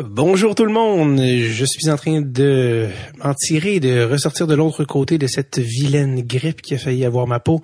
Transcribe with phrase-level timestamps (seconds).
[0.00, 4.84] Bonjour tout le monde, je suis en train de m'en tirer, de ressortir de l'autre
[4.84, 7.62] côté de cette vilaine grippe qui a failli avoir ma peau.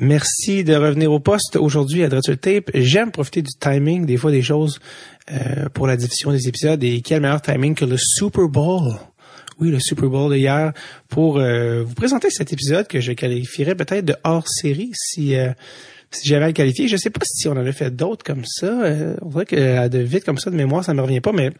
[0.00, 2.70] Merci de revenir au poste aujourd'hui à Dreadful Tape.
[2.74, 4.80] J'aime profiter du timing, des fois des choses
[5.30, 8.94] euh, pour la diffusion des épisodes et quel meilleur timing que le Super Bowl.
[9.60, 10.72] Oui, le Super Bowl de hier
[11.08, 15.52] pour euh, vous présenter cet épisode que je qualifierais peut-être de hors série si euh,
[16.10, 16.88] si j'avais à le qualifier.
[16.88, 18.82] Je sais pas si on en a fait d'autres comme ça.
[19.22, 21.52] on dirait que de vite comme ça de mémoire, ça me revient pas, mais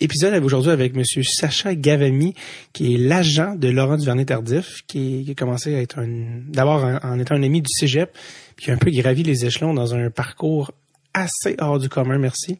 [0.00, 2.34] épisode aujourd'hui avec Monsieur Sacha Gavami,
[2.72, 7.18] qui est l'agent de Laurent Duvernay-Tardif, qui, qui, a commencé à être un, d'abord en,
[7.18, 8.10] étant un ami du Cégep,
[8.56, 10.72] puis un peu gravi les échelons dans un parcours
[11.14, 12.58] assez hors du commun, merci,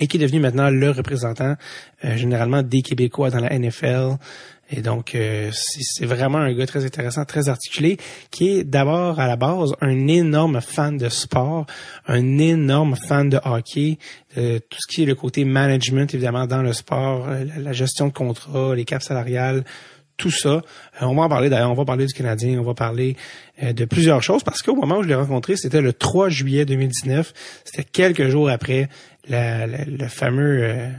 [0.00, 1.56] et qui est devenu maintenant le représentant
[2.04, 4.16] euh, généralement des Québécois dans la NFL,
[4.68, 7.98] et donc, euh, c'est vraiment un gars très intéressant, très articulé,
[8.30, 11.66] qui est d'abord à la base un énorme fan de sport,
[12.06, 13.98] un énorme fan de hockey,
[14.36, 18.08] de tout ce qui est le côté management, évidemment, dans le sport, euh, la, gestion
[18.08, 19.64] de contrat, les caps salariales,
[20.16, 20.48] tout ça.
[20.48, 20.60] Euh,
[21.02, 23.16] on va en parler d'ailleurs, on va parler du Canadien, on va parler
[23.62, 27.32] de plusieurs choses, parce qu'au moment où je l'ai rencontré, c'était le 3 juillet 2019,
[27.64, 28.88] c'était quelques jours après
[29.28, 30.90] le fameux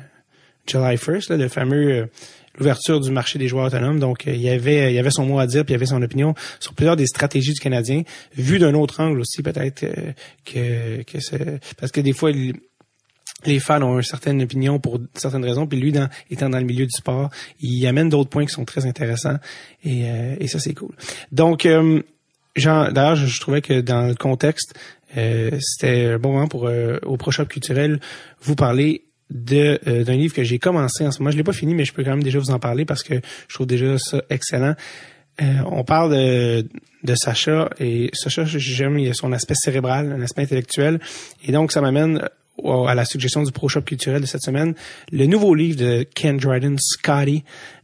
[0.65, 2.09] July 1st, le fameux
[2.57, 3.99] l'ouverture du marché des joueurs autonomes.
[3.99, 5.79] Donc, euh, il y avait, il y avait son mot à dire, puis il y
[5.79, 8.03] avait son opinion sur plusieurs des stratégies du Canadien,
[8.35, 10.11] vu d'un autre angle aussi, peut-être euh,
[10.45, 12.31] que, que c'est parce que des fois,
[13.45, 15.93] les fans ont une certaine opinion pour certaines raisons, puis lui,
[16.29, 19.37] étant dans le milieu du sport, il amène d'autres points qui sont très intéressants,
[19.83, 20.95] et, euh, et ça, c'est cool.
[21.31, 22.01] Donc, euh,
[22.55, 24.73] d'ailleurs, je, trouvais que dans le contexte,
[25.13, 26.69] c'était un bon moment pour,
[27.03, 27.99] au Pro culturel,
[28.41, 31.31] vous parler de euh, d'un livre que j'ai commencé en ce moment.
[31.31, 33.15] Je l'ai pas fini, mais je peux quand même déjà vous en parler parce que
[33.47, 34.75] je trouve déjà ça excellent.
[35.41, 36.67] Euh, on parle de,
[37.03, 40.99] de Sacha et Sacha, j'aime, il a son aspect cérébral, un aspect intellectuel.
[41.45, 42.27] Et donc, ça m'amène
[42.65, 44.73] à la suggestion du Pro Shop culturel de cette semaine,
[45.11, 47.43] le nouveau livre de Ken Dryden, Scotty,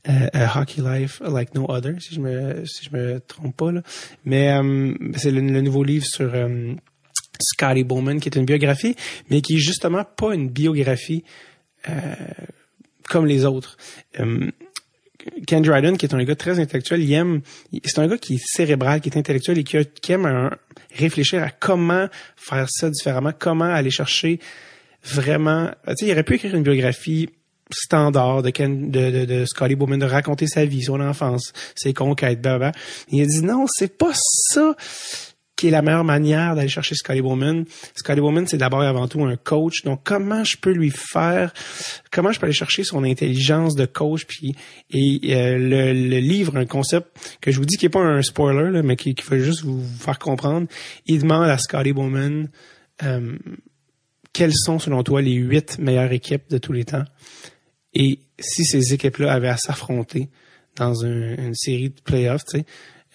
[0.10, 3.82] euh, Hockey Life Like No Other, si je me si je me trompe pas là.
[4.26, 4.52] Mais
[5.16, 6.34] c'est le, nouveau livre sur
[7.42, 8.96] Scotty Bowman, qui est une biographie,
[9.30, 11.24] mais qui est justement pas une biographie
[11.90, 12.16] euh,
[13.10, 13.78] comme les autres.
[14.20, 14.52] Euh,
[15.48, 17.42] Ken Dryden, qui est un gars très intellectuel, il aime,
[17.86, 20.50] c'est un gars qui est cérébral, qui est intellectuel et qui, aime
[20.96, 24.40] réfléchir à comment faire ça différemment, comment aller chercher
[25.04, 27.30] vraiment, tu sais, il aurait pu écrire une biographie
[27.72, 32.72] standard de, Ken, de, Scotty Bowman, de raconter sa vie, son enfance, ses conquêtes, blablabla.
[33.10, 34.76] Il a dit non, c'est pas ça
[35.56, 37.66] qui est la meilleure manière d'aller chercher Scotty Bowman.
[37.96, 39.84] Scotty Bowman, c'est d'abord et avant tout un coach.
[39.84, 41.54] Donc, comment je peux lui faire,
[42.12, 44.56] comment je peux aller chercher son intelligence de coach, puis
[44.90, 48.82] et euh, le, livre, un concept que je vous dis qui est pas un spoiler,
[48.84, 50.68] mais qui, qui juste vous faire comprendre.
[51.06, 52.50] Il demande à Scotty Bowman
[53.04, 53.38] euh,
[54.34, 57.06] quelles sont, selon toi, les huit meilleures équipes de tous les temps?
[57.94, 60.30] Et si ces équipes-là avaient à s'affronter
[60.76, 62.66] dans une série de playoffs, tu sais,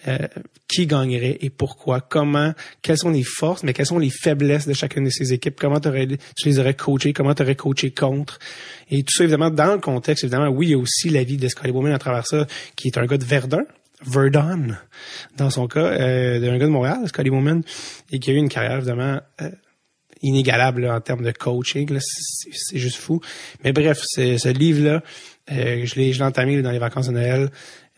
[0.07, 0.27] euh,
[0.69, 4.73] qui gagnerait et pourquoi, comment, quelles sont les forces, mais quelles sont les faiblesses de
[4.73, 5.89] chacune de ces équipes, comment tu
[6.45, 8.39] les aurais coachées, comment tu aurais coaché contre.
[8.89, 11.37] Et tout ça, évidemment, dans le contexte, évidemment, oui, il y a aussi la vie
[11.37, 13.63] de Scotty Bowman à travers ça, qui est un gars de Verdun,
[14.05, 14.77] Verdun,
[15.37, 17.63] dans son cas, euh, d'un gars de Montréal, Scotty Bowman,
[18.11, 19.49] et qui a eu une carrière, évidemment, euh,
[20.21, 21.97] inégalable en termes de coaching.
[21.99, 23.21] C'est juste fou.
[23.63, 25.01] Mais bref, ce livre-là,
[25.51, 27.49] euh, je l'ai entamé dans les vacances de Noël.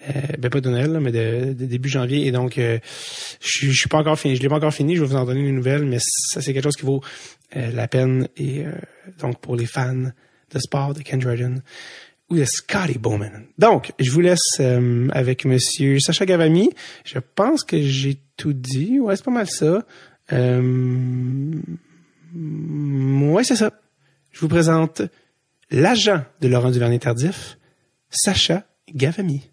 [0.10, 2.26] Euh, ben pas de Noël, mais de, début janvier.
[2.26, 2.80] Et donc, euh,
[3.40, 4.36] je, je suis pas encore fini.
[4.36, 4.96] Je l'ai pas encore fini.
[4.96, 7.02] Je vais vous en donner une nouvelle, mais ça c'est quelque chose qui vaut
[7.56, 8.28] euh, la peine.
[8.38, 8.64] Et
[9.20, 10.12] donc pour les fans
[10.54, 11.62] de sport de Ken Jordan
[12.30, 13.46] ou de Scotty Bowman.
[13.58, 14.62] Donc, je vous laisse
[15.12, 16.70] avec Monsieur Sacha Gavami.
[17.04, 19.00] Je pense que j'ai tout dit.
[19.00, 19.86] Ouais, c'est pas mal ça.
[20.34, 21.62] Euh,
[22.34, 23.74] ouais, c'est ça.
[24.32, 25.02] Je vous présente
[25.70, 27.58] l'agent de Laurent Duvernay-Tardif,
[28.10, 28.64] Sacha
[28.94, 29.51] Gavami.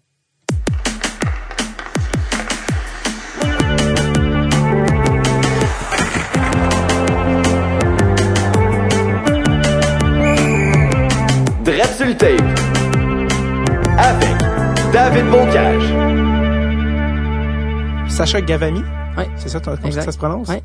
[12.15, 12.41] Tape
[13.97, 14.37] avec
[14.93, 15.83] David Bocage.
[18.07, 18.83] Sacha Gavami.
[19.17, 19.23] Oui.
[19.35, 20.49] C'est ça, comme ça, ça se prononce?
[20.49, 20.57] Oui.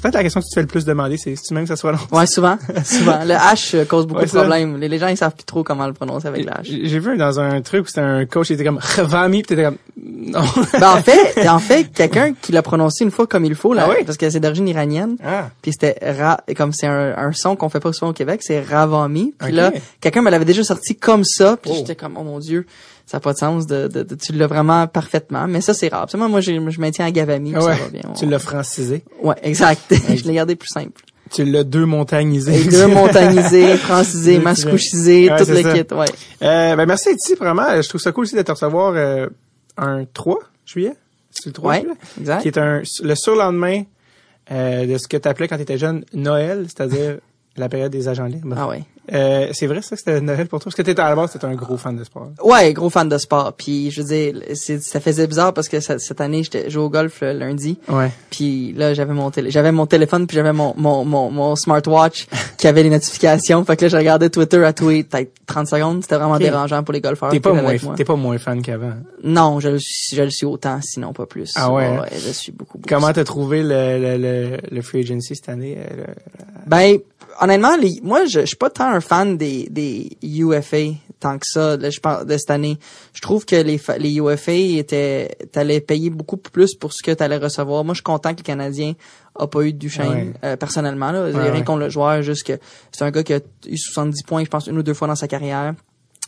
[0.00, 1.68] Peut-être la question que tu te fais le plus demander, c'est si tu même que
[1.68, 1.98] ça soit long?
[2.12, 2.56] Ouais, souvent.
[2.84, 3.18] souvent.
[3.24, 4.76] Le H euh, cause beaucoup de problèmes.
[4.76, 6.62] Les, gens, ils savent plus trop comment le prononcer avec le H.
[6.64, 9.64] J'ai vu dans un truc où c'était un coach, il était comme Ravami, pis t'étais
[9.64, 10.40] comme, non.
[10.72, 13.88] ben, en fait, en fait, quelqu'un qui l'a prononcé une fois comme il faut, là.
[13.90, 15.16] Ah parce que c'est d'origine iranienne.
[15.24, 15.50] Ah.
[15.62, 18.60] Puis c'était ra, comme c'est un, un, son qu'on fait pas souvent au Québec, c'est
[18.62, 19.34] Ravami.
[19.38, 21.76] Puis là, quelqu'un me l'avait déjà sorti comme ça, puis oh.
[21.78, 22.66] j'étais comme, oh mon dieu
[23.08, 26.06] ça n'a pas de sens de, de, tu l'as vraiment parfaitement mais ça c'est rare
[26.14, 29.82] moi moi je maintiens à Gavami ça va bien tu l'as francisé ouais exact
[30.14, 32.64] je l'ai gardé plus simple Tu l'as deux montagnisé.
[32.64, 36.06] deux montagnisé, francisé, mascouchisé, toute l'équipe, ouais.
[36.42, 37.80] Euh, ben merci Eti, vraiment.
[37.82, 39.26] Je trouve ça cool aussi de te recevoir euh,
[39.76, 40.94] un 3 juillet.
[41.30, 41.86] C'est le 3 ouais,
[42.18, 42.42] exact.
[42.42, 43.82] Qui est un, le surlendemain
[44.50, 47.18] euh, de ce que tu appelais quand tu étais jeune Noël, c'est-à-dire
[47.56, 48.54] la période des agents libres.
[48.56, 48.84] Ah ouais.
[49.12, 50.64] Euh, c'est vrai ça que c'était Noël pour toi?
[50.64, 52.28] Parce que t'étais à la base c'était un gros fan de sport.
[52.42, 53.52] Ouais, gros fan de sport.
[53.54, 57.20] Puis je veux dire, ça faisait bizarre parce que cette année j'étais joué au golf
[57.22, 57.78] le lundi.
[57.88, 58.10] Ouais.
[58.30, 62.26] Puis là j'avais mon télé, j'avais mon téléphone puis j'avais mon, mon mon mon smartwatch
[62.58, 63.64] qui avait les notifications.
[63.64, 66.02] Fait que là je regardais Twitter à tous peut-être 30 secondes.
[66.02, 67.30] C'était vraiment dérangeant pour les golfeurs.
[67.30, 68.94] T'es pas moins t'es pas moins fan qu'avant.
[69.24, 71.52] Non, je le suis je le suis autant sinon pas plus.
[71.56, 71.86] Ah ouais.
[71.86, 72.00] Hein?
[72.02, 72.78] ouais je suis beaucoup.
[72.78, 75.78] beaucoup Comment t'as trouvé le, le, le le free agency cette année?
[75.78, 76.04] Euh,
[76.66, 76.98] ben
[77.40, 81.46] honnêtement, les, moi, je, je suis pas tant un fan des, des UFA tant que
[81.46, 81.76] ça.
[81.76, 82.78] Là, je parle de cette année.
[83.12, 87.38] Je trouve que les, les UFA étaient, t'allais payer beaucoup plus pour ce que t'allais
[87.38, 87.84] recevoir.
[87.84, 88.94] Moi, je suis content que le Canadien
[89.34, 91.12] a pas eu de Duchesne, euh, personnellement.
[91.12, 91.30] Là.
[91.30, 92.58] Ouais, rien contre le joueur, juste que
[92.92, 95.16] c'est un gars qui a eu 70 points, je pense, une ou deux fois dans
[95.16, 95.74] sa carrière.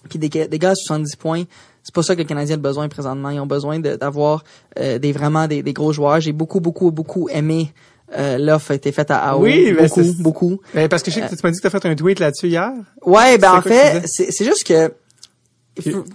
[0.09, 1.45] Puis des, des gars à 70 points,
[1.83, 3.31] c'est pas ça que le Canadien a besoin présentement.
[3.31, 4.45] Ils ont besoin d'avoir
[4.79, 6.21] euh, des vraiment des, des gros joueurs.
[6.21, 7.73] J'ai beaucoup, beaucoup, beaucoup aimé
[8.17, 9.43] euh, l'offre a été faite à AO.
[9.43, 10.61] Oui, beaucoup, beaucoup.
[10.75, 12.49] Mais parce que je sais que tu m'as dit que t'as fait un tweet là-dessus
[12.49, 12.73] hier.
[13.05, 14.93] Ouais, ben en fait, c'est juste que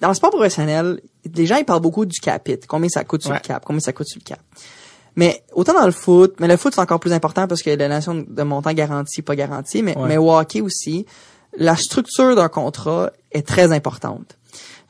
[0.01, 0.99] dans le sport professionnel,
[1.33, 3.93] les gens ils parlent beaucoup du capit, combien ça coûte sur le cap, combien ça
[3.93, 4.39] coûte sur le cap.
[5.15, 7.87] Mais autant dans le foot, mais le foot c'est encore plus important parce que la
[7.87, 11.05] notion de montant garanti, pas garanti, mais mais au hockey aussi,
[11.57, 14.37] la structure d'un contrat est très importante.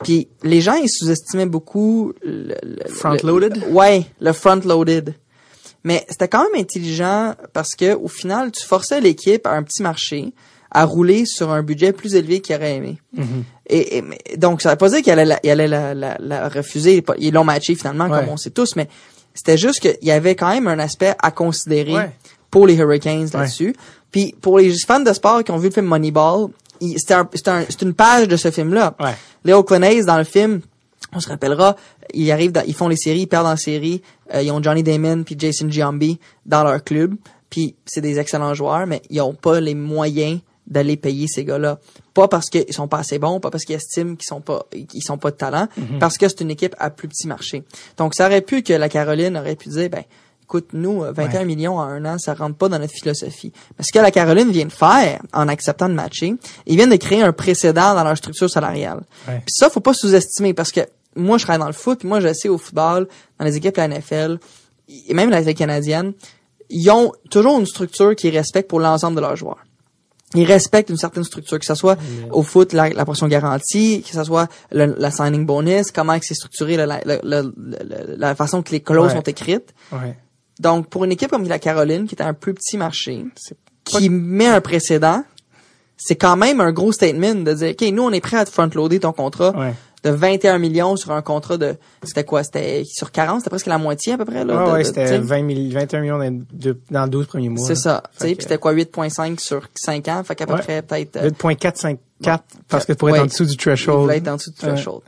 [0.02, 2.54] Puis les gens ils sous-estimaient beaucoup le,
[2.88, 3.64] front loaded.
[3.70, 5.14] ouais, le front loaded.
[5.86, 9.84] Mais c'était quand même intelligent parce que au final, tu forçais l'équipe à un petit
[9.84, 10.34] marché
[10.72, 12.98] à rouler sur un budget plus élevé qu'il aurait aimé.
[13.16, 13.22] Mm-hmm.
[13.68, 17.04] et, donc, ça veut pas dire qu'il allait, la, allait la, la, refuser.
[17.18, 18.88] Ils l'ont matché finalement, comme on sait tous, mais
[19.32, 22.10] c'était juste qu'il y avait quand même un aspect à considérer
[22.50, 23.76] pour les Hurricanes là-dessus.
[24.10, 26.48] Puis pour les fans de sport qui ont vu le film Moneyball,
[26.96, 28.96] c'était un, une page de ce film-là.
[29.44, 30.62] Léo Clonaise, dans le film,
[31.14, 31.76] on se rappellera,
[32.14, 34.02] ils arrivent, ils font les séries, ils perdent en série.
[34.34, 37.14] Euh, ils ont Johnny Damon puis Jason Giambi dans leur club.
[37.48, 41.78] Puis c'est des excellents joueurs, mais ils ont pas les moyens d'aller payer ces gars-là.
[42.12, 45.02] Pas parce qu'ils sont pas assez bons, pas parce qu'ils estiment qu'ils sont pas, qu'ils
[45.02, 46.00] sont pas de talent, Mhm.
[46.00, 47.62] parce que c'est une équipe à plus petit marché.
[47.98, 50.02] Donc ça aurait pu que la Caroline aurait pu dire, ben,
[50.42, 53.52] écoute, nous, 21 millions en un an, ça rentre pas dans notre philosophie.
[53.78, 56.34] Mais ce que la Caroline vient de faire en acceptant de matcher,
[56.66, 59.02] ils viennent de créer un précédent dans leur structure salariale.
[59.28, 59.36] Ouais.
[59.46, 60.80] Puis ça, faut pas sous-estimer parce que
[61.16, 63.08] moi, je travaille dans le foot, puis moi, je sais au football,
[63.38, 64.38] dans les équipes de la NFL,
[65.08, 66.12] et même la canadienne,
[66.70, 69.58] ils ont toujours une structure qui respecte pour l'ensemble de leurs joueurs.
[70.34, 71.96] Ils respectent une certaine structure, que ce soit
[72.32, 76.34] au foot, la, la portion garantie, que ce soit le, la signing bonus, comment c'est
[76.34, 77.42] structuré, la, la,
[78.16, 79.16] la, façon que les clauses Ouais.
[79.16, 79.72] sont écrites.
[79.92, 80.16] Ouais.
[80.58, 83.24] Donc, pour une équipe comme la Caroline, qui est un plus petit marché,
[83.84, 85.22] qui met un précédent,
[85.96, 88.50] c'est quand même un gros statement de dire, OK, nous, on est prêt à te
[88.50, 89.74] front-loader ton contrat Ouais.
[90.06, 92.42] De 21 millions sur un contrat de, c'était quoi?
[92.44, 94.64] C'était sur 40, c'était presque la moitié à peu près, là.
[94.68, 95.18] Ah ouais, c'était t'sais.
[95.18, 97.66] 20 000 21 millions dans, de- dans les 12 premiers mois.
[97.66, 98.02] C'est ça.
[98.12, 100.22] Tu sais, Fait puis c'était quoi, 8.5 sur 5 ans?
[100.24, 100.60] Fait qu'à peu Ouais.
[100.60, 103.20] près, peut-être, euh, 8.454 parce que pour être Ouais.
[103.20, 104.00] en dessous du il threshold.
[104.02, 105.00] voulait être en dessous du threshold.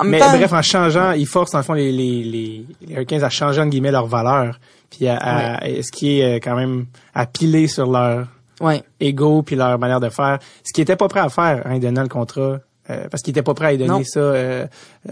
[0.00, 2.94] En Mais temps, bref, en changeant, ils forcent dans le fond les, les, les, les
[2.94, 4.58] Hurricanes à changer en guillemets leur valeur,
[4.90, 8.26] puis à, à- ce qui est euh, quand même à piler sur leur
[8.60, 8.82] ouais.
[8.98, 12.02] ego puis leur manière de faire, ce qu'ils étaient pas prêts à faire en donnant
[12.02, 12.58] le contrat.
[12.90, 14.04] Euh, parce qu'ils étaient pas prêts à lui donner Non.
[14.04, 14.66] ça euh,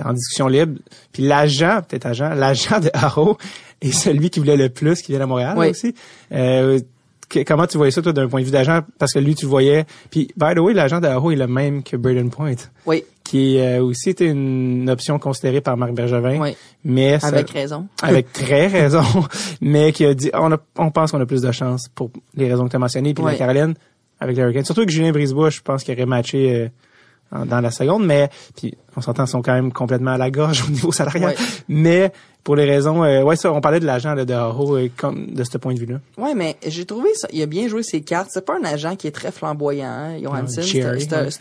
[0.04, 0.78] en discussion libre.
[1.12, 3.38] Puis l'agent, peut-être agent, l'agent de Haro
[3.80, 5.68] est celui qui voulait le plus, qui vient à Montréal Oui.
[5.68, 5.94] aussi.
[6.32, 6.80] Euh,
[7.28, 8.80] que- comment tu voyais ça toi d'un point de vue d'agent?
[8.98, 9.84] Parce que lui, tu voyais.
[10.10, 13.04] Puis by the way, l'agent de Haro est le même que Braden Point Oui.
[13.22, 16.56] qui euh, aussi était une option considérée par Marc Bergevin, Oui.
[16.84, 17.86] mais ça- Avec raison.
[18.02, 19.04] avec très raison,
[19.60, 22.50] mais qui a dit on, a, on pense qu'on a plus de chance pour les
[22.50, 23.74] raisons que tu as mentionnées, puis la Caroline
[24.18, 24.64] avec les Hurricanes.
[24.64, 26.68] Surtout que Julien Brisebois, je pense qu'il aurait matché euh,
[27.32, 30.64] dans la seconde, mais puis on s'entend, ils sont quand même complètement à la gorge
[30.68, 31.30] au niveau salarial.
[31.30, 31.36] Ouais.
[31.68, 35.26] Mais pour les raisons, euh, ouais, ça, on parlait de l'agent de Haro euh, comme
[35.26, 36.00] de ce point de vue-là.
[36.16, 37.28] Ouais, mais j'ai trouvé ça.
[37.32, 38.30] Il a bien joué ses cartes.
[38.32, 40.62] C'est pas un agent qui est très flamboyant, hein, Johansson.
[40.62, 40.82] C'est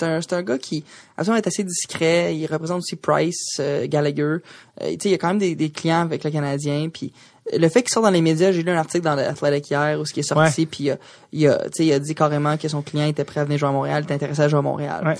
[0.03, 0.84] un, un, un, gars qui,
[1.17, 2.36] absolument, est assez discret.
[2.36, 4.24] Il représente aussi Price, euh, Gallagher.
[4.24, 4.39] Euh,
[4.81, 6.89] tu sais, il y a quand même des, des clients avec le Canadien.
[6.89, 7.13] Puis
[7.58, 10.05] le fait qu'il sort dans les médias, j'ai lu un article dans l'Athletic hier où
[10.05, 10.98] ce qui est sorti, puis il a,
[11.31, 13.58] il a, tu sais, il a dit carrément que son client était prêt à venir
[13.58, 15.03] jouer à Montréal, était intéressé à jouer à Montréal.
[15.05, 15.15] Ouais.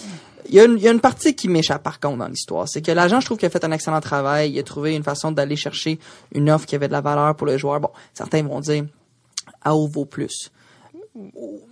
[0.50, 2.68] Il y, a une, il y a une partie qui m'échappe par contre dans l'histoire,
[2.68, 4.51] c'est que l'agent, je trouve qu'il a fait un excellent travail.
[4.51, 6.00] Il a trouvé une façon d'aller chercher
[6.34, 7.79] une offre qui avait de la valeur pour le joueur.
[7.79, 8.86] Bon, certains vont dire
[9.63, 10.51] AO vaut plus.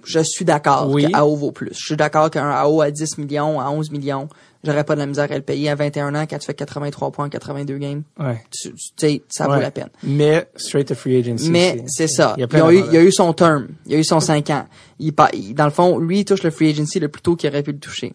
[0.03, 1.07] je suis d'accord oui.
[1.13, 1.73] AO vaut plus.
[1.73, 4.29] Je suis d'accord qu'un AO à 10 millions, à 11 millions,
[4.63, 7.11] j'aurais pas de la misère à le payer à 21 ans quand tu fais 83
[7.11, 8.03] points en 82 games.
[8.19, 8.41] Ouais.
[8.51, 9.89] Tu, sais, ça vaut la peine.
[10.03, 11.49] Mais straight to free agency.
[11.49, 12.35] Mais c'est ça.
[12.37, 13.67] Il, a, eu, il a eu son term.
[13.85, 14.65] Il a eu son 5 ans.
[14.99, 15.13] Il,
[15.53, 17.71] dans le fond, lui, il touche le free agency le plus tôt qu'il aurait pu
[17.71, 18.13] le toucher.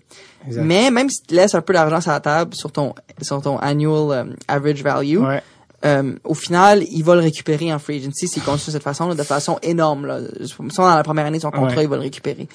[0.48, 3.58] Mais même si tu laisses un peu d'argent sur la table sur ton, sur ton
[3.58, 5.42] annual um, average value, ouais.
[5.84, 9.14] Euh, au final, il va le récupérer en free agency s'il continue de cette façon,
[9.14, 10.06] de façon énorme.
[10.06, 10.20] Là.
[10.20, 12.48] dans la première année de son contrat, il va le récupérer.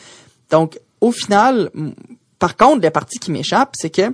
[0.49, 1.69] Donc, au final,
[2.39, 4.13] par contre, la partie qui m'échappe, c'est que,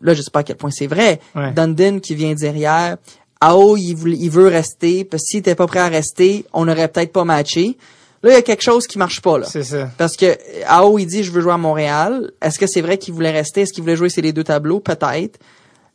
[0.00, 1.20] là, je sais pas à quel point c'est vrai,
[1.54, 2.96] Dundon qui vient derrière,
[3.40, 6.88] Ao, il, il veut rester, parce que s'il était pas prêt à rester, on aurait
[6.88, 7.78] peut-être pas matché.
[8.22, 9.46] Là, il y a quelque chose qui marche pas, là.
[9.46, 9.88] C'est ça.
[9.96, 10.36] Parce que
[10.66, 12.32] Ao, il dit, je veux jouer à Montréal.
[12.42, 13.62] Est-ce que c'est vrai qu'il voulait rester?
[13.62, 14.80] Est-ce qu'il voulait jouer ces les deux tableaux?
[14.80, 15.38] Peut-être.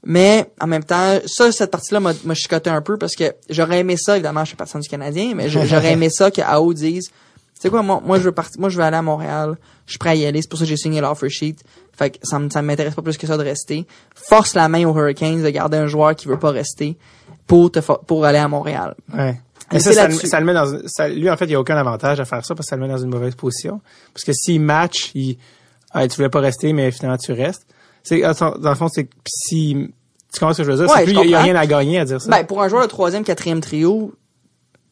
[0.04, 3.96] Mais en même temps, ça, cette partie-là m'a chicoté un peu parce que j'aurais aimé
[3.98, 7.12] ça, évidemment, je suis personne du Canadien, mais j'aurais aimé ça que AO dise
[7.60, 9.58] c'est quoi, moi, moi, je veux partir, moi, je veux aller à Montréal.
[9.86, 10.42] Je suis prêt à y aller.
[10.42, 11.58] C'est pour ça que j'ai signé l'offer sheet.
[11.94, 13.88] Fait que ça, ça m'intéresse pas plus que ça de rester.
[14.14, 16.98] Force la main aux Hurricanes de garder un joueur qui veut pas rester
[17.48, 18.96] pour te, pour aller à Montréal.
[19.14, 19.40] Ouais.
[19.72, 22.20] ça, ça, ça, le met dans, ça, lui, en fait, il y a aucun avantage
[22.20, 23.80] à faire ça parce que ça le met dans une mauvaise position.
[24.14, 25.38] Parce que s'il match, il,
[25.92, 27.66] ah, tu voulais pas rester, mais finalement, tu restes.
[28.04, 29.94] C'est, dans le fond, c'est si,
[30.34, 30.94] tu comprends ce que je veux dire?
[30.94, 32.30] Ouais, il y, a rien à gagner à dire ça.
[32.30, 34.14] Ben, pour un joueur de troisième, quatrième trio,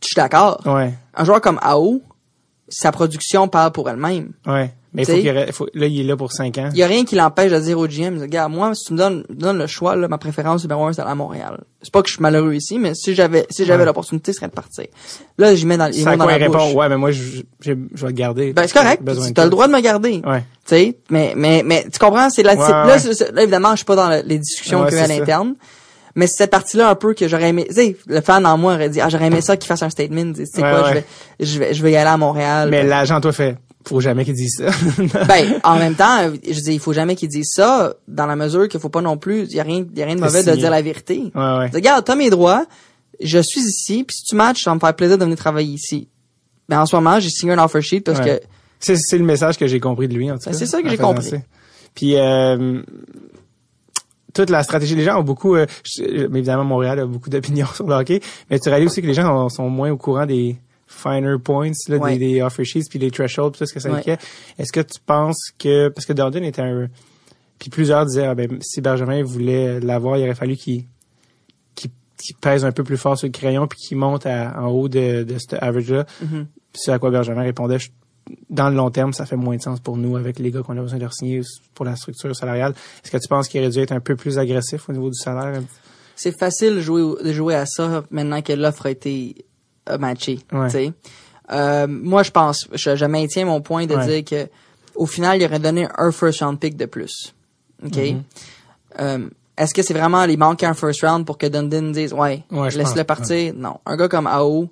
[0.01, 0.61] je suis d'accord.
[0.65, 0.93] Ouais.
[1.13, 2.01] Un joueur comme AO,
[2.73, 4.33] sa production parle pour elle-même.
[4.45, 4.73] Ouais.
[4.93, 6.69] Mais faut il faut, là, il est là pour 5 ans.
[6.71, 8.97] Il y a rien qui l'empêche de dire au GM, regarde, moi, si tu me
[8.99, 11.63] donnes, donnes le choix, là, ma préférence numéro un, c'est à Montréal.
[11.81, 14.49] C'est pas que je suis malheureux ici, mais si j'avais, si j'avais l'opportunité, ce serait
[14.49, 14.85] de partir.
[15.39, 18.11] Là, j'y mets dans, ils dans la répond, ouais, mais moi, je, je, vais le
[18.11, 18.53] garder.
[18.53, 19.01] Ben, c'est correct.
[19.03, 20.21] Tu as le droit de me garder.
[20.25, 20.41] Ouais.
[20.65, 23.95] Tu sais, mais, mais, mais, tu comprends, c'est la, là, là, évidemment, je suis pas
[23.95, 25.55] dans les discussions qu'il y a à l'interne.
[26.15, 28.75] Mais c'est cette partie-là un peu que j'aurais aimé, tu sais, le fan en moi
[28.75, 31.05] aurait dit, ah, j'aurais aimé ça qu'il fasse un statement, tu sais quoi, je vais,
[31.39, 32.69] je vais, je vais y aller à Montréal.
[32.69, 34.69] Mais l'agent, toi, fait, faut jamais qu'il dise ça.
[35.27, 38.67] ben, en même temps, je dis, il faut jamais qu'il dise ça, dans la mesure
[38.67, 40.51] qu'il faut pas non plus, il y a rien, y a rien de mauvais de
[40.55, 41.31] dire la vérité.
[41.33, 41.69] Ouais, ouais.
[41.73, 42.65] Regarde, t'as mes droits,
[43.21, 45.73] je suis ici, puis si tu matches, ça va me faire plaisir de venir travailler
[45.73, 46.07] ici.
[46.69, 48.39] Mais en ce moment, j'ai signé un offer sheet parce que...
[48.79, 50.57] C'est, c'est le message que j'ai compris de lui, en tout ben, cas.
[50.57, 51.31] c'est ça que j'ai compris.
[51.95, 52.81] Puis, euh,
[54.33, 54.95] toute la stratégie.
[54.95, 55.65] Les gens ont beaucoup, euh,
[55.99, 59.49] évidemment, Montréal a beaucoup d'opinions sur le hockey, mais tu réalises aussi que les gens
[59.49, 63.51] sont moins au courant des finer points, là, des, des, offer sheets, puis les thresholds,
[63.51, 64.17] tout ce que ça impliquait.
[64.59, 66.87] Est-ce que tu penses que, parce que Dordon était un,
[67.57, 70.85] puis plusieurs disaient, ah, ben, si Benjamin voulait l'avoir, il aurait fallu qu'il
[72.23, 75.23] qu'il pèse un peu plus fort sur le crayon puis qu'il monte en haut de,
[75.23, 76.05] de cet average-là.
[76.21, 77.77] Mm C'est à quoi Benjamin répondait,
[78.49, 80.77] dans le long terme, ça fait moins de sens pour nous avec les gars qu'on
[80.77, 81.41] a besoin de signer
[81.73, 82.73] pour la structure salariale.
[83.03, 85.17] Est-ce que tu penses qu'il aurait dû être un peu plus agressif au niveau du
[85.19, 85.61] salaire?
[86.15, 89.35] C'est facile de jouer, de jouer à ça maintenant que l'offre a été
[89.99, 90.39] matchée.
[91.51, 94.49] Euh, moi, je pense, je, maintiens mon point de dire que
[94.95, 97.33] au final, il aurait donné un first round pick de plus.
[97.83, 97.91] OK?
[97.91, 98.21] Mm-hmm.
[98.99, 102.43] Euh, est-ce que c'est vraiment les manquer un first round pour que Dundon dise ouais,
[102.51, 103.53] laisse-le partir?
[103.55, 103.79] Non.
[103.85, 104.69] Un gars comme AO,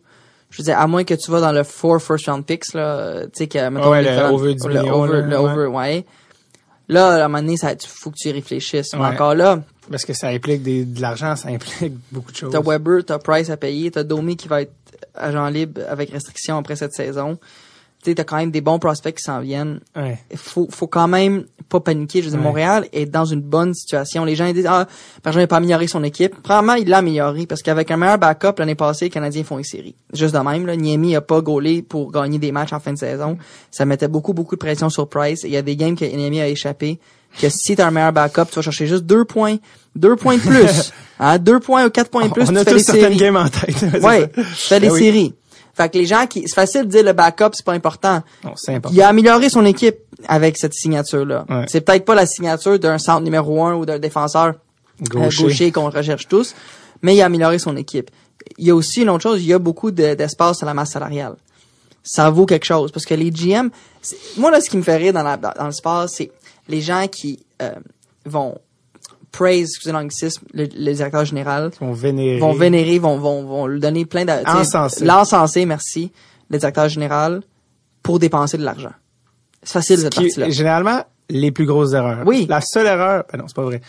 [0.51, 3.24] je veux dire, à moins que tu vas dans le four first round picks, là,
[3.24, 6.05] tu sais, que, mettons, ouais, le, over du le, over, le over, ouais.
[6.89, 8.93] Là, à un moment donné, ça, faut que tu y réfléchisses.
[8.93, 9.62] Mais encore là.
[9.89, 12.51] Parce que ça implique des, de l'argent, ça implique beaucoup de choses.
[12.51, 14.74] T'as Weber, t'as Price à payer, t'as Domi qui va être
[15.15, 17.39] agent libre avec restriction après cette saison
[18.03, 19.79] tu t'as quand même des bons prospects qui s'en viennent.
[19.96, 20.17] Ouais.
[20.36, 22.22] Faut, faut quand même pas paniquer.
[22.22, 24.25] Je veux dire, Montréal est dans une bonne situation.
[24.25, 24.88] Les gens ils disent, ah,
[25.24, 26.36] Bergeron n'a pas amélioré son équipe.
[26.41, 29.63] Premièrement, il l'a amélioré parce qu'avec un meilleur backup l'année passée, les Canadiens font une
[29.63, 29.96] série.
[30.13, 30.75] Juste de même, là.
[30.75, 33.38] Niemi a pas gaulé pour gagner des matchs en fin de saison.
[33.70, 35.43] Ça mettait beaucoup, beaucoup de pression sur Price.
[35.43, 37.00] Il y a des games que Niemi a échappé.
[37.39, 39.55] Que si t'as un meilleur backup, tu vas chercher juste deux points,
[39.96, 40.91] deux points de plus.
[41.20, 44.03] hein, deux points ou quatre points de plus, On a tous certaines games en tête.
[44.03, 44.29] ouais.
[44.36, 45.34] Tu fais des ben séries.
[45.73, 48.21] Fait que les gens qui, c'est facile de dire le backup, c'est pas important.
[48.43, 48.95] Non, c'est important.
[48.95, 49.97] Il a amélioré son équipe
[50.27, 51.45] avec cette signature-là.
[51.67, 54.53] C'est peut-être pas la signature d'un centre numéro un ou d'un défenseur
[55.15, 56.55] euh, gaucher, qu'on recherche tous,
[57.01, 58.11] mais il a amélioré son équipe.
[58.57, 60.91] Il y a aussi une autre chose, il y a beaucoup d'espace sur la masse
[60.91, 61.35] salariale.
[62.03, 63.69] Ça vaut quelque chose parce que les GM,
[64.37, 66.31] moi là, ce qui me fait rire dans, la, dans le sport, c'est
[66.67, 67.71] les gens qui euh,
[68.25, 68.57] vont
[69.31, 71.71] praise, excusez l'anglicisme, le, le, directeur général.
[71.79, 72.39] Vont vénérer.
[72.39, 74.31] Vont vénérer, vont, vont, vont lui donner plein de...
[74.45, 75.05] Encenser.
[75.05, 76.11] L'encenser, merci,
[76.50, 77.41] le directeur général,
[78.03, 78.91] pour dépenser de l'argent.
[79.63, 80.50] C'est facile, cette partie-là.
[80.50, 82.23] Généralement, les plus grosses erreurs.
[82.25, 82.45] Oui.
[82.50, 83.81] La seule erreur, ben non, c'est pas vrai.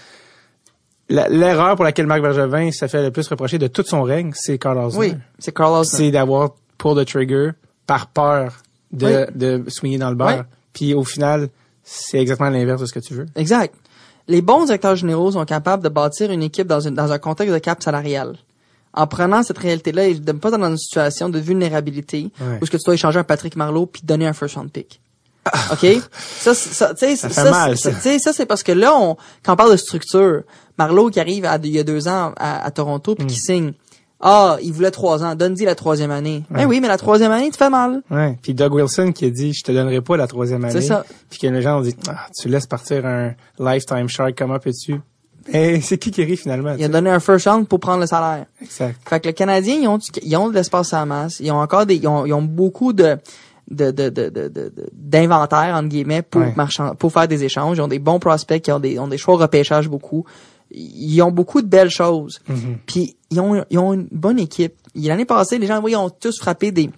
[1.09, 4.59] L'erreur pour laquelle Marc Bergevin s'est fait le plus reprocher de tout son règne, c'est
[4.59, 7.51] Carl Oui, c'est Carl C'est d'avoir pull the trigger
[7.87, 10.45] par peur de, de swinger dans le beurre.
[10.73, 11.49] Puis au final,
[11.83, 13.27] c'est exactement l'inverse de ce que tu veux.
[13.37, 13.75] Exact
[14.33, 17.59] les bons directeurs généraux sont capables de bâtir une équipe dans, dans un contexte de
[17.59, 18.37] cap salarial.
[18.95, 22.77] en prenant cette réalité-là de ne pas dans une situation de vulnérabilité où ce que
[22.77, 25.01] tu dois échanger un Patrick Marlowe puis donner un first round pick.
[25.73, 25.87] OK?
[26.39, 29.77] Ça, ça, ça, ça, ça, ça c'est parce que là, on, quand on parle de
[29.77, 30.43] structure,
[30.79, 33.45] Marlowe qui arrive il y a deux ans à, Toronto puis qui mm.
[33.45, 33.73] signe,
[34.25, 36.45] ah, il voulait trois ans, donne-y la troisième année.
[36.49, 38.03] Ben oui, mais la troisième année, tu fais mal.
[38.09, 38.39] Ouais.
[38.41, 40.81] Puis Doug Wilson qui a dit, je te donnerai pas la troisième année.
[40.81, 41.05] C'est ça.
[41.29, 45.01] Puis que les gens ont dit, ah, tu laisses partir un lifetime shark, comment peux-tu?
[45.53, 46.77] Et c'est qui qui rit finalement?
[46.79, 48.47] Il a donné un first round pour prendre le salaire.
[48.61, 48.97] Exact.
[49.09, 51.41] Fait que les Canadiens, ils ont, ils ont de l'espace à la masse.
[51.41, 53.17] Ils ont encore des, ils ont, ils ont beaucoup de,
[53.73, 57.79] de, de, de, de, d'inventaire, entre guillemets, pour marchand, pour faire des échanges.
[57.79, 60.25] Ils ont des bons prospects, qui ont des, ont des choix repêchage beaucoup.
[60.75, 62.41] Ils ont beaucoup de belles choses.
[62.49, 62.77] Mm-hmm.
[62.87, 64.75] Puis, ils ont, ils ont une bonne équipe.
[64.95, 66.91] L'année passée, les gens, oui, ont tous frappé des,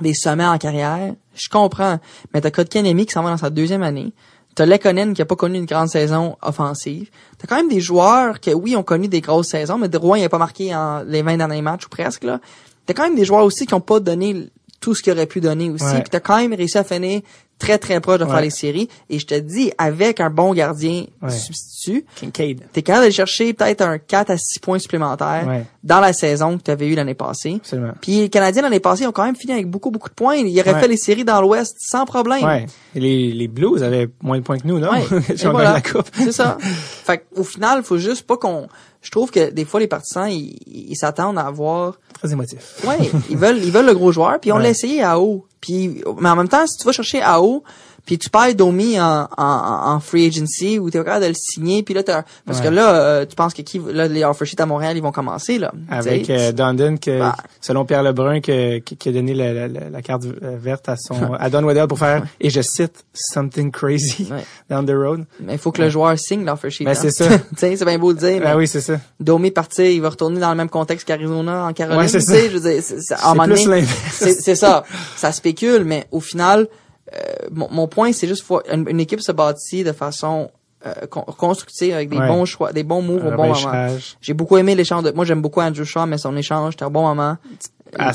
[0.00, 1.14] des sommets en carrière.
[1.34, 1.98] Je comprends.
[2.32, 4.12] Mais t'as Kotkanemi qui s'en va dans sa deuxième année.
[4.54, 7.10] T'as Lekonen qui a pas connu une grande saison offensive.
[7.38, 10.24] T'as quand même des joueurs qui, oui, ont connu des grosses saisons, mais Drouin, il
[10.24, 12.40] a pas marqué en les 20 derniers matchs ou presque, là.
[12.84, 14.48] T'as quand même des joueurs aussi qui ont pas donné
[14.80, 15.94] tout ce qu'il aurait pu donner aussi.
[15.94, 17.20] Puis t'as quand même réussi à finir
[17.58, 18.88] très très proche de faire les séries.
[19.10, 22.62] Et je te dis, avec un bon gardien substitut, Kincaid.
[22.72, 25.46] t'es capable d'aller chercher peut-être un 4 à 6 points supplémentaires
[25.84, 27.56] dans la saison que tu avais eu l'année passée.
[27.56, 27.92] Absolument.
[28.00, 30.36] Puis les Canadiens l'année passée ont quand même fini avec beaucoup beaucoup de points.
[30.36, 32.44] Ils auraient fait les séries dans l'Ouest sans problème.
[32.44, 32.66] Ouais.
[32.94, 34.90] Et les, les Blues avaient moins de points que nous, non?
[35.50, 35.74] voilà.
[35.74, 36.08] la coupe.
[36.14, 36.58] C'est ça.
[36.60, 38.68] fait au final, faut juste pas qu'on
[39.02, 42.84] je trouve que des fois les partisans ils s'attendent à avoir très émotif.
[42.84, 42.98] Ouais,
[43.30, 45.46] ils veulent ils veulent le gros joueur puis on l'a essayé à haut.
[45.60, 47.62] Puis mais en même temps si tu vas chercher à haut
[48.08, 51.82] puis tu perds Domi en, en, en free agency ou t'es capable de le signer
[51.82, 54.62] puis là t'as parce que là euh, tu penses que qui là les offer sheets
[54.62, 57.36] à Montréal ils vont commencer là avec euh, Dundon que bah.
[57.60, 61.50] selon Pierre Lebrun que, qui, a donné la, la, la, carte verte à son à
[61.50, 64.32] Don Waddell pour faire et je cite something crazy
[64.70, 65.26] down the road.
[65.40, 67.26] Mais il faut que le joueur signe l'offer sheet ben, c'est ça.
[67.58, 68.98] C'est bien beau de dire ben, oui c'est ça.
[69.20, 72.38] Domi partir il va retourner dans le même contexte qu'Arizona en Caroline ouais, c'est ça.
[72.40, 74.82] je veux dire c'est c'est ça.
[75.14, 76.68] Ça spécule mais au final
[77.14, 80.50] euh, mon, point, c'est juste faut une, équipe se bâtit de façon
[80.86, 83.88] euh, constructive avec des bons choix, des bons moves au bon moment.
[84.20, 86.90] J'ai beaucoup aimé l'échange de, moi j'aime beaucoup Andrew Shaw, mais son échange, c'était un
[86.90, 87.36] bon moment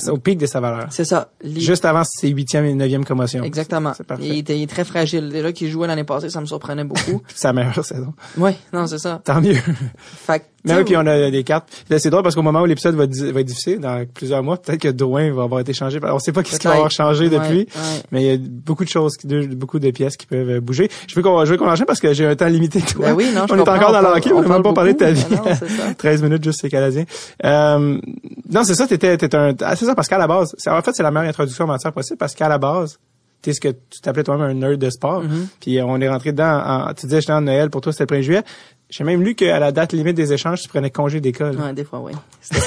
[0.10, 0.88] au pic de sa valeur.
[0.90, 1.30] C'est ça.
[1.44, 3.44] Juste avant ses huitième et neuvième commotions.
[3.44, 3.94] Exactement.
[3.96, 4.24] C'est parfait.
[4.26, 5.30] Il était très fragile.
[5.30, 7.22] Déjà qu'il jouait l'année passée, ça me surprenait beaucoup.
[7.34, 8.14] sa meilleure saison.
[8.38, 9.22] Oui, non, c'est ça.
[9.24, 9.58] Tant mieux.
[10.26, 11.68] Fait mais oui, puis on a des cartes.
[11.90, 14.80] c'est drôle parce qu'au moment où l'épisode va, va, être difficile, dans plusieurs mois, peut-être
[14.80, 16.00] que Drouin va avoir été changé.
[16.02, 17.68] On sait pas qu'est-ce qui va avoir changé depuis,
[18.12, 20.90] mais il y a beaucoup de choses, beaucoup de pièces qui peuvent bouger.
[21.08, 22.82] Je veux qu'on, je veux qu'on enchaîne parce que j'ai un temps limité.
[22.82, 23.08] Toi.
[23.08, 25.12] Ben oui, non, on est encore dans l'enquête, on n'a même pas parlé de ta
[25.12, 25.26] vie.
[25.30, 27.04] Ben non, 13 minutes juste, c'est canadien.
[27.44, 28.00] Euh,
[28.50, 30.94] non, c'est ça, t'étais, t'étais un, ah, c'est ça, parce qu'à la base, en fait,
[30.94, 33.00] c'est la meilleure introduction en matière possible parce qu'à la base,
[33.42, 35.24] tu ce que tu t'appelais toi-même un nerd de sport.
[35.24, 35.48] Mm-hmm.
[35.60, 38.22] Puis on est rentré dedans, en, tu disais, j'étais en Noël, pour toi, c'était le
[38.22, 38.44] 1er juillet.
[38.90, 41.60] J'ai même lu qu'à la date limite des échanges, tu prenais congé d'école.
[41.60, 42.14] Ouais, des fois, oui.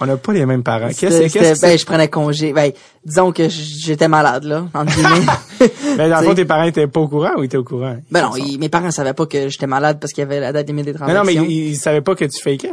[0.00, 0.88] On n'a pas les mêmes parents.
[0.88, 2.52] Qu'est-ce que ben, je prenais congé.
[2.52, 2.72] Ben,
[3.04, 5.26] disons que j'étais malade, là, entre guillemets.
[5.96, 7.98] Mais dans le fond, tes parents étaient pas au courant ou étaient au courant?
[8.10, 10.66] Ben non, mes parents savaient pas que j'étais malade parce qu'il y avait la date
[10.66, 11.24] limite des transactions.
[11.24, 12.72] Mais non, mais ils, savaient pas que tu fakais?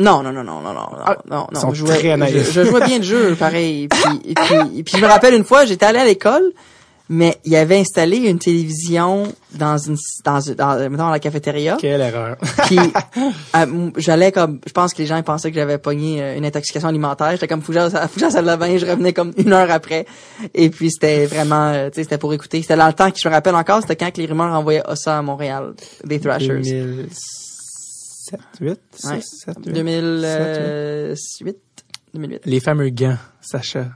[0.00, 1.72] Non, non, non, non, non, non, ah, non, non.
[1.72, 3.86] Je jouais, je, jouais bien le jeu, pareil.
[3.86, 6.52] Puis, et puis, et puis, je me rappelle une fois, j'étais allé à l'école,
[7.08, 11.76] mais il avait installé une télévision dans une dans dans, dans la cafétéria.
[11.78, 12.36] Quelle erreur.
[12.66, 12.78] puis
[13.56, 16.88] euh, j'allais comme je pense que les gens pensaient que j'avais pogné euh, une intoxication
[16.88, 17.90] alimentaire, j'étais comme fou à la
[18.30, 20.06] salle de bain, je revenais comme une heure après
[20.54, 23.18] et puis c'était vraiment euh, tu sais c'était pour écouter, c'était dans le temps que
[23.18, 26.62] je me rappelle encore, c'était quand les rumeurs envoyaient ça à Montréal des Thrashers.
[28.32, 31.56] 2007, 8, 6, 7, 8, 2008,
[32.14, 32.40] 2008.
[32.46, 33.86] Les fameux gants, Sacha.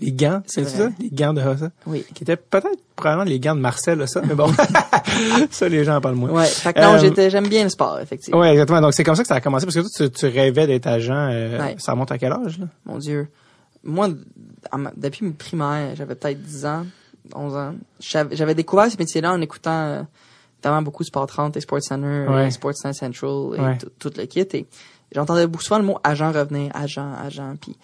[0.00, 0.90] Les gants, c'est ça?
[1.00, 1.70] Les gants de Hossa?
[1.86, 2.04] Oui.
[2.14, 4.52] Qui étaient peut-être probablement les gants de Marcel, ça, mais bon.
[5.50, 6.30] ça, les gens en parlent moins.
[6.30, 6.44] Ouais.
[6.44, 8.40] Fait que non, euh, j'étais, j'aime bien le sport, effectivement.
[8.40, 8.82] Ouais, exactement.
[8.82, 10.86] Donc, c'est comme ça que ça a commencé, parce que toi, tu, tu rêvais d'être
[10.86, 12.66] agent, euh, ça remonte à quel âge, là?
[12.84, 13.28] Mon Dieu.
[13.84, 14.10] Moi,
[14.96, 16.86] depuis mes primaires, j'avais peut-être 10 ans,
[17.34, 17.74] 11 ans.
[18.32, 20.02] J'avais découvert ce métier-là en écoutant, euh,
[20.58, 22.50] notamment beaucoup Sport 30 et Sport Center, ouais.
[22.50, 24.40] Sports Central et tout le kit.
[24.52, 24.66] Et
[25.12, 27.76] j'entendais souvent le mot agent revenir, agent, agent, puis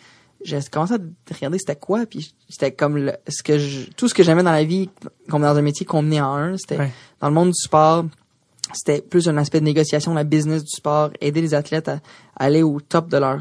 [0.45, 0.99] j'ai commencé à
[1.35, 4.53] regarder c'était quoi puis c'était comme le, ce que je, tout ce que j'aimais dans
[4.53, 4.91] la vie
[5.29, 8.05] comme dans un métier combiné en un c'était dans le monde du sport
[8.73, 12.01] c'était plus un aspect de négociation la business du sport aider les athlètes à,
[12.37, 13.41] aller au top de leur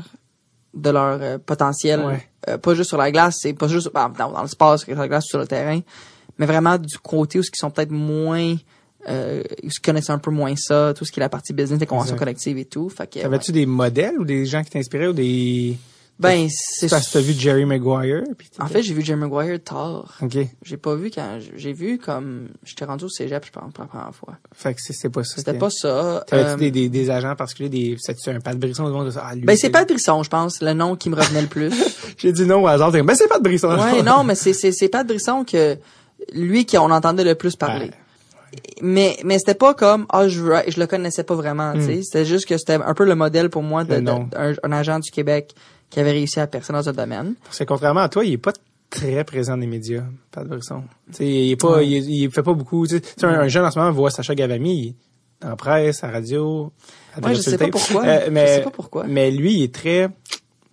[0.74, 4.42] de leur euh, potentiel euh, pas juste sur la glace c'est pas juste bah, dans,
[4.42, 5.80] le sport sur la glace sur le terrain
[6.38, 8.56] mais vraiment du côté où ce qui sont peut-être moins
[9.10, 11.86] euh, ils connaissent un peu moins ça, tout ce qui est la partie business, les
[11.86, 12.90] conventions collectives et tout.
[12.90, 15.76] Fait que, Avais-tu des modèles ou des gens qui t'inspiraient ou des
[16.20, 18.24] Ben, c'est parce que t'as vu Jerry Maguire.
[18.60, 20.18] en fait, j'ai vu Jerry Maguire tard.
[20.22, 20.38] Ok.
[20.64, 23.88] J'ai pas vu quand j'ai vu comme j'étais rendu au cégep, je pense pour la
[23.88, 24.36] première fois.
[24.54, 25.36] Fait que c'est pas ça.
[25.38, 26.24] C'était pas ça.
[26.28, 26.58] T'avais euh...
[26.58, 29.88] des, des, des, agents particuliers, des c'est un Pat Brisson de ah, Ben c'est Pat
[29.88, 31.74] Brisson, je pense, le nom qui me revenait le plus.
[32.18, 33.70] j'ai dit non au hasard, ben c'est Pat Brisson.
[33.70, 35.78] Ouais, non, mais c'est c'est c'est Pat Brisson que
[36.34, 37.86] lui qui on entendait le plus parler.
[37.86, 38.01] Ouais
[38.82, 41.96] mais mais c'était pas comme ah je je le connaissais pas vraiment tu sais.
[41.96, 42.04] Hmm.
[42.04, 45.54] c'était juste que c'était un peu le modèle pour moi de, un, agent du Québec
[45.90, 47.36] qui avait réussi à percer dans ce domaine.
[47.44, 48.54] Parce que contrairement à toi il est pas
[48.90, 50.84] très présent dans les médias Pat Brisson.
[51.16, 53.26] Tu il est pas il, fait pas beaucoup tu sais.
[53.26, 54.96] Un, jeune en ce moment voit Sacha Gavami
[55.44, 56.72] en presse à radio
[57.16, 58.06] à ouais, je sais pas pourquoi.
[58.06, 59.06] Euh, mais, je sais pas pourquoi.
[59.08, 60.10] mais lui il est très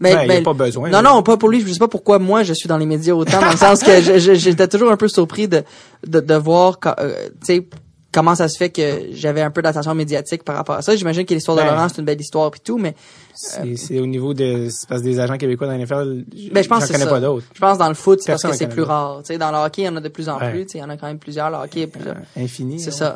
[0.01, 0.91] mais, ben, il a pas besoin.
[0.91, 1.61] Non, non, pas pour lui.
[1.61, 4.19] Je sais pas pourquoi moi je suis dans les médias autant, dans le sens que
[4.19, 5.65] j'étais toujours un peu surpris de
[6.07, 7.69] de, de voir, euh, tu sais,
[8.13, 10.97] comment ça se fait que j'avais un peu d'attention médiatique par rapport à ça.
[10.97, 12.95] J'imagine que l'histoire de ben, Laurent, c'est une belle histoire et tout, mais...
[13.35, 14.69] C'est au niveau de...
[14.89, 17.47] Parce que des agents québécois dans l'NFL, ben, je pense connais pas d'autres.
[17.55, 19.21] Je pense dans le foot, c'est parce que c'est plus rare.
[19.23, 20.67] Tu sais, dans le hockey, il y en a de plus en plus.
[20.67, 21.51] Tu sais, il y en a quand même plusieurs.
[21.51, 22.17] Le hockey, plusieurs.
[22.17, 22.81] Euh, infini.
[22.81, 23.15] C'est ça.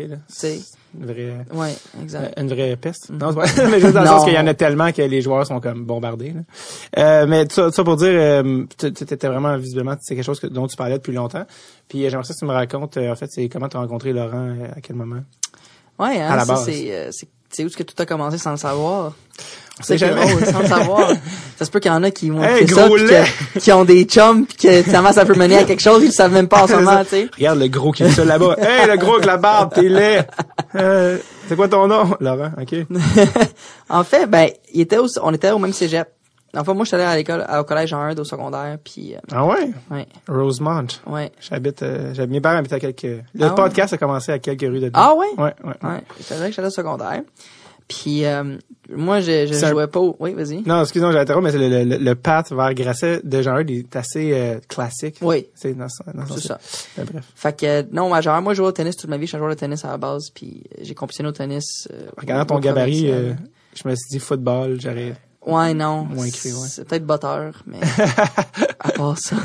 [0.98, 2.38] Une vraie ouais exact.
[2.38, 3.18] une vraie peste mm.
[3.18, 3.32] non
[3.70, 5.84] mais juste dans le sens qu'il y en a tellement que les joueurs sont comme
[5.84, 6.40] bombardés là.
[6.98, 10.46] Euh, mais ça, ça pour dire euh, tu étais vraiment visiblement c'est quelque chose que,
[10.46, 11.46] dont tu parlais depuis longtemps.
[11.88, 14.12] Puis j'aimerais ça que tu me racontes euh, en fait c'est comment tu as rencontré
[14.12, 15.22] Laurent euh, à quel moment?
[15.98, 16.64] Ouais hein, à la base.
[16.64, 17.10] c'est
[17.52, 19.12] c'est où est-ce que tout a commencé sans le savoir?
[19.80, 21.12] C'est jamais sans le savoir.
[21.58, 22.88] Ça se peut qu'il y en a qui vont hey, ça,
[23.60, 26.12] qui ont des chums, pis que finalement ça peut mener à quelque chose, ils le
[26.12, 27.28] savent même pas en ce moment, tu sais.
[27.36, 28.56] Regarde le gros qui est ça là-bas.
[28.58, 30.26] hey, le gros avec la barbe, t'es laid.
[30.74, 32.74] Euh, c'est quoi ton nom, Laurent Ok.
[33.90, 36.08] en fait, ben, il était au, on était au même cégep.
[36.54, 39.14] Enfin, moi, je suis allé à l'école, au collège en 1 au secondaire, puis.
[39.14, 39.70] Euh, ah ouais?
[39.90, 40.06] Ouais.
[40.28, 40.86] Rosemont.
[41.06, 41.32] Ouais.
[41.40, 43.02] J'habite, euh, mes parents habitent à quelques.
[43.04, 44.90] Le ah podcast a commencé à quelques rues de.
[44.92, 45.28] Ah ouais?
[45.38, 45.88] Ouais, ouais.
[45.88, 46.02] Ouais.
[46.20, 47.22] C'est vrai que j'allais au secondaire.
[47.92, 48.56] Puis euh,
[48.90, 50.00] moi, je, je jouais pas.
[50.18, 50.62] Oui, vas-y.
[50.62, 54.60] Non, excuse-moi, j'ai mais le, le, le, path vers Grasset de genre est assez euh,
[54.66, 55.18] classique.
[55.20, 55.46] Oui.
[55.54, 56.58] C'est dans, dans C'est ça.
[56.96, 57.24] Bref.
[57.34, 59.26] Fait que non, moi, genre moi, je jouais au tennis toute ma vie.
[59.26, 61.86] Je suis un joueur de tennis à la base, puis j'ai compétitionné au tennis.
[61.92, 63.34] Euh, Regardant ton gabarit, euh,
[63.74, 65.14] je me suis dit football, j'aurais.
[65.44, 66.04] Ouais, non.
[66.04, 66.68] Moins écrit, ouais.
[66.68, 67.80] C'est peut-être botteur, mais
[68.80, 69.36] à part ça.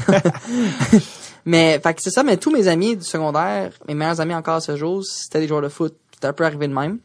[1.45, 2.23] mais fait que c'est ça.
[2.23, 5.47] Mais tous mes amis du secondaire, mes meilleurs amis encore à ce jour, c'était des
[5.47, 5.95] joueurs de foot.
[6.13, 6.99] C'était un peu arrivé de même.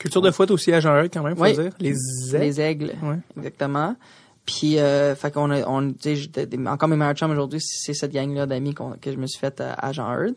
[0.00, 1.72] Culture de foot aussi à Jean quand même, faut dire.
[1.78, 1.90] Les
[2.34, 2.38] aigles.
[2.38, 2.92] Les aigles.
[3.36, 3.94] Exactement.
[4.46, 5.94] Puis, euh, fait qu'on a, on,
[6.66, 9.92] encore mes meilleurs chums aujourd'hui, c'est cette gang-là d'amis que je me suis fait à,
[9.92, 10.34] Jean Heard.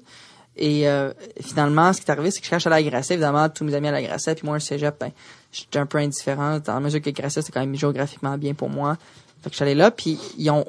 [0.57, 3.13] Et euh, finalement, ce qui est arrivé, c'est que je cherche à la Grasset.
[3.13, 5.11] Évidemment, tous mes amis à Grasset, puis moi, un cégep, ben,
[5.51, 6.59] j'étais un peu indifférent.
[6.59, 8.97] Dans la mesure que Grasset, c'est quand même géographiquement bien pour moi.
[9.41, 10.65] Fait que je suis allé là, puis ils ont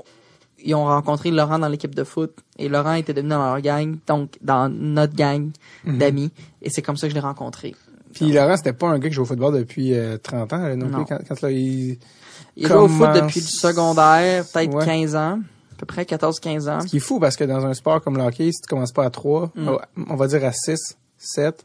[0.64, 2.34] ils ont rencontré Laurent dans l'équipe de foot.
[2.58, 5.50] Et Laurent était devenu dans leur gang, donc dans notre gang
[5.84, 5.98] mhm.
[5.98, 6.30] d'amis.
[6.62, 7.74] Et c'est comme ça que je l'ai rencontré.
[8.14, 10.88] Puis Laurent, c'était pas un gars qui joue au football depuis 30 euh, ans non,
[10.88, 11.04] plus.
[11.04, 11.98] Quand, quand là, il,
[12.56, 15.40] il joue au foot depuis le secondaire, peut-être 15 ans.
[15.72, 16.80] À peu près 14-15 ans.
[16.82, 18.92] Ce qui est fou parce que dans un sport comme le hockey, si tu commences
[18.92, 19.70] pas à 3, mm.
[20.08, 21.64] on va dire à 6, 7,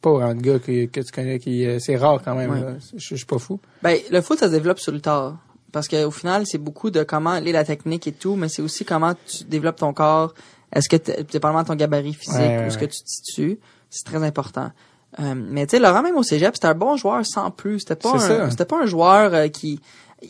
[0.00, 3.26] pas de gars que, que tu connais qui euh, c'est rare quand même Je, suis
[3.26, 3.60] pas fou.
[3.82, 5.38] Ben le foot ça se développe sur le tard
[5.72, 8.84] parce qu'au final c'est beaucoup de comment est la technique et tout mais c'est aussi
[8.84, 10.34] comment tu développes ton corps.
[10.72, 13.58] Est-ce que dépendamment de ton gabarit physique ou ce que tu te situes,
[13.90, 14.72] c'est très important.
[15.20, 17.80] Euh, mais tu sais, Laurent, même au cégep, c'était un bon joueur sans plus.
[17.80, 19.80] C'était pas, un, c'était pas un joueur euh, qui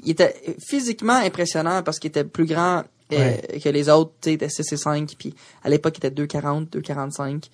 [0.02, 4.12] il était physiquement impressionnant parce qu'il était plus grand euh, que les autres.
[4.20, 7.44] Tu sais, il était 6 et 5, puis à l'époque, il était 2,40, 2,45.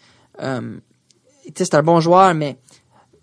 [0.43, 0.79] Euh,
[1.45, 2.57] tu sais, c'était un bon joueur, mais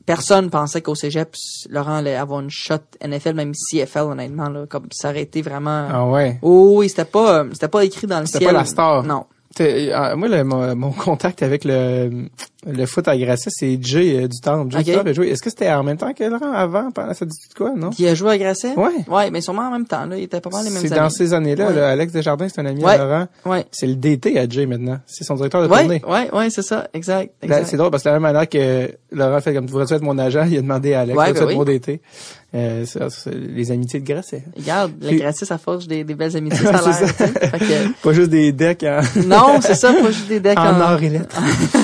[0.06, 1.36] personne pensait qu'au cégep,
[1.70, 5.88] Laurent allait avoir une shot NFL, même CFL, honnêtement, là, comme ça aurait été vraiment...
[5.92, 6.40] Ah ouais?
[6.42, 8.42] Oh, oui, c'était pas, c'était pas écrit dans le ciel.
[8.42, 9.04] C'était pas la star.
[9.04, 9.26] Non.
[9.60, 12.28] Moi, le, mon, contact avec le,
[12.66, 14.72] le foot à Grasset, c'est Jay euh, du Temple.
[14.72, 15.14] Jay okay.
[15.14, 15.30] joué.
[15.30, 17.90] Est-ce que c'était en même temps que Laurent avant, pendant ça dit quoi, non?
[17.90, 18.74] Qui a joué à Grasset?
[18.76, 19.06] Ouais.
[19.08, 20.18] Ouais, mais sûrement en même temps, là.
[20.18, 22.66] Il était pas mal les mêmes C'est dans ces années-là, là, Alex Desjardins, c'est un
[22.66, 23.28] ami à Laurent.
[23.46, 23.66] Ouais.
[23.72, 25.00] C'est le DT à Jay maintenant.
[25.06, 26.02] C'est son directeur de ouais, tournée.
[26.08, 26.88] Ouais, ouais, c'est ça.
[26.94, 27.34] Exact.
[27.42, 27.68] exact.
[27.68, 30.18] C'est drôle parce que la même manière que Laurent fait comme tu voudrais être mon
[30.18, 31.56] agent, il a demandé à Alex, ouais, ben oui.
[31.56, 32.02] mon DT.
[32.56, 34.42] Euh, c'est, les amitiés de Grasset.
[34.56, 37.92] Regarde, le Grasset, ça forge des, des belles amitiés, ça a l'air.
[38.02, 39.02] Pas juste des decks en...
[39.26, 40.76] non, c'est ça, pas juste des decks en...
[40.76, 41.38] en or et lettres.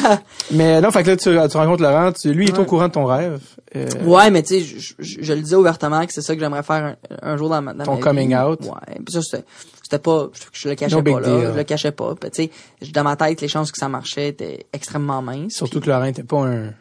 [0.52, 2.88] mais non, fait que là, tu, tu rencontres Laurent, tu, lui, il est au courant
[2.88, 3.42] de ton rêve.
[3.76, 3.88] Euh...
[4.06, 6.64] Ouais, mais tu sais, je, je, je, le disais ouvertement que c'est ça que j'aimerais
[6.64, 8.62] faire un, un, jour dans ma, dans Ton coming out.
[8.62, 11.52] Ouais, puis ça, c'était pas, je, le cachais pas, là.
[11.52, 12.14] Je le cachais pas.
[12.22, 12.52] Tu sais,
[12.94, 15.56] dans ma tête, les chances que ça marchait étaient extrêmement minces.
[15.56, 16.74] Surtout que Laurent était pas un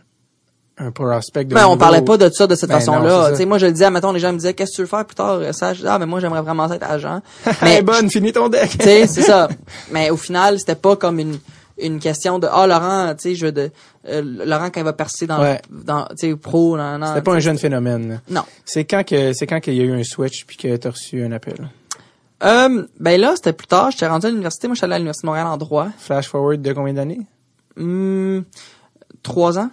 [0.86, 3.30] un prospect de ben, on parlait pas de ça de cette ben façon-là.
[3.30, 4.88] Tu sais, moi, je le disais, mettons, les gens me disaient, qu'est-ce que tu veux
[4.88, 5.40] faire plus tard?
[5.52, 7.20] Ça, ah, mais moi, j'aimerais vraiment être agent.
[7.62, 8.70] mais, bonne, finis ton deck.
[8.78, 9.48] tu sais, c'est ça.
[9.90, 11.38] Mais au final, c'était pas comme une,
[11.78, 13.70] une question de ah Laurent, tu sais, je veux de
[14.08, 15.60] euh, Laurent quand il va percer dans Ouais.
[15.70, 17.06] dans tu sais pro non non.
[17.08, 18.08] C'était pas un jeune phénomène.
[18.08, 18.16] là.
[18.28, 18.42] Non.
[18.64, 21.22] C'est quand que c'est quand qu'il y a eu un switch puis que t'as reçu
[21.24, 21.68] un appel?
[22.44, 25.26] Euh, ben là, c'était plus tard, j'étais rendu à l'université, moi j'étais allé à l'université
[25.26, 25.88] de Montréal en droit.
[25.98, 27.20] Flash forward de combien d'années?
[27.78, 28.44] Hum,
[29.22, 29.70] trois ans.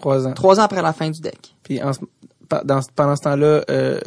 [0.00, 0.32] Trois ans.
[0.32, 1.54] Trois ans après la fin du deck.
[1.62, 1.92] Puis en
[2.64, 4.00] dans, pendant ce temps-là, euh,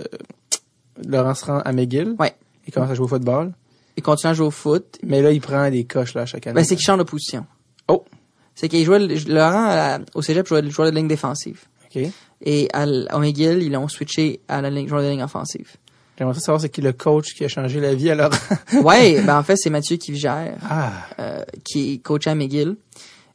[1.08, 2.15] Laurent se rend à McGill.
[2.19, 2.34] Ouais.
[2.67, 3.53] Il commence à jouer au football.
[3.95, 4.97] Il continue à jouer au foot.
[5.03, 6.56] Mais là, il prend des coches là chaque année.
[6.56, 7.45] Ben c'est qu'il change de position.
[7.88, 8.03] Oh.
[8.56, 11.62] C'est qu'il jouait le- Laurent à- au Cégep jouait, jouait de ligne défensive.
[11.86, 12.03] Ok.
[12.41, 15.69] Et à, au McGill, ils l'ont switché à la ligne, joueur de ligne offensive.
[16.17, 18.36] J'aimerais savoir c'est qui le coach qui a changé la vie à Laurent.
[18.84, 20.91] Ouais, ben en fait, c'est Mathieu qui gère, ah.
[21.19, 22.75] euh, qui est coach à McGill.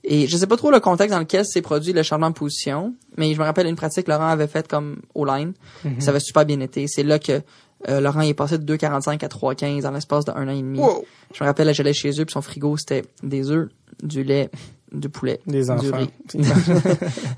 [0.05, 2.95] Et je sais pas trop le contexte dans lequel s'est produit le changement de position,
[3.17, 5.53] mais je me rappelle une pratique que Laurent avait faite comme au line.
[5.85, 6.01] Mhm.
[6.01, 6.87] Ça avait super bien été.
[6.87, 7.41] C'est là que
[7.89, 10.79] euh, Laurent est passé de 2,45 à 3,15 dans l'espace de un an et demi.
[10.79, 11.05] Wow.
[11.35, 13.69] Je me rappelle, j'allais chez eux, puis son frigo, c'était des œufs,
[14.03, 14.51] du lait,
[14.93, 15.97] du poulet, Des du enfants.
[15.97, 16.11] riz.
[16.29, 16.43] tu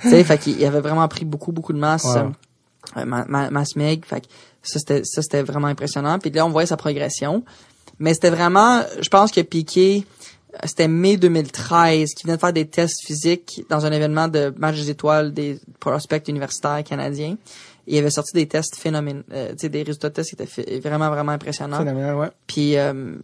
[0.09, 2.33] sais, fait qu'il il avait vraiment pris beaucoup, beaucoup de masse, Wow.
[2.99, 4.07] euh, ma- ma- masse maigre.
[4.07, 4.27] Fait que
[4.63, 6.19] ça, c'était, vraiment impressionnant.
[6.19, 7.43] Puis là, on voyait sa progression.
[7.99, 10.07] Mais c'était vraiment, je pense que Piqué,
[10.65, 14.77] c'était mai 2013, qui venait de faire des tests physiques dans un événement de match
[14.77, 17.37] des étoiles des prospects universitaires canadiens.
[17.87, 21.09] Et il avait sorti des tests phénoménaux, euh, des résultats de tests qui étaient vraiment,
[21.09, 21.79] vraiment impressionnants.
[21.79, 22.31] Phénoménal, ouais.
[22.47, 23.15] Puis euh,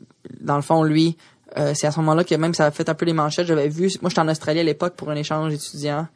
[0.41, 1.17] dans le fond, lui,
[1.57, 3.47] euh, c'est à ce moment-là que même ça a fait un peu les manchettes.
[3.47, 6.09] J'avais vu, moi j'étais en Australie à l'époque pour un échange étudiant.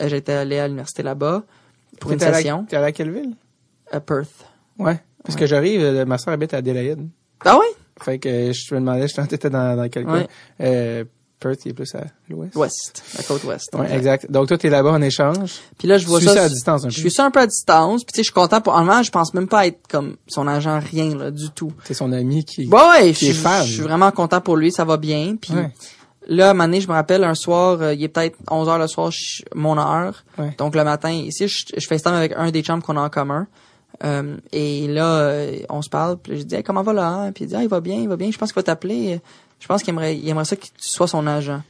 [0.00, 1.42] Euh, J'étais allé à l'université là-bas
[2.00, 3.34] pour une session T'es allé à quelle ville?
[3.90, 4.46] à Perth.
[4.78, 4.98] Ouais.
[5.22, 7.06] Parce que j'arrive, euh, ma soeur habite à Adélaïde.
[7.44, 7.66] Ah oui?
[8.00, 10.24] Fait que euh, je me demandais, je t'étais dans, dans quel coin.
[10.60, 11.04] Euh,
[11.38, 12.54] Perth, il est plus à l'ouest.
[12.54, 13.68] Ouest, la côte ouest.
[13.74, 14.30] Ouais, exact.
[14.30, 15.54] Donc toi, t'es là-bas en échange.
[15.76, 16.34] Puis là, je vois Tu ça.
[16.34, 17.00] ça à distance un Je peu.
[17.00, 18.04] suis ça un peu à distance.
[18.04, 18.74] Puis tu sais, je suis content pour.
[18.74, 21.72] En moment, je pense même pas être comme son agent, rien là, du tout.
[21.84, 22.68] T'es son ami qui...
[22.68, 23.66] Ouais, ouais, je Qui est fan.
[23.66, 25.34] je suis vraiment content pour lui, ça va bien.
[25.34, 25.70] Puis Ouais.
[26.28, 28.68] là, à un moment donné, je me rappelle un soir, euh, il est peut-être 11
[28.68, 30.24] heures le soir, je- mon heure.
[30.38, 30.54] Ouais.
[30.58, 33.48] Donc le matin, ici, je, je FaceTime avec un des chums qu'on a en commun.
[34.04, 37.44] Euh, et là, euh, on se parle, puis je dis hey, comment va là Puis
[37.44, 38.30] il dit ah, il va bien, il va bien.
[38.30, 39.20] Je pense qu'il va t'appeler.
[39.60, 41.62] Je pense qu'il aimerait, il aimerait ça que tu sois son agent.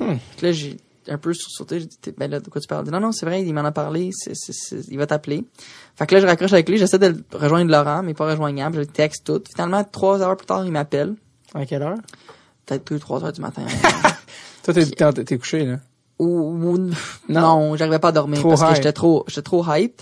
[0.00, 0.14] Hmm.
[0.36, 0.76] Puis là, j'ai
[1.08, 1.80] un peu sursauté.
[1.80, 2.82] J'ai dit ben là, de quoi tu parles?
[2.82, 4.10] Il dit, Non, non, c'est vrai, il m'en a parlé.
[4.12, 5.44] c'est c'est c'est- il va t'appeler.
[5.96, 6.78] Fait que là, je raccroche avec lui.
[6.78, 8.76] J'essaie de rejoindre Laurent, mais pas rejoignable.
[8.76, 9.42] Je le texte tout.
[9.52, 11.14] Finalement, trois heures plus tard, il m'appelle.
[11.54, 11.98] À quelle heure?
[12.66, 13.62] Peut-être deux, trois heures du matin.
[14.62, 15.76] Toi, t'es, couché, là?
[16.18, 16.26] ou,
[16.74, 16.90] ou-
[17.28, 20.00] non, j'arrivais pas à dormir Trop parce que j'étais trop j'étais trop hype.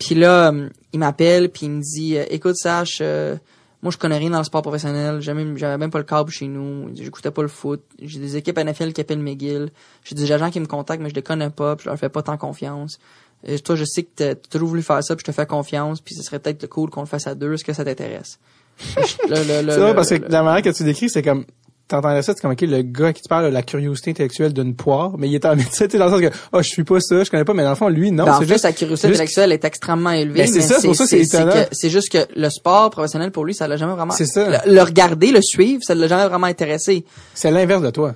[0.00, 3.36] Puis là, euh, il m'appelle puis il me dit euh, écoute Sache, euh,
[3.82, 6.90] moi je connais rien dans le sport professionnel, j'avais même, pas le câble chez nous,
[6.96, 9.70] j'écoutais pas le foot, j'ai des équipes NFL qui appellent McGill,
[10.02, 12.08] j'ai des agents qui me contactent mais je les connais pas, puis je leur fais
[12.08, 12.98] pas tant confiance.
[13.42, 16.00] Et toi, je sais que t'as toujours voulu faire ça, puis je te fais confiance,
[16.00, 18.38] puis ce serait peut-être cool qu'on le fasse à deux, est-ce que ça t'intéresse?
[18.78, 21.44] C'est vrai, parce que la manière que tu décris, c'est comme,
[21.90, 24.74] t'entendrais ça, c'est comme, ok, le gars qui te parle de la curiosité intellectuelle d'une
[24.74, 27.00] poire, mais il est en médecin, tu dans le sens que, oh, je suis pas
[27.00, 29.08] ça, je connais pas, mais dans le fond, lui, non, Ben, c'est juste, sa curiosité
[29.08, 30.40] juste- intellectuelle est extrêmement élevée.
[30.40, 31.52] Ben, c'est ça, c'est pour ça que c'est étonnant.
[31.72, 34.12] C'est juste que le sport professionnel, pour lui, ça l'a jamais vraiment...
[34.14, 34.62] C'est ça.
[34.64, 37.04] Le, le regarder, le suivre, ça l'a jamais vraiment intéressé.
[37.34, 38.14] c'est l'inverse de toi.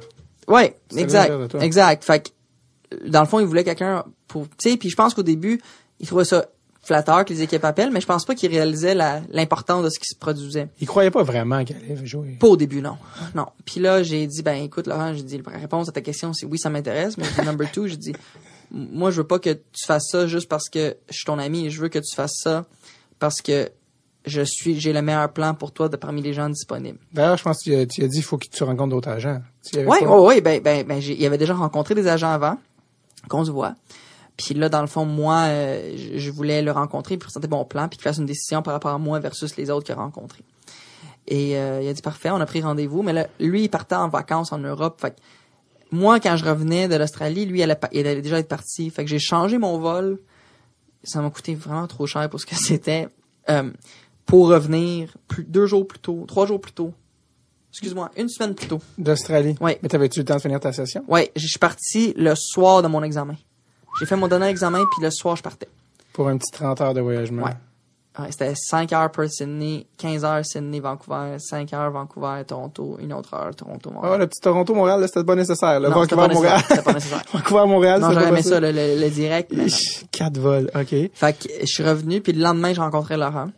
[0.48, 1.28] Ouais, exact.
[1.28, 1.64] l'inverse de toi.
[1.64, 2.04] Exact.
[2.04, 4.46] Fait que, dans le fond, il voulait quelqu'un pour...
[4.58, 5.60] Tu sais, puis je pense qu'au début,
[6.00, 6.46] il trouvait ça
[6.84, 9.98] flatteur que les équipes appellent, mais je pense pas qu'il réalisait la- l'importance de ce
[9.98, 10.68] qui se produisait.
[10.80, 12.36] Il croyait pas vraiment qu'elle allait jouer.
[12.38, 12.96] Pas au début, non.
[13.34, 13.46] Non.
[13.64, 16.46] Puis là, j'ai dit, ben écoute, Laurent, j'ai dit, la réponse à ta question, c'est
[16.46, 18.12] oui, ça m'intéresse, mais dit, number two, j'ai dit,
[18.70, 21.70] moi, je veux pas que tu fasses ça juste parce que je suis ton ami,
[21.70, 22.64] je veux que tu fasses ça
[23.18, 23.70] parce que
[24.26, 26.98] je suis, j'ai le meilleur plan pour toi de parmi les gens disponibles.
[27.12, 29.10] D'ailleurs, je pense que tu as, tu as dit, il faut que tu rencontres d'autres
[29.10, 29.40] agents.
[29.74, 32.56] Y Ouais, ouais, ouais, ben, ben, ben, il avait déjà rencontré des agents avant,
[33.28, 33.74] qu'on se voit.
[34.36, 37.88] Puis là, dans le fond, moi, euh, je, voulais le rencontrer, puis présenter mon plan,
[37.88, 40.42] puis qu'il fasse une décision par rapport à moi versus les autres qu'il a rencontrés.
[41.28, 43.94] Et euh, il a dit parfait, on a pris rendez-vous, mais là, lui, il partait
[43.94, 45.00] en vacances en Europe.
[45.00, 45.16] Fait que
[45.90, 48.90] moi, quand je revenais de l'Australie, lui, il allait, pa- il allait déjà être parti.
[48.90, 50.18] Fait que j'ai changé mon vol.
[51.04, 53.08] Ça m'a coûté vraiment trop cher pour ce que c'était.
[53.48, 53.70] euh,
[54.26, 56.92] pour revenir plus, deux jours plus tôt, trois jours plus tôt.
[57.72, 58.80] Excuse-moi, une semaine plus tôt.
[58.98, 59.54] D'Australie.
[59.60, 59.78] Ouais.
[59.82, 61.04] Mais t'avais-tu le temps de finir ta session?
[61.08, 63.36] Ouais, je suis parti le soir de mon examen.
[63.98, 65.68] J'ai fait mon dernier examen, puis le soir, je partais.
[66.12, 67.44] Pour un petit 30 heures de voyagement.
[67.44, 67.52] Ouais.
[68.16, 73.12] Ouais, c'était 5 heures pour Sydney, 15 heures Sydney, Vancouver, 5 heures Vancouver, Toronto, une
[73.12, 74.20] autre heure Toronto, Ah, Montréal.
[74.20, 75.80] le petit Toronto-Montréal, là, c'était pas nécessaire.
[75.80, 76.60] Le non, c'était pas nécessaire.
[76.68, 77.22] C'était pas nécessaire.
[77.32, 79.52] Vancouver, non, j'aurais aimé ça, le, le, le direct.
[79.52, 79.66] mais
[80.12, 81.10] Quatre vols, ok.
[81.12, 83.48] Fait que je suis revenu, puis le lendemain, je rencontrais Laurent.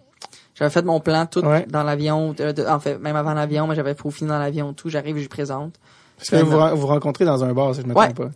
[0.55, 1.67] J'avais fait mon plan tout Ouais.
[1.69, 4.89] dans l'avion, de- en fait, même avant l'avion, mais j'avais peaufiné dans l'avion, tout.
[4.89, 5.75] J'arrive, je lui présente.
[6.17, 8.13] Parce que vous vous rencontrez dans un bar, si je me Ouais.
[8.13, 8.31] trompe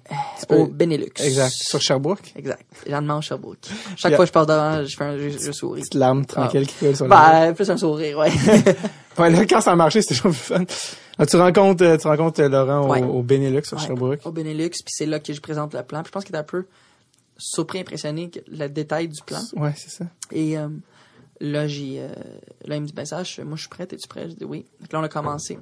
[0.49, 0.55] pas.
[0.55, 1.12] Au Benelux.
[1.19, 1.51] Exact.
[1.51, 2.33] Sur Sherbrooke?
[2.37, 2.62] Exact.
[2.87, 3.59] De Sherbrooke.
[3.97, 4.16] Chaque Yeah.
[4.16, 5.81] fois que je passe devant, je fais un, je, je souris.
[5.81, 8.31] Petite larme tranquille qui coule sur le Bah, plus un sourire, ouais.
[9.19, 10.64] Ouais, là, quand ça a marché, c'était toujours plus fun.
[11.19, 14.21] Ah, tu rencontres, euh, tu rencontres Laurent au, Benelux à Sherbrooke.
[14.25, 16.03] Au Benelux, puis c'est là que je présente le plan.
[16.05, 16.66] je pense qu'il est un peu
[17.37, 19.40] surpris, impressionné que le détail du plan.
[19.57, 20.05] Ouais, c'est ça.
[20.33, 20.69] Et euh,
[21.40, 22.09] là, j'ai, euh,
[22.66, 24.29] là, il me dit, ben ça, moi, je suis prêt, es-tu prêt?
[24.29, 24.64] Je dis oui.
[24.81, 25.59] Donc là, on a commencé.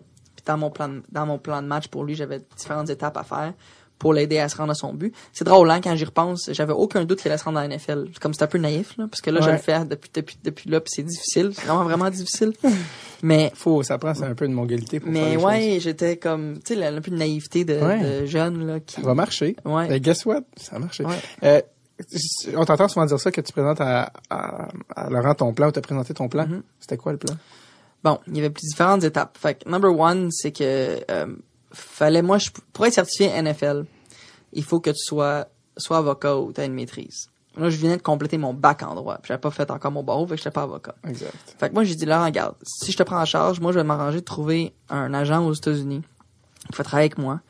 [0.49, 3.23] Dans mon plan, de, dans mon plan de match pour lui, j'avais différentes étapes à
[3.23, 3.53] faire
[3.99, 5.15] pour l'aider à se rendre à son but.
[5.33, 7.77] C'est drôle, hein, quand j'y repense, j'avais aucun doute qu'il allait se rendre dans la
[7.77, 8.09] NFL.
[8.21, 10.71] Comme c'est un peu naïf, là, parce que là, je le fais depuis, depuis, depuis
[10.71, 11.51] là, puis c'est difficile.
[11.55, 12.53] C'est vraiment, vraiment difficile.
[13.23, 13.53] Mais.
[13.55, 16.87] Faut, ça prend un peu de mongalité pour Mais faire ouais, j'étais comme, tu sais,
[16.87, 18.97] un peu de naïveté de, de jeune, là, qui.
[18.97, 19.57] Ça va marcher.
[19.65, 19.89] Ouais.
[19.89, 20.43] Ben, guess what?
[20.57, 21.05] Ça a marché.
[21.43, 21.61] Euh,
[22.55, 25.81] on t'entend souvent dire ça, que tu présentes à, à, Laurent ton plan ou t'as
[25.81, 26.45] présenté ton plan.
[26.45, 26.63] Mm-hmm.
[26.79, 27.35] C'était quoi le plan?
[28.05, 29.37] Bon, il y avait plus différentes étapes.
[29.39, 31.27] Fait que, number one, c'est que, euh,
[31.73, 33.85] fallait, moi, je, pour être certifié NFL,
[34.53, 37.31] il faut que tu sois soit avocat ou tu as une maîtrise.
[37.57, 39.19] Moi, je venais de compléter mon bac en droit.
[39.25, 40.95] J'avais pas fait encore mon barreau, fait que j'étais pas avocat.
[41.09, 41.35] Exact.
[41.59, 43.79] Fait que moi, j'ai dit, là, regarde, si je te prends en charge, moi, je
[43.79, 46.03] vais m'arranger de trouver un agent aux États-Unis
[46.71, 47.41] qui va travailler avec moi,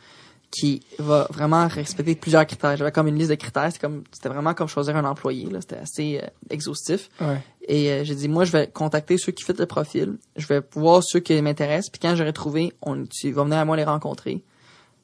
[0.50, 2.76] qui va vraiment respecter plusieurs critères.
[2.76, 3.66] J'avais comme une liste de critères.
[3.66, 5.60] C'était comme, c'était vraiment comme choisir un employé, là.
[5.60, 7.10] C'était assez euh, exhaustif.
[7.20, 7.42] Ouais.
[7.68, 10.16] Et euh, j'ai dit, moi, je vais contacter ceux qui font le profil.
[10.36, 11.90] Je vais voir ceux qui m'intéressent.
[11.90, 14.42] Puis quand j'aurai trouvé, on, tu vas venir à moi les rencontrer.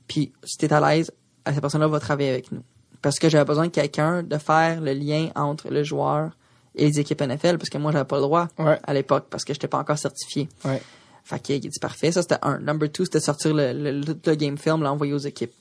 [0.08, 1.12] Puis si t'es à l'aise,
[1.46, 2.62] cette personne-là va travailler avec nous.
[3.02, 6.30] Parce que j'avais besoin de quelqu'un de faire le lien entre le joueur
[6.74, 9.52] et les équipes NFL, parce que moi, j'avais pas le droit à l'époque, parce que
[9.52, 10.48] j'étais pas encore certifié.
[10.64, 10.80] Ouais.
[11.22, 12.12] Fait qu'il dit parfait.
[12.12, 12.58] Ça, c'était un.
[12.58, 15.52] Number two, c'était sortir le, le, game film, l'envoyer aux équipes.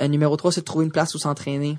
[0.00, 1.78] Euh, numéro trois, c'est de trouver une place où s'entraîner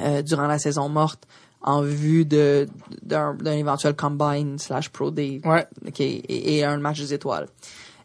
[0.00, 1.26] euh, durant la saison morte
[1.64, 2.68] en vue de
[3.02, 5.66] d'un éventuel combine slash pro day ouais.
[5.98, 7.48] et, et, un match des étoiles.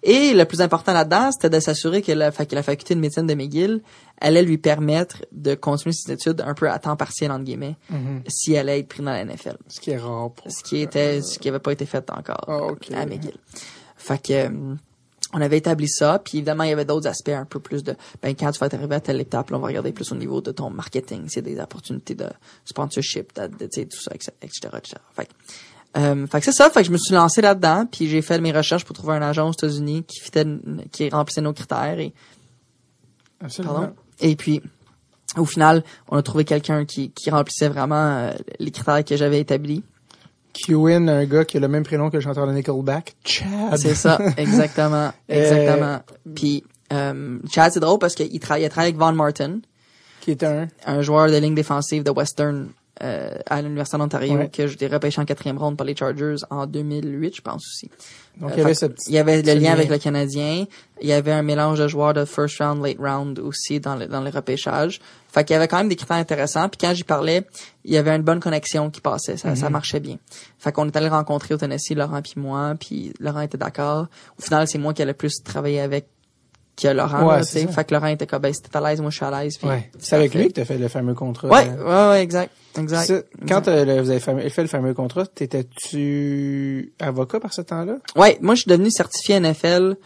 [0.02, 3.28] Et le plus important là-dedans, c'était de s'assurer que la, que la faculté de médecine
[3.28, 3.82] de McGill
[4.22, 8.22] allait lui permettre de continuer ses études un peu à temps partiel, entre guillemets, mm-hmm.
[8.30, 9.58] si elle allait être prise dans la NFL.
[9.67, 10.32] Ce qui est rare.
[10.48, 13.36] ce qui était, ce qui avait pas été fait encore ah, à McGill.
[13.98, 14.76] Fait que, euh,
[15.34, 17.96] on avait établi ça, puis évidemment, il y avait d'autres aspects un peu plus de,
[18.22, 20.42] ben, quand tu vas arriver à telle étape, là, on va regarder plus au niveau
[20.42, 22.28] de ton marketing, c'est des opportunités de
[22.65, 24.32] sponsorship, de, de, tout ça, etc.,
[24.74, 24.96] etc.
[25.15, 25.32] Fait que,
[25.98, 28.39] euh, fait que c'est ça, fait que je me suis lancé là-dedans, puis j'ai fait
[28.39, 30.46] mes recherches pour trouver un agent aux États-Unis qui fitait,
[30.92, 32.13] qui remplissait nos critères et
[33.42, 33.94] Absolument.
[34.20, 34.62] Et puis
[35.38, 39.39] au final, on a trouvé quelqu'un qui, qui remplissait vraiment euh, les critères que j'avais
[39.39, 39.84] établis.
[40.65, 43.78] Qin, un gars qui a le même prénom que le chanteur de Nickelback, Chad.
[43.78, 46.00] C'est ça, exactement, exactement.
[46.36, 49.60] Puis euh, Chad, c'est drôle parce qu'il travaille, il travaille avec Von Martin,
[50.22, 52.69] qui est un un joueur de ligne défensive de Western
[53.01, 57.35] euh, à l'Université d'Ontario que je repêché en quatrième ronde par les Chargers en 2008,
[57.35, 57.89] je pense aussi.
[58.38, 58.73] Donc, il y avait,
[59.07, 60.65] il y avait le lien, avec le Canadien.
[61.01, 64.07] Il y avait un mélange de joueurs de first round, late round aussi dans le,
[64.07, 64.99] dans les repêchages.
[65.29, 66.67] Fait qu'il y avait quand même des critères intéressants.
[66.69, 67.45] Puis quand j'y parlais,
[67.85, 69.38] il y avait une bonne connexion qui passait.
[69.38, 69.73] Ça, ça mhm.
[69.73, 70.17] marchait bien.
[70.57, 72.75] Fait qu'on est allé rencontrer au Tennessee Laurent puis moi.
[72.79, 74.07] Puis Laurent était d'accord.
[74.38, 76.07] Au final, c'est moi qui allais plus travailler avec
[76.82, 77.68] que Laurent, tu sais.
[77.68, 79.58] Fait que Laurent était comme, ben, si t'es à l'aise, moi, je suis à l'aise.
[79.63, 79.89] Ouais.
[80.00, 81.48] C'est avec lui que t'as fait le fameux contrat.
[81.48, 82.52] Ouais, ouais, ouais, exact.
[82.78, 83.26] Exact.
[83.48, 87.98] quand vous avez fait le fameux contrat, t'étais-tu avocat par ce temps-là?
[88.15, 89.98] Ouais, moi, je suis devenu certifié NFL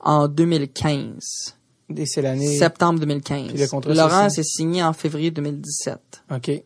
[0.00, 1.56] en 2015.
[1.96, 2.56] Et c'est l'année?
[2.58, 3.48] Septembre 2015.
[3.48, 5.98] Puis le contrat, Laurent s'est signé en février 2017.
[6.30, 6.62] OK.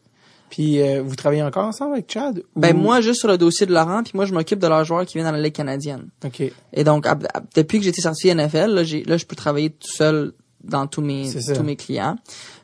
[0.55, 2.45] Puis euh, vous travaillez encore ensemble avec Chad?
[2.55, 5.05] Ben moi juste sur le dossier de Laurent, puis moi je m'occupe de leurs joueurs
[5.05, 6.11] qui viennent dans la Ligue canadienne.
[6.25, 6.45] OK.
[6.73, 7.09] Et donc
[7.57, 11.01] depuis que j'ai été certifié NFL, là, là je peux travailler tout seul dans tous
[11.01, 12.15] mes tous mes clients.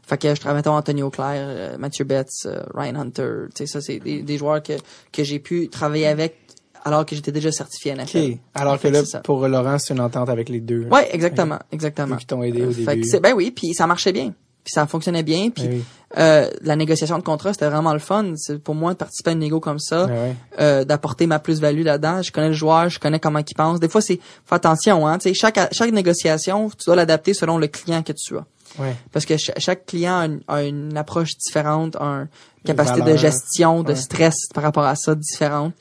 [0.05, 3.66] Fait que je travaille avec Antonio Claire, euh, Mathieu Betts, euh, Ryan Hunter, tu sais
[3.66, 4.74] ça c'est des, des, joueurs que
[5.12, 6.37] que j'ai pu travailler avec
[6.85, 8.18] alors que j'étais déjà certifié NFL.
[8.18, 8.38] OK.
[8.55, 10.85] Alors que là pour Laurent c'est une entente avec les deux.
[10.92, 12.18] Ouais, exactement, exactement.
[12.18, 13.18] Qui t'ont aidé au fait début.
[13.20, 14.33] ben oui, puis ça marchait bien
[14.64, 15.83] puis ça fonctionnait bien puis ben
[16.18, 18.33] euh, la négociation de contrat c'était vraiment le fun.
[18.37, 21.83] C'est pour moi de participer à une négo comme ça ben euh, d'apporter ma plus-value
[21.83, 22.23] là-dedans.
[22.23, 23.81] Je connais le joueur je connais comment il pense.
[23.81, 25.18] Des fois c'est faut attention hein.
[25.18, 28.44] Tu sais chaque chaque négociation tu dois l'adapter selon le client que tu as.
[28.79, 28.94] Ouais.
[29.12, 32.29] parce que chaque client a une, approche différente une
[32.64, 35.75] capacité de gestion de stress par rapport à ça différente.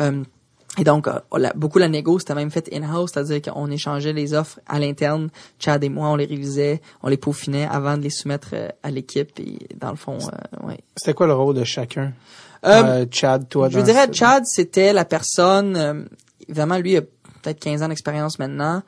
[0.00, 0.22] Euh,
[0.78, 1.18] et donc, euh,
[1.56, 5.28] beaucoup la négo, c'était même fait in-house, c'est-à-dire qu'on échangeait les offres à l'interne.
[5.58, 8.90] Chad et moi, on les révisait, on les peaufinait avant de les soumettre euh, à
[8.90, 9.38] l'équipe.
[9.40, 10.78] Et dans le fond, euh, ouais.
[10.96, 12.12] C'était quoi le rôle de chacun?
[12.64, 16.06] Euh, Chad, toi, Je dirais, Chad, c'était la personne,
[16.48, 18.82] évidemment, lui, il a peut-être 15 ans d'expérience maintenant.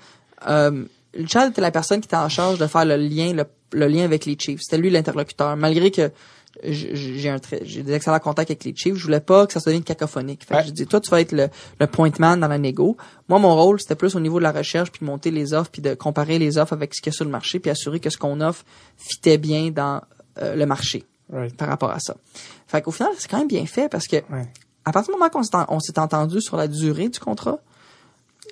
[1.26, 4.04] Chad était la personne qui était en charge de faire le lien, le, le lien
[4.04, 4.60] avec les Chiefs.
[4.62, 5.56] C'était lui l'interlocuteur.
[5.56, 6.10] Malgré que
[6.62, 8.96] j'ai un j'ai des excellents contacts avec les Chiefs.
[8.96, 10.44] Je voulais pas que ça se devienne cacophonique.
[10.44, 12.96] Fait que j'ai dit, toi, tu vas être le, le point man dans la négo.
[13.28, 15.70] Moi, mon rôle, c'était plus au niveau de la recherche, puis de monter les offres,
[15.70, 18.00] puis de comparer les offres avec ce qu'il y a sur le marché, puis assurer
[18.00, 18.64] que ce qu'on offre
[18.96, 20.02] fitait bien dans
[20.38, 21.04] euh, le marché
[21.56, 22.16] par rapport à ça.
[22.66, 24.16] Fait qu'au final, c'est quand même bien fait parce que
[24.84, 27.60] à partir du moment qu'on s'est entendu sur la durée du contrat,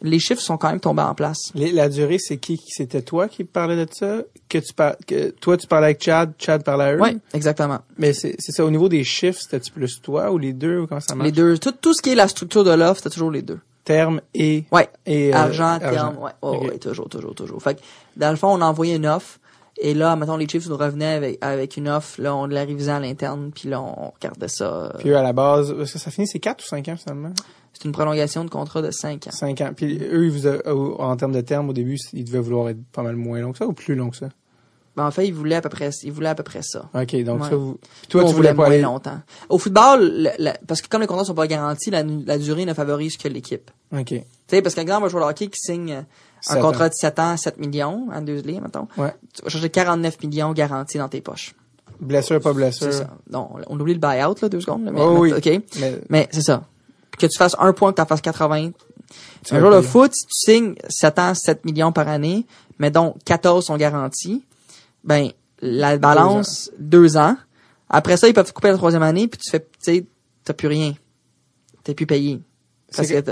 [0.02, 1.52] les chiffres sont quand même tombés en place.
[1.54, 2.60] la durée, c'est qui?
[2.68, 4.22] C'était toi qui parlais de ça?
[4.48, 4.96] Que tu par...
[5.06, 7.00] que toi, tu parlais avec Chad, Chad parlait à eux?
[7.00, 7.80] Oui, exactement.
[7.98, 11.00] Mais c'est ça, au niveau des chiffres, c'était-tu plus toi ou les deux, ou comment
[11.00, 11.26] ça marche?
[11.26, 11.58] Les deux.
[11.58, 13.58] Tout, tout ce qui est la structure de l'offre, c'était toujours les deux.
[13.84, 14.64] Terme et...
[14.70, 14.88] Ouais.
[15.06, 16.32] Et, euh, argent, terme, ouais.
[16.42, 17.62] Oh, ouais, toujours, toujours, toujours.
[17.62, 17.80] Fait que,
[18.16, 19.38] dans le fond, on a envoyé une offre,
[19.80, 22.92] et là, mettons, les Chiefs nous revenaient avec, avec une offre, là, on la révisait
[22.92, 24.64] à l'interne, puis là, on regardait ça.
[24.64, 27.32] Euh, puis à la base, ça, ça finit, c'est 4 ou 5 ans, finalement?
[27.78, 29.30] C'est une prolongation de contrat de 5 ans.
[29.30, 29.70] 5 ans.
[29.76, 33.02] Puis eux, ils vous en termes de termes, au début, ils devaient vouloir être pas
[33.02, 34.30] mal moins long que ça ou plus long que ça?
[34.96, 36.90] Ben, en fait, ils voulaient à peu près, ils voulaient à peu près ça.
[36.92, 39.20] OK, donc ça, vous, puis toi, tu voulais pas aller longtemps.
[39.48, 40.28] Au football,
[40.66, 43.70] parce que comme les contrats sont pas garantis, la, durée ne favorise que l'équipe.
[43.96, 44.06] OK.
[44.06, 46.04] Tu sais, parce qu'un grand joueur de hockey qui signe
[46.48, 48.88] un contrat de 7 ans, 7 millions, en deux lits, mettons.
[48.96, 49.14] Ouais.
[49.34, 51.54] Tu vas chercher 49 millions garantis dans tes poches.
[52.00, 52.92] Blessure, pas blessure.
[52.92, 53.16] C'est ça.
[53.30, 54.82] Non, on oublie le buyout, là, deux secondes.
[54.82, 55.32] mais, oh, oui.
[55.32, 55.48] OK.
[56.10, 56.64] Mais, c'est ça.
[57.18, 58.70] Que tu fasses un point, que tu en fasses 80.
[59.50, 62.46] Un joueur de foot, si tu signes 7 ans, 7 millions par année,
[62.78, 64.44] mais dont 14 sont garantis,
[65.04, 67.36] ben, la balance, deux ans.
[67.88, 70.06] Après ça, ils peuvent te couper la troisième année, puis tu fais, tu sais,
[70.44, 70.94] t'as plus rien.
[71.84, 72.40] T'es plus payé.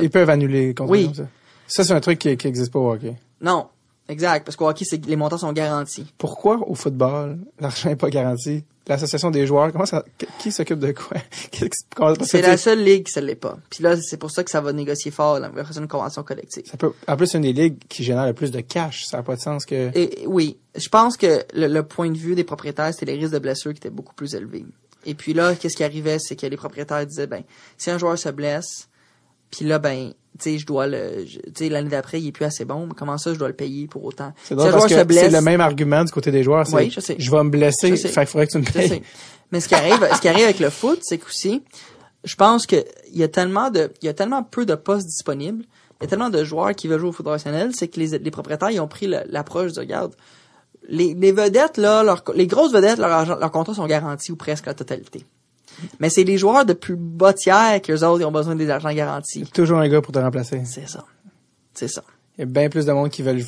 [0.00, 1.10] ils peuvent annuler les contrats oui.
[1.14, 1.24] ça.
[1.68, 3.16] Ça, c'est un truc qui, qui existe pas au hockey.
[3.40, 3.66] Non.
[4.08, 4.44] Exact.
[4.44, 6.06] Parce qu'au hockey, les montants sont garantis.
[6.16, 8.64] Pourquoi au football, l'argent n'est pas garanti?
[8.88, 10.04] L'association des joueurs, comment ça,
[10.38, 11.16] qui s'occupe de quoi?
[12.22, 13.58] c'est la seule ligue qui ne l'est pas.
[13.68, 16.64] Puis là, c'est pour ça que ça va négocier fort la une convention collective.
[16.66, 19.04] Ça peut, en plus, c'est une des ligues qui génère le plus de cash.
[19.06, 19.90] Ça n'a pas de sens que...
[19.94, 20.56] Et, oui.
[20.76, 23.78] Je pense que le, point de vue des propriétaires, c'était les risques de blessure qui
[23.78, 24.64] étaient beaucoup plus élevés.
[25.04, 26.18] Et puis là, qu'est-ce qui arrivait?
[26.18, 27.42] C'est que les propriétaires disaient, ben,
[27.78, 28.88] si un joueur se blesse,
[29.50, 32.44] puis là, ben, tu sais, je dois le, tu sais, l'année d'après, il est plus
[32.44, 34.32] assez bon, mais comment ça, je dois le payer pour autant?
[34.44, 36.66] C'est c'est le même argument du côté des joueurs.
[36.72, 37.16] Oui, je sais.
[37.18, 39.02] Je vais me blesser, fait qu'il faudrait que tu me payes.
[39.52, 41.62] Mais ce qui arrive, ce qui arrive avec le foot, c'est qu'aussi,
[42.24, 45.06] je pense que il y a tellement de, il y a tellement peu de postes
[45.06, 45.64] disponibles,
[46.00, 48.18] il y a tellement de joueurs qui veulent jouer au foot professionnel, c'est que les,
[48.18, 50.14] les propriétaires, ils ont pris l'approche de, regarde,
[50.88, 54.74] les, les vedettes, là, les grosses vedettes, leurs leurs contrats sont garantis ou presque la
[54.74, 55.24] totalité.
[56.00, 58.70] Mais c'est les joueurs de plus bas tiers que les autres qui ont besoin des
[58.70, 59.44] argents garantis.
[59.52, 60.62] Toujours un gars pour te remplacer.
[60.64, 61.04] C'est ça.
[61.74, 62.02] C'est ça.
[62.38, 63.42] Il y a bien plus de monde qui veulent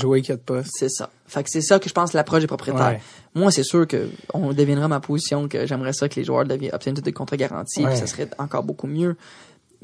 [0.00, 0.72] jouer qu'il y a de postes.
[0.74, 1.10] C'est ça.
[1.26, 3.00] Fait que c'est ça que je pense l'approche des propriétaires.
[3.34, 6.94] Moi, c'est sûr que on deviendra ma position que j'aimerais ça que les joueurs obtiennent
[6.94, 9.16] des contrats garantis, ça serait encore beaucoup mieux.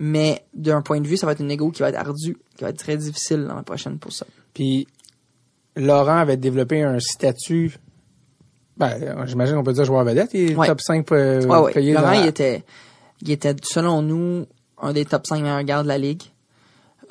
[0.02, 2.64] Mais d'un point de vue, ça va être une égo qui va être ardu, qui
[2.64, 4.26] va être très difficile dans la prochaine pour ça.
[4.54, 4.88] Puis
[5.76, 7.76] Laurent avait développé un statut
[8.80, 12.12] ben, j'imagine qu'on peut dire joueur vedette, il est top 5 euh, ouais, payé Laurent,
[12.12, 12.64] il était,
[13.20, 14.46] il était, selon nous,
[14.80, 16.22] un des top 5 meilleurs gardes de la ligue.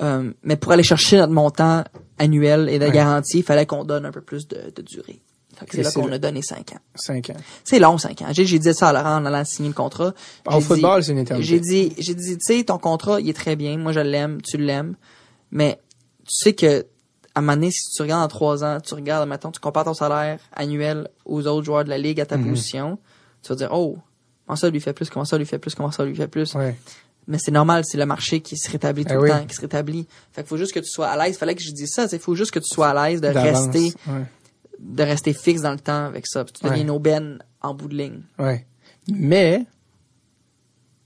[0.01, 1.83] Euh, mais pour aller chercher notre montant
[2.17, 5.21] annuel et de garantie, il fallait qu'on donne un peu plus de, de durée.
[5.69, 6.79] C'est là qu'on a donné 5 ans.
[6.95, 7.33] 5 ans.
[7.63, 8.27] C'est long, 5 ans.
[8.31, 10.13] J'ai, dit ça à Laurent en allant signer le contrat.
[10.47, 11.47] En football, c'est une éternité.
[11.47, 13.77] J'ai dit, j'ai dit, tu sais, ton contrat, il est très bien.
[13.77, 14.95] Moi, je l'aime, tu l'aimes.
[15.51, 15.79] Mais
[16.23, 16.85] tu sais que
[17.35, 19.85] à un moment donné, si tu regardes en trois ans, tu regardes, maintenant, tu compares
[19.85, 22.49] ton salaire annuel aux autres joueurs de la ligue à ta mhm.
[22.49, 22.99] position,
[23.41, 23.97] tu vas dire, oh,
[24.45, 26.55] comment ça lui fait plus, comment ça lui fait plus, comment ça lui fait plus?
[27.27, 29.61] Mais c'est normal, c'est le marché qui se rétablit tout eh le temps, qui se
[29.61, 30.07] rétablit.
[30.31, 31.37] Fait qu'il faut juste que tu sois à l'aise.
[31.37, 33.93] Fallait que je dise ça, il faut juste que tu sois à l'aise de rester,
[34.79, 36.43] de rester fixe dans le temps avec ça.
[36.45, 38.21] tu deviens une aubaine en bout de ligne.
[38.39, 38.65] Ouais.
[39.07, 39.65] Mais,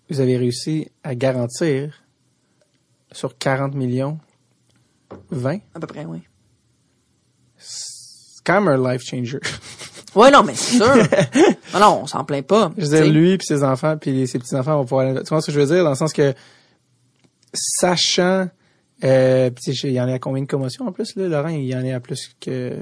[0.09, 2.03] vous avez réussi à garantir
[3.11, 4.17] sur 40 millions
[5.31, 5.59] 20?
[5.75, 6.19] À peu près, oui.
[7.57, 9.39] C'est quand même un life changer.
[10.15, 10.95] ouais, non, mais c'est sûr.
[11.73, 12.71] non, non, on s'en plaint pas.
[12.77, 15.23] Je veux dire, lui puis ses enfants puis ses petits-enfants vont pouvoir aller...
[15.23, 15.83] Tu vois ce que je veux dire?
[15.83, 16.33] Dans le sens que,
[17.53, 18.49] sachant...
[19.03, 21.27] Euh, il y en a combien de commotions en plus, là?
[21.27, 22.73] Laurent, il y en a plus que...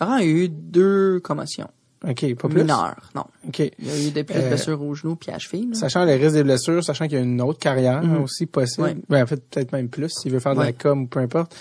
[0.00, 1.68] Laurent a eu deux commotions.
[2.06, 2.64] OK, pas plus?
[2.64, 3.24] Non.
[3.46, 3.58] OK.
[3.58, 5.74] Il y a eu des euh, blessures au genou puis à cheville.
[5.74, 8.22] Sachant les risques des blessures, sachant qu'il y a une autre carrière mhm.
[8.22, 8.96] aussi possible.
[9.08, 11.56] Ben, en fait, peut-être même plus s'il veut faire de la com ou peu importe.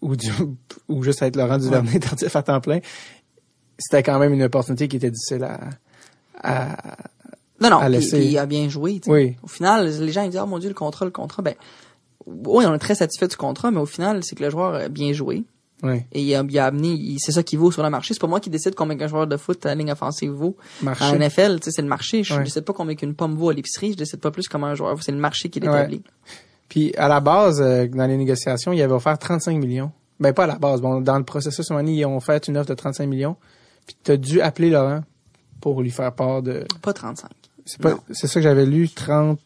[0.00, 0.30] Ou, du,
[0.88, 2.00] ou juste être Laurent Duvernay ouais.
[2.00, 2.80] tardif à temps plein.
[3.78, 5.60] C'était quand même une opportunité qui était difficile à,
[6.42, 6.96] à
[7.60, 9.00] non, non, puis, il a bien joué.
[9.06, 9.36] Oui.
[9.42, 11.42] Au final, les gens ils disent, oh mon Dieu, le contrat, le contrat.
[11.42, 11.54] Ben,
[12.26, 14.88] oui, on est très satisfait du contrat, mais au final, c'est que le joueur a
[14.88, 15.44] bien joué.
[15.84, 18.14] Et il a, il a amené, c'est ça qui vaut sur le marché.
[18.14, 20.56] C'est pas moi qui décide combien un joueur de foot à la ligne offensive vaut.
[20.82, 21.04] Marché.
[21.04, 22.24] En NFL, c'est le marché.
[22.24, 23.92] Je décide pas combien une pomme vaut à l'épicerie.
[23.92, 26.02] Je décide pas plus comment un joueur C'est le marché qui l'établit.
[26.68, 29.90] Puis à la base, euh, dans les négociations, il avait offert 35 millions.
[30.20, 30.80] Ben pas à la base.
[30.80, 33.36] Bon, dans le processus, ils ont fait une offre de 35 millions.
[33.86, 35.00] Puis tu as dû appeler Laurent
[35.60, 36.64] pour lui faire part de.
[36.82, 37.30] Pas 35.
[37.64, 39.38] C'est pas, c'est ça que j'avais lu, 30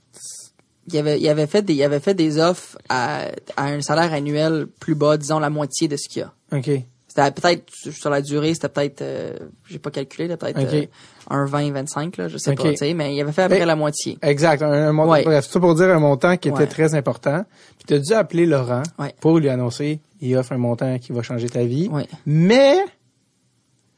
[0.88, 3.26] il avait, il avait fait des, il avait fait des offres à,
[3.56, 6.32] à un salaire annuel plus bas, disons la moitié de ce qu'il y a.
[6.56, 6.70] OK.
[7.14, 9.36] C'était peut-être, sur la durée, c'était peut-être, euh,
[9.68, 10.86] j'ai pas calculé, peut-être euh,
[11.28, 13.56] un 20, 25, là, je sais pas, tu sais, mais il avait fait à peu
[13.56, 14.16] près la moitié.
[14.22, 14.62] Exact.
[14.62, 17.44] Un, montant, bref, tout pour dire un montant qui était très important.
[17.76, 18.82] Puis tu as dû appeler Laurent
[19.20, 21.90] pour lui annoncer, il offre un montant qui va changer ta vie.
[22.24, 22.78] Mais,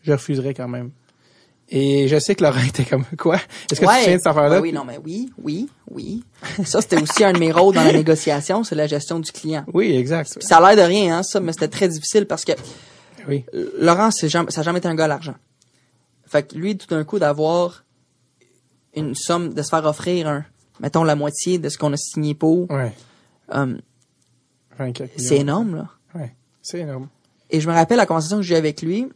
[0.03, 0.91] je refuserai quand même.
[1.69, 3.37] Et je sais que Laurent était comme quoi?
[3.71, 4.61] Est-ce que tu tiens de cette affaire-là?
[4.61, 6.25] oui, non, mais oui, oui, oui.
[6.65, 9.65] Ça, c'était aussi un de mes rôles dans la négociation, c'est la gestion du client.
[9.73, 10.39] Oui, exact.
[10.41, 12.53] ça a l'air de rien, hein, ça, mais c'était très difficile parce que
[13.29, 13.45] oui.
[13.79, 15.35] Laurent, jamais, ça n'a jamais été un gars à l'argent.
[16.27, 17.85] Fait que lui, tout d'un coup, d'avoir
[18.95, 20.45] une somme, de se faire offrir un,
[20.81, 22.71] mettons la moitié de ce qu'on a signé pour.
[22.71, 22.93] Ouais.
[23.51, 23.81] Um,
[25.17, 25.89] c'est énorme, là.
[26.15, 27.09] Ouais, c'est énorme.
[27.51, 29.09] Et je me rappelle la conversation que j'ai eu avec lui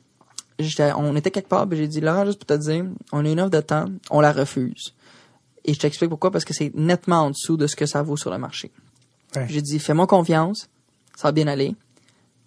[0.96, 3.50] on était quelque part, j'ai dit, Laurent, juste pour te dire, on a une offre
[3.50, 4.94] de temps, on la refuse.
[5.64, 8.16] Et je t'explique pourquoi, parce que c'est nettement en dessous de ce que ça vaut
[8.16, 8.70] sur le marché.
[9.48, 10.68] J'ai dit, fais-moi confiance,
[11.14, 11.74] ça va bien aller.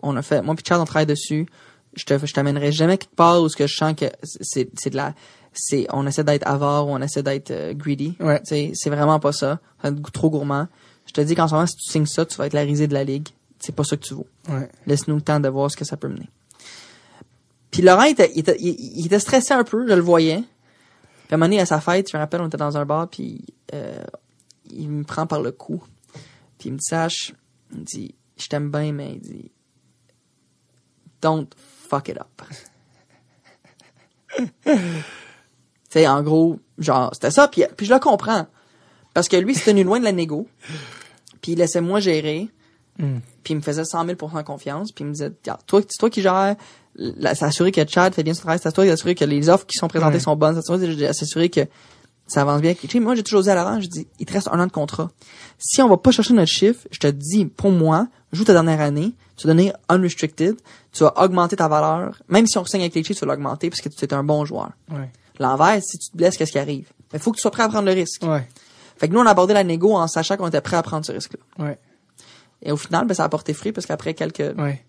[0.02, 1.46] On a fait, moi puis Charles, on travaille dessus.
[1.94, 4.90] Je te, je t'amènerai jamais quelque part où ce que je sens que c'est, c'est
[4.90, 5.14] de la,
[5.54, 8.16] c'est, on essaie d'être avare ou on essaie d'être euh, greedy.
[8.20, 8.42] Ouais.
[8.44, 9.60] C'est vraiment pas ça.
[9.84, 10.68] C'est trop gourmand.
[11.06, 12.88] Je te dis qu'en ce moment, si tu signes ça, tu vas être la risée
[12.88, 13.28] de la ligue.
[13.60, 14.28] C'est pas ça que tu vaux.
[14.50, 14.70] Ouais.
[14.88, 16.30] Laisse-nous le temps de voir ce que ça peut mener.
[17.72, 20.40] Puis Laurent, il était, il, était, stressé un peu, je le voyais.
[20.42, 22.86] Puis à un moment donné, à sa fête, je me rappelle, on était dans un
[22.86, 24.04] bar, puis euh,
[24.70, 25.82] il me prend par le cou.
[26.60, 27.34] Puis il me dit, Sache,
[27.72, 29.52] il me dit, je t'aime bien, mais il dit,
[31.22, 32.42] don't fuck it up.
[34.66, 34.74] tu
[35.90, 38.48] sais, en gros, genre, c'était ça, puis, puis je le comprends.
[39.14, 40.48] Parce que lui, c'était tenu loin de la négo.
[41.42, 42.50] Puis il laissait moi gérer.
[42.98, 43.18] Mm.
[43.44, 44.92] Puis il me faisait 100 000% confiance.
[44.92, 45.32] Puis il me disait,
[45.68, 46.56] toi, c'est toi qui gères
[47.34, 50.36] s'assurer que Chad fait bien son travail, s'assurer que les offres qui sont présentées sont
[50.36, 51.62] bonnes, s'assurer que
[52.28, 52.74] ça avance bien.
[53.02, 55.10] moi, j'ai toujours dit à l'avant, je dis, il te reste un an de contrat.
[55.58, 58.80] Si on va pas chercher notre chiffre, je te dis, pour moi, joue ta dernière
[58.80, 60.56] année, tu vas donner unrestricted,
[60.94, 62.22] tu vas augmenter ta valeur.
[62.30, 64.24] Même si on signe avec les chiffres, tu vas l'augmenter parce que tu es un
[64.24, 64.72] bon joueur.
[64.90, 65.12] Ouais.
[65.40, 66.88] L'envers, si tu te blesses, qu'est-ce qui arrive?
[67.14, 68.24] Il faut que tu sois prêt à prendre le risque.
[68.24, 68.48] Ouais.
[68.98, 71.06] Fait que nous, on a abordé la négo en sachant qu'on était prêt à prendre
[71.06, 71.66] ce risque-là.
[71.66, 71.80] Ouais.
[72.62, 74.86] Et au final, ben, ça a porté fruit parce qu'après quelques, ouais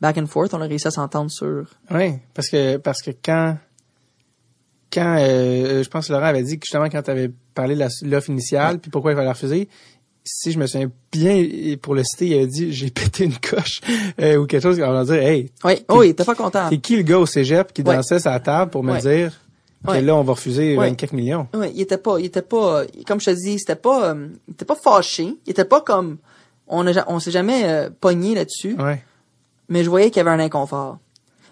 [0.00, 1.66] back and forth, on a réussi à s'entendre sur.
[1.90, 3.56] Oui, parce que parce que quand
[4.92, 8.10] quand euh, je pense que Laurent avait dit que justement quand tu avais parlé de
[8.10, 9.68] l'offre initiale puis pourquoi il fallait la refuser,
[10.24, 13.80] si je me souviens bien pour le citer, il avait dit j'ai pété une coche
[14.20, 15.50] euh, ou quelque chose on va dire hey.
[15.64, 16.68] Oui, il était pas content.
[16.70, 19.40] C'est qui le gars au cégep qui dansait la table pour me dire
[19.86, 21.48] que là on va refuser 24 millions?
[21.54, 24.54] Oui, il était pas il était pas comme je te dis, c'était pas euh, il
[24.54, 26.18] était pas fâché, il était pas comme
[26.72, 28.76] on a, on s'est jamais euh, pogné là-dessus.
[28.78, 29.02] Ouais
[29.70, 30.98] mais je voyais qu'il y avait un inconfort.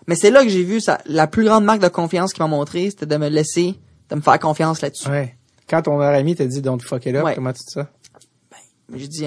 [0.07, 2.49] Mais c'est là que j'ai vu ça, la plus grande marque de confiance qu'il m'a
[2.49, 3.79] montré, c'était de me laisser,
[4.11, 5.09] de me faire confiance là-dessus.
[5.09, 5.37] Ouais.
[5.69, 7.89] Quand ton ami t'a dit don't fuck it up, comment tu dis ça?
[8.51, 9.27] Ben, j'ai dit,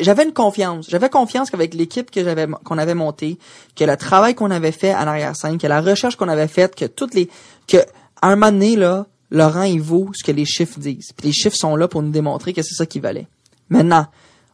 [0.00, 0.86] j'avais une confiance.
[0.88, 3.38] J'avais confiance qu'avec l'équipe que j'avais, qu'on avait montée,
[3.74, 6.84] que le travail qu'on avait fait en arrière-scène, que la recherche qu'on avait faite, que
[6.84, 7.28] toutes les,
[7.66, 7.78] que,
[8.22, 11.12] à un moment donné, là, Laurent, il vaut ce que les chiffres disent.
[11.16, 13.26] Puis les chiffres sont là pour nous démontrer que c'est ça qui valait.
[13.68, 14.06] Maintenant,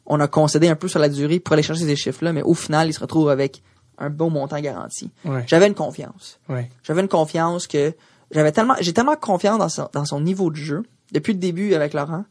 [0.07, 2.55] on a concédé un peu sur la durée pour aller chercher ces chiffres-là, mais au
[2.55, 3.63] final, il se retrouve avec
[3.99, 5.11] un bon montant garanti.
[5.47, 6.39] J'avais une confiance.
[6.83, 7.95] J'avais une confiance que
[8.31, 10.83] j'avais tellement, j'ai tellement confiance dans son, dans son niveau de jeu
[11.13, 12.25] depuis le début avec Laurent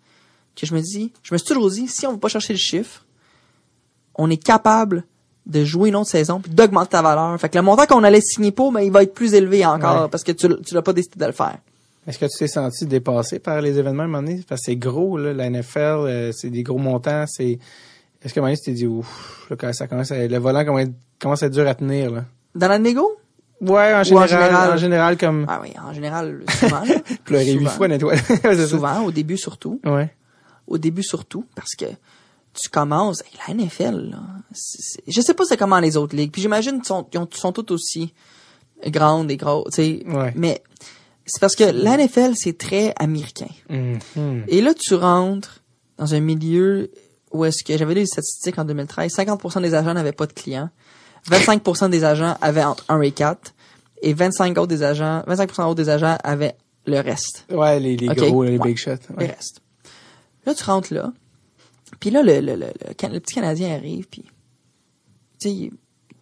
[0.56, 2.60] que je me dis, je me suis toujours dit, si on veut pas chercher le
[2.60, 3.06] chiffre,
[4.16, 5.04] on est capable
[5.46, 7.40] de jouer une autre saison puis d'augmenter ta valeur.
[7.40, 9.66] Fait que le montant qu'on allait signer pour, mais ben, il va être plus élevé
[9.66, 11.58] encore parce que tu, tu l'as pas décidé de le faire.
[12.08, 14.44] Est-ce que tu t'es senti dépassé par les événements à un moment donné?
[14.48, 17.58] Parce que c'est gros, là, la NFL, euh, c'est des gros montants, c'est
[18.24, 20.96] est-ce que Maïs t'es dit, ouf, là, ça commence à, le volant commence à être
[21.50, 22.26] dur à tenir, là?
[22.54, 23.18] Dans la négo?
[23.62, 25.46] Ouais, en général, en général, comme.
[25.48, 26.84] Ah oui, en général, souvent.
[27.26, 28.22] Pleurer huit fois nettoyer.
[28.68, 29.80] souvent, au début surtout.
[29.86, 30.14] Ouais.
[30.68, 31.86] Au début surtout, parce que
[32.54, 34.20] tu commences, la NFL, là,
[35.08, 36.32] je sais pas c'est comment les autres ligues.
[36.32, 38.14] Puis j'imagine sont, ils sont toutes aussi
[38.88, 40.04] grandes et grosses, tu sais.
[40.08, 40.34] Ouais.
[40.36, 40.62] Mais
[41.26, 43.50] c'est parce que la NFL, c'est très américain.
[43.70, 44.44] Mm-hmm.
[44.48, 45.62] Et là, tu rentres
[45.98, 46.92] dans un milieu
[47.32, 50.34] où est-ce que j'avais lu les statistiques en 2013, 50% des agents n'avaient pas de
[50.34, 50.70] clients,
[51.30, 53.54] 25% des agents avaient entre 1 et 4
[54.02, 56.56] et 25 autres des agents, 25% autres des agents avaient
[56.86, 57.46] le reste.
[57.50, 58.92] Ouais, les, les gros, les big shots.
[59.18, 59.28] Ouais.
[59.28, 59.62] Le reste.
[60.46, 61.12] Là, tu rentres là,
[62.00, 64.26] puis là, le, le, le, le, petit Canadien arrive, puis
[65.40, 65.72] tu sais,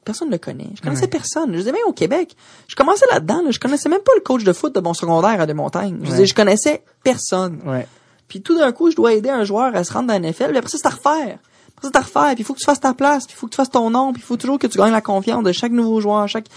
[0.04, 0.70] personne ne le connaît.
[0.76, 1.51] Je connaissais personne.
[1.54, 2.36] Je disais même au Québec.
[2.68, 3.41] Je commençais là-dedans.
[3.43, 5.99] Là, je connaissais même pas le coach de foot de mon secondaire à des montagnes.
[6.01, 7.62] Je disais, je connaissais personne.
[7.66, 7.88] Ouais.
[8.28, 10.49] Puis tout d'un coup, je dois aider un joueur à se rendre dans la NFL.
[10.49, 11.39] Puis après ça, c'est à refaire.
[11.84, 12.34] Ça, c'est à refaire.
[12.36, 13.25] Puis il faut que tu fasses ta place.
[13.25, 14.13] Puis il faut que tu fasses ton nom.
[14.13, 16.27] Puis il faut toujours que tu gagnes la confiance de chaque nouveau joueur.
[16.27, 16.47] Chaque...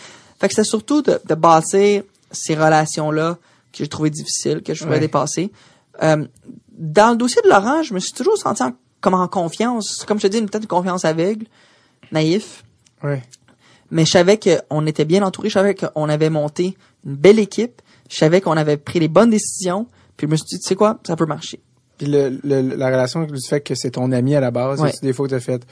[0.41, 3.39] Fait que c'est surtout de, de bâtir ces relations-là
[3.73, 5.51] que j'ai trouvé difficiles, que je voulais dépasser.
[6.03, 6.27] Euh,
[6.71, 8.63] dans le dossier de Laurent, je me suis toujours senti
[9.01, 10.05] comme en confiance.
[10.07, 11.47] Comme je te dis, peut-être une confiance aveugle,
[12.13, 12.65] naïf.
[13.03, 13.23] Ouais.
[13.91, 15.49] Mais je savais qu'on était bien entouré.
[15.49, 17.83] Je savais qu'on avait monté une belle équipe.
[18.09, 19.87] Je savais qu'on avait pris les bonnes décisions.
[20.17, 21.61] Puis je me suis dit, tu sais quoi, ça peut marcher.
[21.99, 24.93] Puis le, la relation du fait que c'est ton ami à la base, ouais.
[25.03, 25.67] des fois que t'as fait,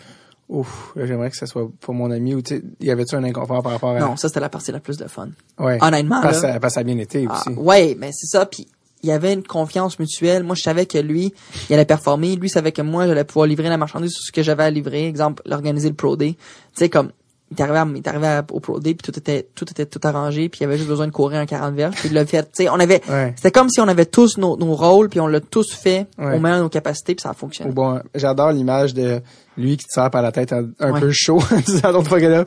[0.48, 3.72] ouf, j'aimerais que ça soit pas mon ami ou tu y avait-tu un inconfort par
[3.72, 5.28] rapport à Non, ça c'était la partie la plus de fun.
[5.58, 5.78] Ouais.
[5.82, 7.58] Honnêtement parce, là, ça, ça a bien été ah, aussi.
[7.58, 8.66] Ouais, mais c'est ça puis
[9.04, 10.44] il y avait une confiance mutuelle.
[10.44, 11.34] Moi, je savais que lui,
[11.68, 12.36] il allait performer.
[12.36, 15.06] Lui savait que moi, j'allais pouvoir livrer la marchandise sur ce que j'avais à livrer.
[15.06, 16.32] Exemple, l'organiser le Pro Day.
[16.32, 16.38] Tu
[16.72, 17.12] sais, comme,
[17.56, 20.48] il est arrivé, il arrivé au Pro Day, puis tout était, tout était tout arrangé,
[20.48, 22.42] puis il avait juste besoin de courir un 40 verges, puis il l'a fait.
[22.42, 23.00] Tu sais, on avait,
[23.36, 26.38] c'était comme si on avait tous nos, nos rôles, puis on l'a tous fait au
[26.38, 27.72] meilleur de nos capacités, puis ça a fonctionné.
[27.72, 29.20] Bon, j'adore l'image de
[29.56, 32.44] lui qui te sert par la tête un, peu chaud, en disant l'autre là.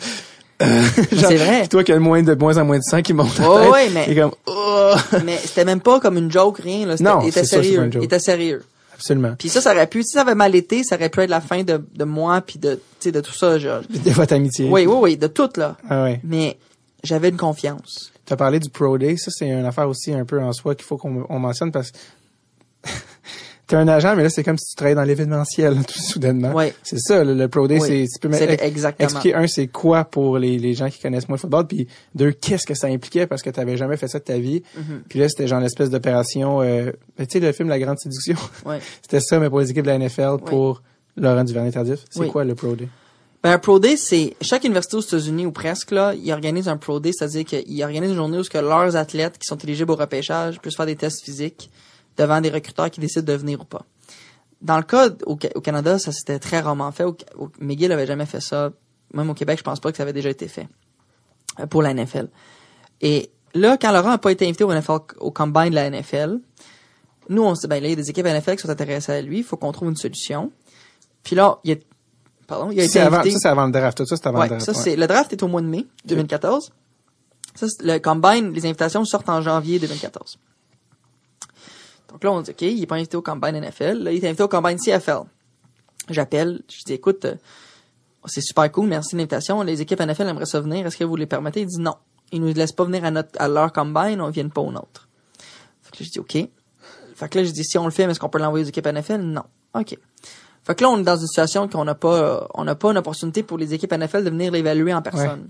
[0.60, 1.68] c'est vrai.
[1.68, 3.40] toi qui as le moins de moins en moins de sang qui monte.
[3.46, 4.16] Oh, ouais, mais.
[4.16, 4.96] comme, oh.
[5.24, 6.96] mais c'était même pas comme une joke, rien, là.
[7.00, 7.90] Non, il était sérieux.
[7.94, 8.64] il était sérieux.
[8.98, 9.36] Absolument.
[9.38, 11.42] Puis ça, ça aurait pu, si ça avait mal été, ça aurait pu être la
[11.42, 13.82] fin de, de moi puis de, tu sais, de tout ça, genre.
[13.90, 14.68] De votre amitié.
[14.70, 15.78] Oui, oui, oui, de tout, là.
[15.90, 16.20] Ah ouais.
[16.24, 16.58] Mais
[17.04, 18.12] j'avais une confiance.
[18.26, 19.16] Tu as parlé du Pro Day.
[19.18, 21.98] Ça, c'est une affaire aussi un peu en soi qu'il faut qu'on mentionne parce que
[23.68, 26.54] t'es un agent, mais là, c'est comme si tu travaillais dans l'événementiel, tout soudainement.
[26.56, 26.72] Oui.
[26.84, 29.06] C'est ça, le, Pro Day, c'est, tu peux exactement.
[29.06, 32.32] expliquer, un, c'est quoi pour les, les gens qui connaissent moins le football, puis deux,
[32.32, 34.64] qu'est-ce que ça impliquait parce que t'avais jamais fait ça de ta vie.
[34.78, 35.00] Mm-hmm.
[35.10, 38.38] Puis là, c'était genre l'espèce d'opération, euh, tu sais, le film La Grande Séduction.
[38.66, 38.80] Ouais.
[39.02, 40.82] c'était ça, mais pour les équipes de la NFL, pour
[41.18, 42.06] Laurent Duvernay-Tardif.
[42.10, 42.88] C'est quoi le Pro Day?
[43.44, 46.78] Ben, un Pro Day, c'est, chaque université aux États-Unis, ou presque, là, ils organisent un
[46.78, 49.96] Pro Day, c'est-à-dire qu'ils organisent une journée où que leurs athlètes qui sont éligibles au
[49.96, 51.70] repêchage puissent faire des tests physiques
[52.18, 53.86] devant des recruteurs qui décident de venir ou pas
[54.62, 57.04] dans le cas au, Canada, ça c'était très rarement fait.
[57.04, 57.16] Au,
[57.60, 58.72] McGill avait jamais fait ça.
[59.14, 60.68] Même au Québec, je pense pas que ça avait déjà été fait
[61.60, 62.28] euh, pour la NFL.
[63.02, 66.40] Et là, quand Laurent a pas été invité au NFL, au combine de la NFL,
[67.30, 69.12] nous on se dit ben là il y a des équipes NFL qui sont intéressées
[69.12, 70.52] à lui, il faut qu'on trouve une solution.
[71.24, 71.78] Puis là, il y a
[72.48, 73.32] pardon, il a été invité.
[73.32, 74.66] ça c'est avant le draft, tout ça c'est avant le draft.
[74.66, 76.74] Ça c'est le draft est au mois de mai 2014.
[77.56, 80.38] Ça, le combine, les invitations sortent en janvier 2014.
[82.10, 84.04] Donc là, on dit, OK, il est pas invité au Combine NFL.
[84.04, 85.22] Là, il est invité au Combine CFL.
[86.10, 87.36] J'appelle, je dis, écoute, euh,
[88.26, 89.62] c'est super cool, merci de l'invitation.
[89.62, 90.86] Les équipes NFL aimeraient se venir.
[90.86, 91.62] Est-ce que vous les permettez?
[91.62, 91.96] Il dit non.
[92.32, 95.08] Ils nous laissent pas venir à notre, à leur Combine, on vient pas au nôtre.
[95.82, 96.50] Fait que là, je dis, OK.
[97.16, 98.88] Fait que là, je dis, si on le fait, est-ce qu'on peut l'envoyer aux équipes
[98.88, 99.22] NFL?
[99.22, 99.44] Non.
[99.74, 99.98] OK.
[100.64, 102.98] Fait que là, on est dans une situation qu'on n'a pas, on n'a pas une
[102.98, 105.50] opportunité pour les équipes NFL de venir l'évaluer en personne.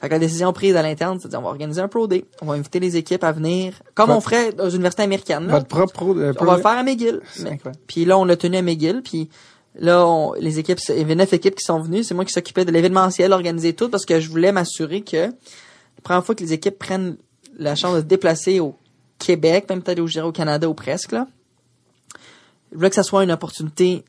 [0.00, 2.06] Fait que la décision prise à l'interne, c'est de dire, on va organiser un Pro
[2.06, 2.26] Day.
[2.42, 5.46] On va inviter les équipes à venir, comme on ferait dans une université américaine.
[5.46, 7.20] Votre propre Pro, euh, On va le faire à McGill.
[7.86, 9.30] Puis là, on l'a tenu à McGill, puis
[9.74, 12.04] là, les équipes, il y avait neuf équipes qui sont venues.
[12.04, 16.02] C'est moi qui s'occupais de l'événementiel, organiser tout, parce que je voulais m'assurer que la
[16.02, 17.16] première fois que les équipes prennent
[17.58, 18.76] la chance de se déplacer au
[19.18, 21.26] Québec, même peut-être au, au Canada ou presque, là,
[22.70, 24.04] je voulais que ça soit une opportunité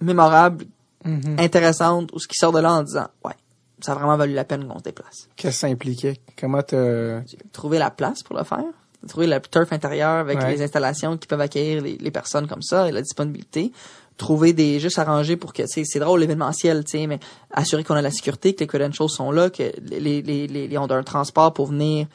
[0.00, 0.64] mémorable,
[1.04, 1.38] mm-hmm.
[1.38, 3.34] intéressante, ou ce qui sort de là en disant, ouais,
[3.82, 5.28] ça a vraiment valu la peine qu'on se déplace.
[5.36, 6.18] Qu'est-ce que ça impliquait?
[6.38, 7.20] Comment te...
[7.52, 8.64] Trouver la place pour le faire.
[9.08, 12.92] Trouver la turf intérieur avec les installations qui peuvent accueillir les, personnes comme ça et
[12.92, 13.72] la disponibilité.
[14.16, 17.18] Trouver des, juste arranger pour que, c'est drôle l'événementiel, tu sais, mais
[17.50, 20.88] assurer qu'on a la sécurité, que les credentials sont là, que les, les, les, ont
[20.88, 22.06] un transport pour venir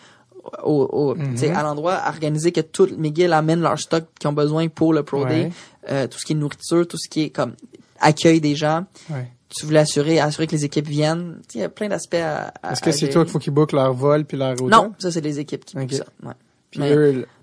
[0.64, 1.54] au, au mm-hmm.
[1.54, 5.26] à l'endroit, organiser que tout McGill amène leur stock qu'ils ont besoin pour le Pro
[5.26, 5.52] Day,
[5.90, 7.56] euh, tout ce qui est nourriture, tout ce qui est comme
[8.00, 8.86] accueil des gens.
[9.10, 11.40] Ouais tu voulais assurer, assurer que les équipes viennent.
[11.54, 13.94] Il y a plein d'aspects à, Est-ce que c'est toi qu'il faut qu'ils bookent leur
[13.94, 14.70] vol puis leur hôtel?
[14.70, 16.06] Non, ça c'est les équipes qui bookent ça.
[16.24, 16.34] Ouais.
[16.78, 16.96] mais,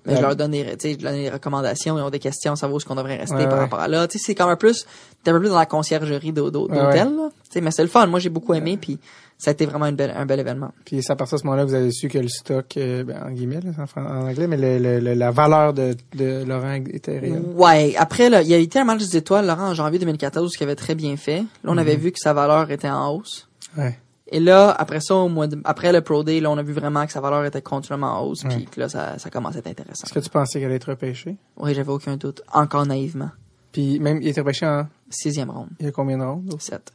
[0.06, 2.78] mais je leur donne des, je donne des recommandations, ils ont des questions, savoir où
[2.78, 4.06] est-ce qu'on devrait rester par rapport à là.
[4.06, 4.86] Tu sais, c'est comme un plus,
[5.22, 8.06] t'es un peu plus dans la conciergerie d'hôtel, Tu sais, mais c'est le fun.
[8.06, 8.98] Moi, j'ai beaucoup aimé, puis
[9.38, 10.72] ça a été vraiment une belle, un bel événement.
[10.84, 13.22] Puis c'est à partir de ce moment-là, vous avez su que le stock, euh, ben,
[13.24, 13.60] en guillemets,
[13.96, 17.42] en, anglais, mais le, le, la valeur de, de Laurent était réelle.
[17.54, 17.94] Ouais.
[17.96, 20.62] Après, là, il y a été un match des étoiles, Laurent, en janvier 2014, qui
[20.62, 21.40] avait très bien fait.
[21.62, 22.02] Là, on avait mhm.
[22.02, 23.48] vu que sa valeur était en hausse.
[23.76, 23.98] Ouais.
[24.28, 26.72] Et là, après ça, au mois de, après le Pro Day, là, on a vu
[26.72, 29.60] vraiment que sa valeur était continuellement en hausse, puis que là, ça, ça commençait à
[29.60, 30.04] être intéressant.
[30.04, 31.36] Est-ce que tu pensais qu'elle allait être repêchée?
[31.56, 32.42] Oui, j'avais aucun doute.
[32.52, 33.30] Encore naïvement.
[33.70, 34.86] Puis même, il était repêché en?
[35.10, 35.68] Sixième ronde.
[35.78, 36.56] Il y a combien de rondes?
[36.60, 36.92] Sept.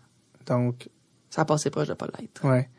[0.48, 0.90] Donc.
[1.30, 2.44] Ça a passé proche de pas l'être.
[2.44, 2.70] Ouais.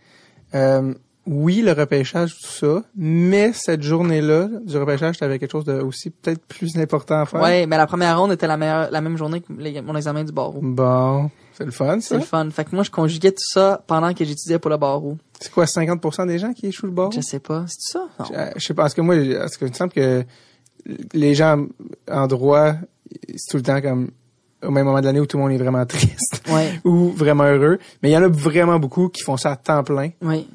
[0.55, 0.94] Euh,
[1.26, 5.80] oui, le repêchage, tout ça, mais cette journée-là du repêchage, tu avais quelque chose de
[5.80, 7.40] aussi peut-être plus important à faire?
[7.40, 10.32] Ouais, mais la première ronde était la meilleure, la même journée que mon examen du
[10.32, 10.59] barreau.
[10.62, 12.09] Bon, c'est le fun, ça.
[12.09, 12.51] C'est le fun.
[12.51, 15.18] Fait que moi, je conjuguais tout ça pendant que j'étudiais pour le barreau.
[15.40, 17.12] C'est quoi, 50% des gens qui échouent le barreau?
[17.12, 17.64] Je sais pas.
[17.68, 18.09] C'est ça?
[18.20, 18.82] Je, je, sais pas.
[18.82, 20.24] Parce que moi, parce que il me semble que
[21.12, 21.66] les gens
[22.11, 22.72] en droit,
[23.36, 24.11] c'est tout le temps comme
[24.63, 26.81] au même moment de l'année où tout le monde est vraiment triste ouais.
[26.85, 27.79] ou vraiment heureux.
[28.03, 30.11] Mais il y en a vraiment beaucoup qui font ça à temps plein.
[30.23, 30.49] Oui.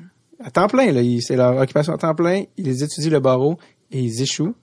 [0.44, 1.02] À temps plein, là.
[1.22, 2.44] C'est leur occupation à temps plein.
[2.58, 3.58] Ils étudient le barreau
[3.92, 4.54] et ils échouent.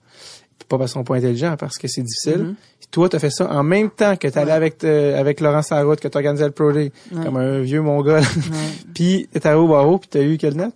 [0.68, 2.42] pas parce qu'on pas intelligent, parce que c'est difficile.
[2.42, 2.54] Mm
[2.90, 6.08] Toi, t'as fait ça en même temps que t'allais avec euh, avec Laurent Sarroute, que
[6.08, 8.22] t'as organisé le Pro Day, comme un vieux mongol.
[8.94, 10.74] puis t'es arrivé au barreau, puis t'as eu quelle note?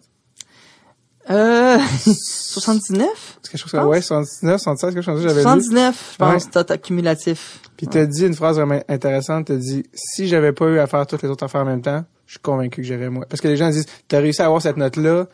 [1.29, 3.09] Euh, 79?
[3.43, 6.79] C'est quelque chose comme, ouais, 79, 76, quelque chose j'avais 79, je pense, ouais.
[6.79, 7.61] cumulatif.
[7.77, 11.07] Puis t'as dit une phrase vraiment intéressante, t'as dit, si j'avais pas eu à faire
[11.07, 13.27] toutes les autres affaires en même temps, je suis convaincu que j'aurais moi.
[13.29, 15.27] Parce que les gens disent, t'as réussi à avoir cette note-là,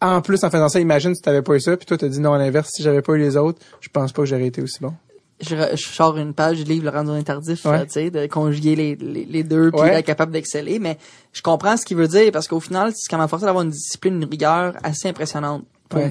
[0.00, 2.20] en plus, en faisant ça, imagine si t'avais pas eu ça, puis toi, t'as dit
[2.20, 4.60] non, à l'inverse, si j'avais pas eu les autres, je pense pas que j'aurais été
[4.60, 4.92] aussi bon.
[5.40, 8.94] Je, je sors une page du livre Le randonnée tardif, tu sais, de conjuguer les,
[8.96, 10.98] les, deux, puis être capable d'exceller, mais
[11.32, 13.70] je comprends ce qu'il veut dire, parce qu'au final, c'est quand m'a forcé d'avoir une
[13.70, 15.64] discipline, une rigueur assez impressionnante,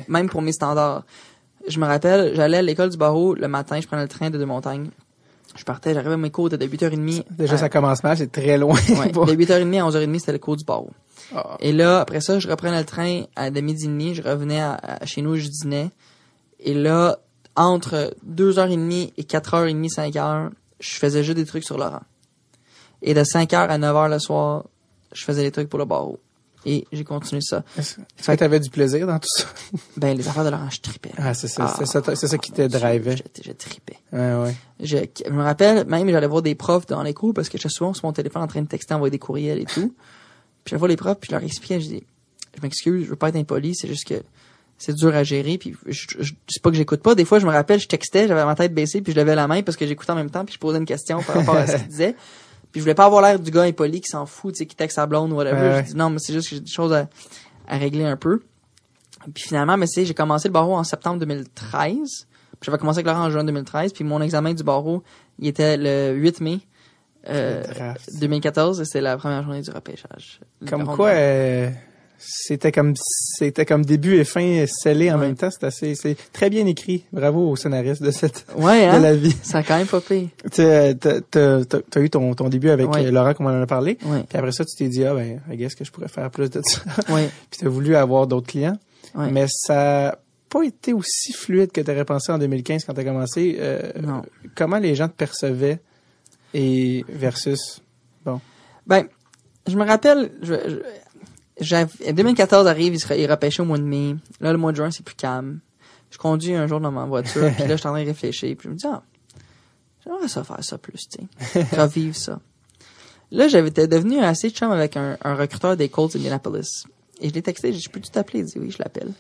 [0.08, 1.06] même pour mes standards.
[1.68, 4.38] Je me rappelle, j'allais à l'école du barreau le matin, je prenais le train de
[4.38, 4.90] deux montagnes.
[5.56, 7.26] Je partais, j'arrivais à mes cours de 8h30.
[7.30, 8.76] Déjà, ça commence mal, c'est très loin.
[8.76, 10.92] Ouais, de 8h30 à 11h30, c'était le cours du barreau.
[11.36, 11.58] Ah.
[11.60, 14.62] Et là, après ça, je reprenais le train à de midi et demi, je revenais
[14.62, 15.90] à, chez nous, je dînais.
[16.60, 17.20] Et là,
[17.56, 20.50] entre 2h30 et 4h30, 5h,
[20.80, 22.02] je faisais juste des trucs sur Laurent.
[23.02, 24.66] Et de 5h à 9h le soir,
[25.12, 26.20] je faisais des trucs pour le barreau.
[26.66, 27.64] Et j'ai continué ça.
[27.78, 29.46] Est-ce que tu avais du plaisir dans tout ça?
[29.98, 31.12] ben, les affaires de Laurent, je tripais.
[31.18, 33.18] Ah, c'est ça, c'est ça, c'est ça qui te drivait.
[33.18, 33.98] Je, je, tripais.
[34.14, 34.56] Ouais, ouais.
[34.80, 37.70] Je, je me rappelle, même, j'allais voir des profs dans les cours parce que j'étais
[37.70, 39.94] souvent sur mon téléphone en train de texter, envoyer des courriels et tout.
[40.64, 42.04] Puis je vois les profs, puis je leur expliquais, je dis,
[42.56, 44.22] je m'excuse, je veux pas être impoli, c'est juste que
[44.78, 47.14] c'est dur à gérer, puis je, je, c'est pas que j'écoute pas.
[47.14, 49.48] Des fois, je me rappelle, je textais, j'avais ma tête baissée, puis je levais la
[49.48, 51.68] main parce que j'écoutais en même temps, puis je posais une question par rapport à
[51.68, 52.16] ce qu'il disait.
[52.72, 54.76] Puis je voulais pas avoir l'air du gars impoli qui s'en fout, tu sais, qui
[54.76, 55.82] texte sa blonde ou whatever.
[55.84, 57.08] Je dis non, mais c'est juste que j'ai des choses à,
[57.68, 58.42] à régler un peu.
[59.34, 62.28] Puis finalement, mais c'est, j'ai commencé le barreau en septembre 2013.
[62.62, 65.04] J'avais commencé avec Laurent en juin 2013, puis mon examen du barreau,
[65.40, 66.60] il était le 8 mai.
[67.30, 67.64] Euh,
[68.20, 70.40] 2014, c'est la première journée du repêchage.
[70.68, 71.70] Comme quoi, euh,
[72.24, 75.50] c'était comme c'était comme début et fin scellé en même temps.
[75.52, 77.06] C'est assez, c'est très bien écrit.
[77.12, 79.00] Bravo au scénariste de cette ouais, hein?
[79.00, 79.36] de la vie.
[79.42, 80.02] Ça a quand même pas.
[80.52, 83.96] Tu as, eu ton, ton début avec Laurent, comme on en a parlé.
[83.96, 86.62] Puis après ça, tu t'es dit ah ben, qu'est-ce que je pourrais faire plus de
[86.64, 86.82] ça.
[87.10, 87.30] Ouais.
[87.50, 88.78] Puis tu as voulu avoir d'autres clients.
[89.16, 90.18] Mais ça
[90.50, 93.58] pas été aussi fluide que tu aurais pensé en 2015 quand tu as commencé.
[93.60, 94.22] Euh, non.
[94.54, 95.80] Comment les gens te percevaient
[96.54, 97.82] et versus
[98.26, 98.42] bon?
[98.86, 99.08] Ben,
[99.68, 100.80] je me rappelle, je, je
[101.62, 104.16] 2014 arrive, il, sera, il repêché au mois de mai.
[104.40, 105.60] Là, le mois de juin, c'est plus calme.
[106.10, 108.56] Je conduis un jour dans ma voiture, puis là, je suis en train de réfléchir,
[108.58, 109.02] puis je me dis, ah,
[110.04, 111.20] j'aimerais ça faire ça plus, tu
[111.54, 111.64] sais.
[111.80, 112.40] Revivre ça.
[113.32, 116.86] Là, j'avais devenu assez chum avec un, un recruteur des Colts d'Indianapolis.
[117.22, 118.40] Et je l'ai texté, je peux tout t'appeler?
[118.40, 119.14] Il dit oui, je l'appelle.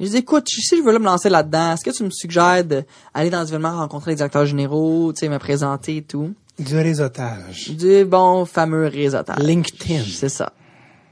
[0.00, 3.30] Je dis, écoute, si je veux me lancer là-dedans, est-ce que tu me suggères d'aller
[3.30, 6.34] dans événement rencontrer les directeurs généraux, tu sais, me présenter et tout?
[6.58, 7.70] Du réseautage.
[7.70, 9.38] Du bon fameux réseautage.
[9.38, 10.02] LinkedIn.
[10.04, 10.52] C'est ça.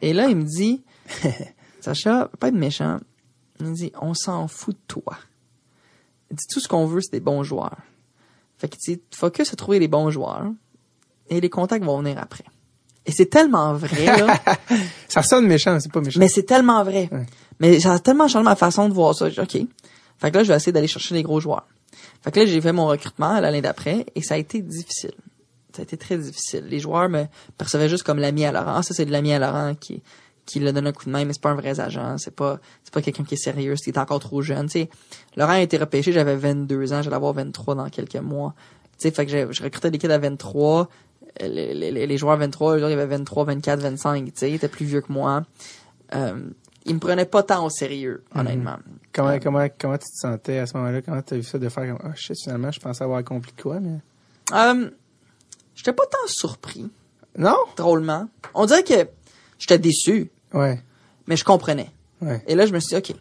[0.04, 0.82] Et là, il me dit,
[1.80, 3.00] Sacha, pas être méchant.
[3.58, 5.16] Il me dit, on s'en fout de toi.
[6.30, 7.78] Il dit, tout ce qu'on veut, c'est des bons joueurs.
[8.58, 10.52] Fait qu'il dit, focus à trouver les bons joueurs
[11.30, 12.44] et les contacts vont venir après.
[13.06, 14.38] Et c'est tellement vrai, là.
[15.08, 16.20] ça sonne méchant, c'est pas méchant.
[16.20, 17.08] Mais c'est tellement vrai.
[17.58, 19.28] Mais ça a tellement changé ma façon de voir ça.
[19.28, 19.56] OK.
[20.18, 21.66] Fait que là, je vais essayer d'aller chercher les gros joueurs.
[22.20, 25.14] Fait que là, j'ai fait mon recrutement l'année d'après et ça a été difficile.
[25.74, 26.64] Ça a été très difficile.
[26.68, 27.24] Les joueurs me
[27.58, 28.82] percevaient juste comme l'ami à Laurent.
[28.82, 30.02] Ça, c'est l'ami à Laurent qui,
[30.46, 32.18] qui le donne un coup de main, mais c'est pas un vrai agent.
[32.18, 34.66] C'est pas, c'est pas quelqu'un qui est sérieux, c'est encore trop jeune.
[34.66, 34.90] Tu sais,
[35.36, 38.54] Laurent a été repêché, j'avais 22 ans, j'allais avoir 23 dans quelques mois.
[38.98, 40.88] Tu sais, fait que je recrutais des kids à 23.
[41.40, 44.50] Les, les, les joueurs à 23, eux, il y avait 23, 24, 25, tu sais,
[44.50, 45.42] ils étaient plus vieux que moi.
[46.14, 46.38] Euh,
[46.86, 48.40] ils me prenaient pas tant au sérieux, mhm.
[48.40, 48.76] honnêtement.
[49.12, 51.02] Comment, euh, comment, comment tu te sentais à ce moment-là?
[51.02, 53.52] Comment tu as vu ça de faire comme, oh shit, finalement, je pensais avoir accompli
[53.60, 53.98] quoi, mais?
[54.52, 54.90] Euh,
[55.74, 56.90] j'étais pas tant surpris.
[57.36, 57.56] Non?
[57.76, 58.28] Drôlement.
[58.54, 59.08] On dirait que
[59.58, 60.30] j'étais déçu.
[60.52, 60.80] Ouais.
[61.26, 61.90] Mais je comprenais.
[62.20, 62.42] Ouais.
[62.46, 63.16] Et là, je me suis dit, OK.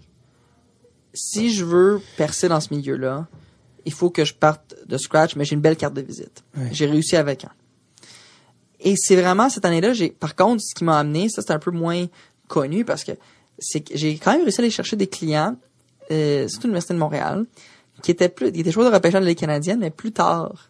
[1.14, 3.28] Si je veux percer dans ce milieu-là,
[3.86, 6.44] il faut que je parte de scratch, mais j'ai une belle carte de visite.
[6.72, 7.52] J'ai réussi avec un.
[8.80, 11.60] Et c'est vraiment cette année-là, j'ai, par contre, ce qui m'a amené, ça c'est un
[11.60, 12.06] peu moins
[12.48, 13.14] connu parce que
[13.58, 15.56] c'est que j'ai quand même réussi à aller chercher des clients,
[16.12, 17.46] euh, surtout l'Université de Montréal,
[18.02, 20.70] qui étaient plus, qui étaient joueurs de repêchage de la canadienne, mais plus tard.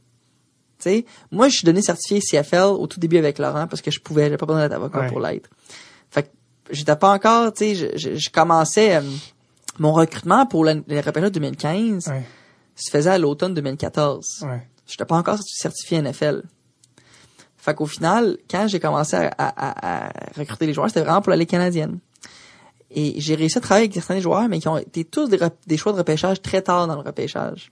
[1.31, 4.23] Moi, je suis donné certifié CFL au tout début avec Laurent parce que je pouvais,
[4.23, 5.49] j'avais pas besoin d'être avocat pour l'être.
[6.09, 6.29] Fait que
[6.71, 9.01] j'étais pas encore, tu sais, je, je, commençais euh,
[9.79, 12.07] mon recrutement pour les repêchages 2015.
[12.07, 12.23] Ouais.
[12.75, 14.25] Se faisait à l'automne 2014.
[14.43, 14.67] Ouais.
[14.87, 16.43] J'étais pas encore certifié NFL.
[17.57, 21.29] Fait qu'au final, quand j'ai commencé à, à, à, recruter les joueurs, c'était vraiment pour
[21.29, 21.99] la Ligue canadienne.
[22.91, 25.93] Et j'ai réussi à travailler avec certains joueurs, mais qui ont été tous des, choix
[25.93, 27.71] de repêchage très tard dans le repêchage.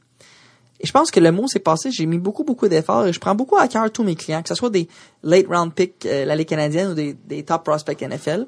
[0.81, 3.19] Et je pense que le mot s'est passé, j'ai mis beaucoup, beaucoup d'efforts et je
[3.19, 4.87] prends beaucoup à cœur tous mes clients, que ce soit des
[5.21, 8.47] late round picks, euh, la Ligue canadienne ou des, des top prospects NFL.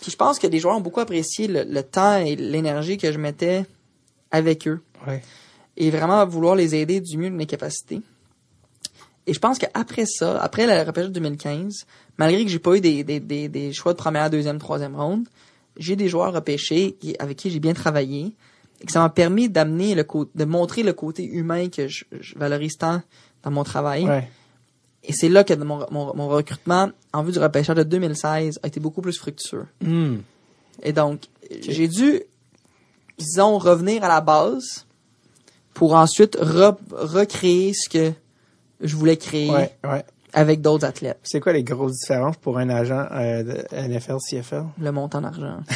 [0.00, 3.12] Puis je pense que les joueurs ont beaucoup apprécié le, le temps et l'énergie que
[3.12, 3.64] je mettais
[4.30, 4.80] avec eux.
[5.06, 5.22] Ouais.
[5.78, 8.02] et vraiment vouloir les aider du mieux de mes capacités.
[9.26, 11.86] Et je pense qu'après ça, après la repêchage de 2015,
[12.18, 15.26] malgré que j'ai pas eu des, des, des, des, choix de première, deuxième, troisième ronde,
[15.76, 18.34] j'ai des joueurs repêchés avec qui j'ai bien travaillé
[18.80, 22.04] et que ça m'a permis d'amener le de montrer le côté humain que je,
[22.36, 23.02] valorise tant
[23.42, 24.06] dans mon travail.
[25.02, 28.80] Et c'est là que mon, mon, recrutement en vue du repêchage de 2016 a été
[28.80, 29.66] beaucoup plus fructueux.
[29.80, 30.18] Hmm.
[30.82, 32.22] Et donc, j'ai dû,
[33.16, 34.86] disons, revenir à la base
[35.72, 38.12] pour ensuite recréer ce que
[38.80, 39.70] je voulais créer
[40.32, 41.18] avec d'autres athlètes.
[41.22, 44.64] C'est quoi les grosses différences pour un agent euh, de NFL, CFL?
[44.78, 45.60] Le montant d'argent.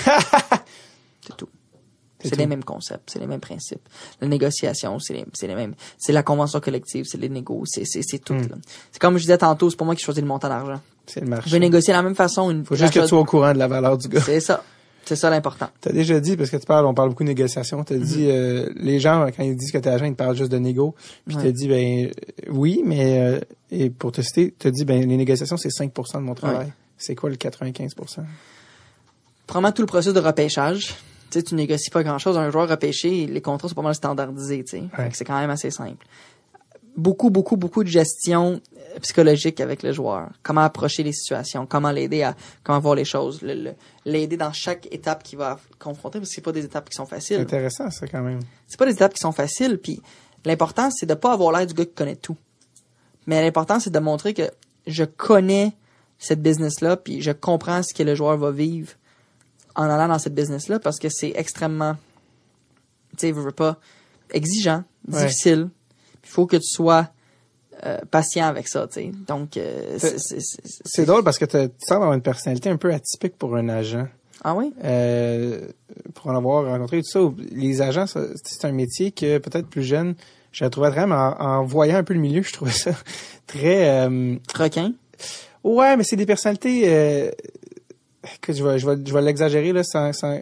[1.26, 1.48] c'est tout.
[2.28, 3.86] C'est les mêmes concepts, c'est les mêmes principes.
[4.20, 5.74] La négociation, c'est les, les, mêmes.
[5.98, 8.34] C'est la convention collective, c'est les négociations, c'est tout.
[8.34, 8.60] Hmm.
[8.90, 10.80] C'est comme je disais tantôt, c'est pas moi qui choisis le montant d'argent.
[11.06, 11.48] C'est le marché.
[11.48, 12.50] Je vais négocier de la même façon.
[12.50, 14.20] Une, Faut juste que tu sois au courant de la valeur du gars.
[14.20, 14.62] C'est ça.
[15.04, 15.68] C'est ça l'important.
[15.82, 17.98] Tu as déjà dit, parce que tu parles, on parle beaucoup de négociation, tu as
[17.98, 18.30] dit, mhm.
[18.30, 20.94] euh, les gens, quand ils disent que tu es agent, ils parlent juste de négo.
[21.26, 22.10] Puis tu as dit, ben
[22.48, 26.14] oui, mais euh, et pour te citer, tu as dit, ben les négociations, c'est 5%
[26.14, 26.72] de mon travail.
[26.96, 27.94] C'est quoi le 95
[29.46, 30.94] Probablement tout le processus de repêchage.
[31.40, 32.36] Tu tu négocies pas grand-chose.
[32.36, 34.84] Un joueur repêché, les contrats sont pas mal standardisés, tu sais.
[35.12, 36.06] C'est quand même assez simple.
[36.96, 38.60] Beaucoup, beaucoup, beaucoup de gestion
[39.00, 40.30] psychologique avec le joueur.
[40.42, 43.40] Comment approcher les situations, comment l'aider à comment voir les choses,
[44.04, 47.06] l'aider dans chaque étape qu'il va confronter parce que c'est pas des étapes qui sont
[47.06, 47.40] faciles.
[47.40, 48.40] Intéressant ça quand même.
[48.66, 50.00] C'est pas des étapes qui sont faciles puis
[50.44, 52.36] l'important c'est de pas avoir l'air du gars qui connaît tout.
[53.26, 54.50] Mais l'important c'est de montrer que
[54.86, 55.72] je connais
[56.18, 58.92] cette business là puis je comprends ce que le joueur va vivre
[59.76, 61.96] en allant dans cette business là parce que c'est extrêmement
[63.16, 63.78] tu sais, veux pas
[64.30, 65.68] exigeant, difficile.
[66.22, 67.08] Il faut que tu sois
[67.84, 69.12] euh, patient avec ça, tu sais.
[69.26, 73.56] Donc, euh, c'est drôle parce que tu sembles avoir une personnalité un peu atypique pour
[73.56, 74.06] un agent.
[74.42, 74.72] Ah oui?
[74.84, 75.68] Euh,
[76.14, 77.20] pour en avoir rencontré tout ça,
[77.52, 80.14] les agents, c'est un métier que peut-être plus jeune,
[80.52, 82.92] je trouvais vraiment, en, en, voyant un peu le milieu, je trouvais ça
[83.46, 83.88] très...
[83.88, 84.92] Euh, Requin?
[85.62, 87.32] Ouais, mais c'est des personnalités...
[88.40, 90.12] que je vais, je vais, je vais l'exagérer, là, sans...
[90.12, 90.40] sans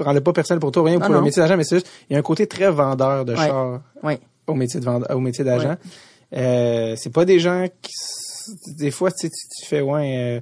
[0.00, 2.16] rendre pas personnel pour toi, rien pour le métier d'agent, mais c'est juste, il y
[2.16, 3.80] a un côté très vendeur de char.
[4.02, 5.76] Oui au métier de vente, au métier d'agent.
[6.34, 7.92] Euh, c'est pas des gens qui
[8.76, 10.40] des fois tu, tu, fais ouais euh,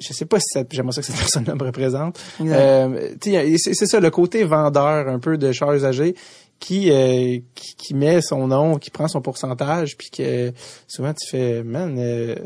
[0.00, 2.18] je sais pas si j'aimerais ça que cette personne-là me représente.
[2.40, 3.10] Euh,
[3.56, 6.14] c'est ça le côté vendeur un peu de chars usagés
[6.58, 10.52] qui, euh, qui, qui met son nom, qui prend son pourcentage, puis que
[10.86, 12.36] souvent tu fais man, euh,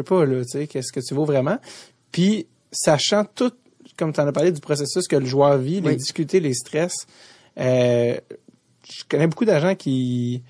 [0.00, 1.58] sais pas là, tu sais, qu'est-ce que tu vaux vraiment.
[2.12, 3.52] Puis sachant tout,
[3.96, 7.06] comme tu en as parlé du processus que le joueur vit, les difficultés, les stress,
[7.58, 8.16] euh,
[8.84, 10.42] je connais beaucoup d'agents qui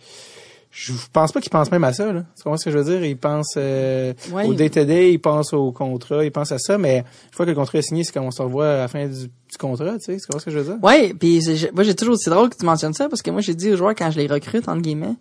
[0.76, 2.24] je pense pas qu'ils pensent même à ça là.
[2.36, 3.04] Tu comprends ce que je veux dire?
[3.04, 4.12] Ils pensent euh,
[4.44, 7.54] au day-to-day, ils pensent au contrat, ils pensent à ça, mais une fois que le
[7.56, 10.16] contrat est signé, c'est quand on se revoit à la fin du, contrat, tu sais.
[10.16, 10.78] Tu comprends ce que je veux dire?
[10.82, 11.40] Oui, puis
[11.72, 13.76] moi j'ai toujours c'est drôle que tu mentionnes ça parce que moi j'ai dit aux
[13.76, 15.14] joueurs quand je les recrute entre guillemets,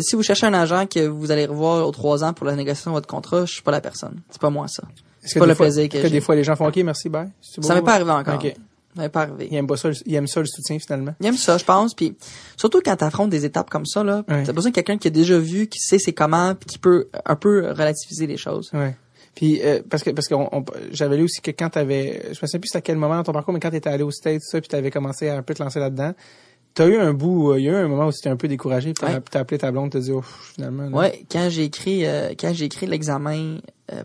[0.00, 2.90] si vous cherchez un agent que vous allez revoir aux trois ans pour la négociation
[2.90, 4.20] de votre contrat, je suis pas la personne.
[4.28, 4.82] C'est pas moi ça.
[5.22, 7.28] C'est pas le plaisir que, que des fois les gens font OK, merci, bye?
[7.40, 8.42] Ça m'est pas arrivé encore.
[8.98, 9.48] Ça pas arrivé.
[9.50, 11.14] Il aime, pas ça, il aime ça le soutien finalement.
[11.20, 11.94] Il aime ça, je pense.
[11.94, 12.16] Puis
[12.56, 15.10] surtout quand tu affrontes des étapes comme ça, là, t'as besoin de quelqu'un qui a
[15.10, 18.70] déjà vu, qui sait c'est comment, puis qui peut un peu relativiser les choses.
[18.72, 18.94] Ouais.
[19.38, 20.34] Puis euh, parce que parce que
[20.90, 23.32] j'avais lu aussi que quand t'avais, je me sais plus à quel moment dans ton
[23.32, 25.62] parcours, mais quand t'étais allé au States, ça, puis t'avais commencé à un peu te
[25.62, 26.12] lancer là-dedans.
[26.74, 28.36] T'as eu un bout, euh, il y a eu un moment où tu étais un
[28.36, 30.88] peu découragé, puis t'as appelé ta blonde, t'as dit, oh, finalement.
[30.88, 33.58] Ouais, quand j'ai écrit, euh, quand j'ai écrit l'examen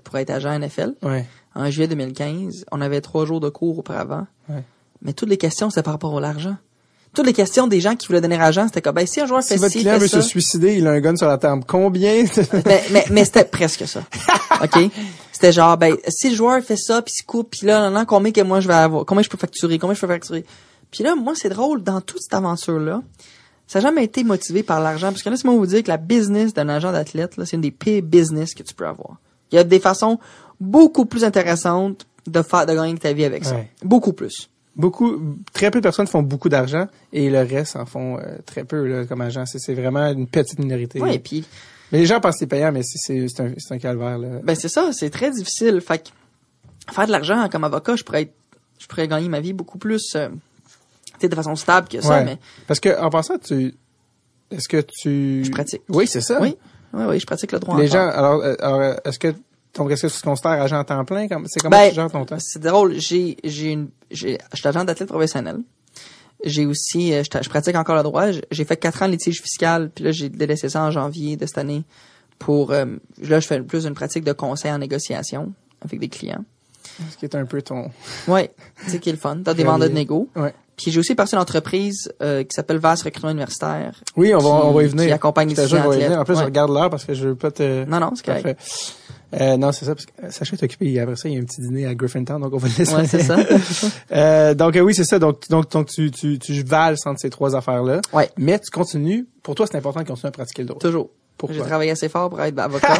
[0.04, 1.26] pour être agent NFL, ouais.
[1.56, 4.28] en juillet 2015, on avait trois jours de cours auparavant.
[4.50, 4.64] Ouais.
[5.04, 6.56] Mais toutes les questions, c'était par rapport à l'argent.
[7.14, 9.44] Toutes les questions des gens qui voulaient donner l'argent, c'était comme, ben, si un joueur
[9.44, 11.64] fait si votre client veut se suicider, il a un gun sur la table.
[11.68, 12.24] Combien?
[12.66, 14.02] mais, mais, mais c'était presque ça.
[14.64, 14.90] OK?
[15.32, 18.32] C'était genre, ben, si le joueur fait ça, puis se coupe, puis là, non, combien
[18.32, 20.44] que moi je vais avoir, combien je peux facturer, combien je peux facturer?
[20.90, 23.04] Puis là, moi, c'est drôle, dans toute cette aventure-là,
[23.68, 26.54] ça n'a jamais été motivé par l'argent, parce que laisse-moi vous dire que la business
[26.54, 29.18] d'un agent d'athlète, là, c'est une des pires business que tu peux avoir.
[29.52, 30.20] Il y a des façons
[30.60, 33.58] beaucoup plus intéressantes de faire, de gagner ta vie avec ça.
[33.84, 38.18] Beaucoup plus beaucoup, très peu de personnes font beaucoup d'argent et le reste en font
[38.18, 39.46] euh, très peu là, comme agent.
[39.46, 41.02] C'est vraiment une petite minorité.
[41.02, 41.46] Oui, puis.
[41.92, 44.18] Mais les gens pensent que c'est payant, mais c'est un, un calvaire.
[44.18, 44.28] Là.
[44.44, 45.80] Ben c'est ça, c'est très difficile.
[45.80, 46.10] Fait que
[46.92, 48.34] faire de l'argent comme avocat, je pourrais être,
[48.80, 50.30] je pourrais gagner ma vie beaucoup plus, euh,
[51.22, 52.24] de façon stable que ça.
[52.24, 53.76] Mais parce que en passant, tu,
[54.52, 55.82] est-ce que tu, je pratique.
[55.88, 56.42] Oui, c'est ça.
[56.42, 56.56] Oui,
[56.94, 57.78] oui, oui, je pratique le droit.
[57.80, 59.34] Les gens, alors, euh, alors est-ce que
[59.76, 61.28] donc, est-ce que tu te considères agent à temps plein?
[61.48, 62.38] C'est comment ben, tu gères ton temps?
[62.40, 63.00] C'est drôle.
[63.00, 65.58] J'ai, j'ai une, j'ai, je suis agent d'athlète professionnel.
[66.44, 68.26] J'ai aussi, euh, je, pratique encore le droit.
[68.52, 71.46] J'ai fait quatre ans de litige fiscal, puis là, j'ai délaissé ça en janvier de
[71.46, 71.84] cette année
[72.38, 72.86] pour, euh,
[73.22, 76.44] là, je fais plus une pratique de conseil en négociation avec des clients.
[77.12, 77.90] Ce qui est un peu ton...
[78.28, 78.52] Ouais,
[78.88, 79.38] c'est qui est le fun.
[79.44, 80.30] T'as des mandats de négo.
[80.36, 80.54] Ouais.
[80.76, 84.02] Puis j'ai aussi parti une entreprise euh, qui s'appelle Vasse Recrutement Universitaire.
[84.16, 85.06] Oui, on va, on va y venir.
[85.06, 86.20] Qui accompagne les étudiants.
[86.20, 87.86] En plus, je regarde l'heure parce que je veux pas te...
[87.86, 88.60] Non, non, c'est correct.
[89.40, 91.00] Euh, non, c'est ça, parce que Sacha est occupé.
[91.00, 92.96] Après ça, il y a un petit dîner à Griffintown, donc on va le laisser.
[92.96, 93.38] Ouais, c'est ça.
[94.12, 95.20] euh, donc, euh, oui, c'est ça.
[95.20, 98.02] Donc, donc, donc tu, tu, tu valses entre ces trois affaires-là.
[98.14, 98.30] Ouais.
[98.38, 99.28] Mais tu continues.
[99.42, 100.80] Pour toi, c'est important de continuer à pratiquer le droit.
[100.80, 101.10] Toujours.
[101.38, 101.58] Pourquoi?
[101.58, 103.00] J'ai travaillé assez fort pour être avocat.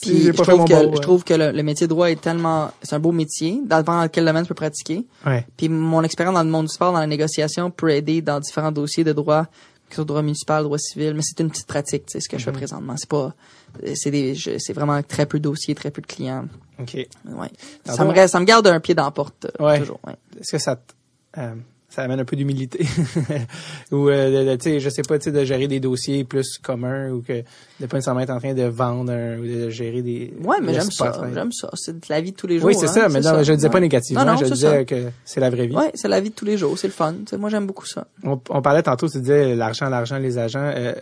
[0.00, 3.00] Puis, je, trouve que, je trouve que le, métier de droit est tellement, c'est un
[3.00, 5.04] beau métier, dans quel domaine tu peux pratiquer.
[5.26, 5.44] Ouais.
[5.56, 8.72] Puis mon expérience dans le monde du sport, dans la négociation, peut aider dans différents
[8.72, 9.50] dossiers de droit, que
[9.90, 12.38] ce soit droit municipal, droit civil, mais c'est une petite pratique, tu sais, ce que
[12.38, 12.54] je fais mm-hmm.
[12.54, 12.94] présentement.
[12.96, 13.34] C'est pas,
[13.94, 16.46] c'est des, c'est vraiment très peu de dossiers, très peu de clients.
[16.78, 16.94] OK.
[16.94, 17.50] Ouais.
[17.84, 19.78] Ça me, ça me garde un pied dans la porte, euh, ouais.
[19.78, 20.14] toujours, ouais.
[20.40, 20.80] Est-ce que ça
[21.38, 21.54] euh,
[21.92, 22.86] ça amène un peu d'humilité.
[23.92, 27.10] Ou euh, tu sais je sais pas tu sais de gérer des dossiers plus communs
[27.10, 27.42] ou que
[27.80, 30.90] de pas nécessairement être en train de vendre ou de gérer des ouais mais j'aime
[30.90, 31.68] ça j'aime ça.
[31.74, 33.52] C'est de la vie de tous les jours oui c'est ça hein, mais non je
[33.52, 35.76] disais pas négativement non, non, je disais que c'est la vraie vie.
[35.76, 37.14] Ouais c'est la vie de tous les jours c'est le fun.
[37.38, 38.06] Moi j'aime beaucoup ça.
[38.24, 40.72] On, parlait tantôt tu disais l'argent l'argent les agents.
[40.74, 40.94] Euh,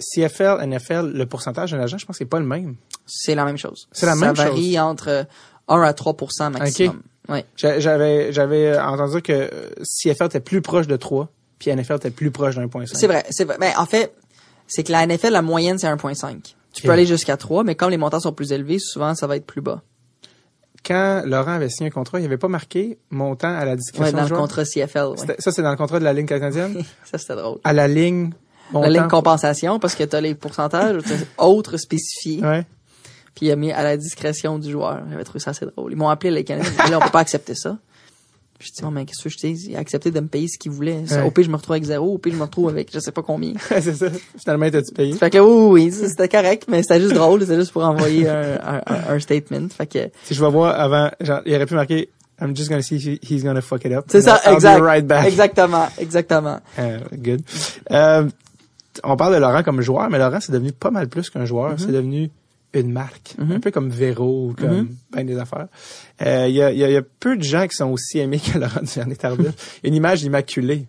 [0.00, 2.74] CFL NFL le pourcentage d'un agent je pense que c'est pas le même.
[3.06, 3.88] C'est la même chose.
[3.92, 4.44] C'est la même chose.
[4.44, 5.26] ça varie entre
[5.68, 7.44] 1 à 3% maximum Ouais.
[7.56, 12.30] J'avais j'avais entendu que euh, CFL était plus proche de 3, puis NFL était plus
[12.30, 12.90] proche de 1.5.
[12.92, 13.56] C'est vrai, c'est vrai.
[13.58, 14.14] Mais ben, en fait,
[14.66, 16.54] c'est que la NFL la moyenne c'est 1.5.
[16.72, 19.36] Tu peux aller jusqu'à 3, mais comme les montants sont plus élevés, souvent ça va
[19.36, 19.82] être plus bas.
[20.84, 24.04] Quand Laurent avait signé un contrat, il n'y avait pas marqué montant à la discrétion
[24.04, 25.06] ouais, dans le contrat CFL.
[25.06, 25.36] Ouais.
[25.38, 26.82] Ça c'est dans le contrat de la ligne canadienne?
[27.04, 27.58] ça c'était drôle.
[27.64, 28.32] À la ligne
[28.70, 28.86] montant.
[28.86, 31.00] La ligne compensation parce que tu as les pourcentages
[31.38, 32.42] autres spécifiés.
[32.42, 32.66] Ouais
[33.34, 35.02] puis il a mis à la discrétion du joueur.
[35.10, 35.92] J'avais trouvé ça assez drôle.
[35.92, 36.72] Ils m'ont appelé les Canadiens.
[36.90, 37.78] là, on peut pas accepter ça.
[38.60, 39.66] Je dis, oh, mais qu'est-ce que je dis?
[39.68, 41.02] Il a accepté de me payer ce qu'il voulait.
[41.26, 42.14] Au pire, je me retrouve avec zéro.
[42.14, 43.52] Au pire, je me retrouve avec je sais pas combien.
[43.68, 44.06] c'est ça.
[44.38, 45.12] Finalement, t'as-tu payé?
[45.14, 47.40] Fait que oui, oui, c'était correct, mais c'était juste drôle.
[47.40, 49.68] C'était juste pour envoyer un, un, un, statement.
[49.68, 50.10] Fait que.
[50.22, 52.10] Si je vais voir avant, genre, il aurait pu marquer,
[52.40, 54.06] I'm just gonna see if he's gonna fuck it up.
[54.08, 54.80] C'est ça, exact.
[54.80, 55.26] Right back.
[55.26, 56.60] Exactement, exactement.
[56.78, 57.42] Uh, good.
[57.90, 58.28] Euh,
[59.02, 61.74] on parle de Laurent comme joueur, mais Laurent, c'est devenu pas mal plus qu'un joueur.
[61.74, 61.78] Mm-hmm.
[61.78, 62.30] C'est devenu
[62.80, 63.60] une marque, un mhm.
[63.60, 65.68] peu comme Véro ou comme mm des affaires.
[66.20, 68.58] Il euh, y, a, y, y, a, peu de gens qui sont aussi aimés que
[68.58, 69.80] Laurent Duvernay-Tardif.
[69.84, 70.86] une image immaculée.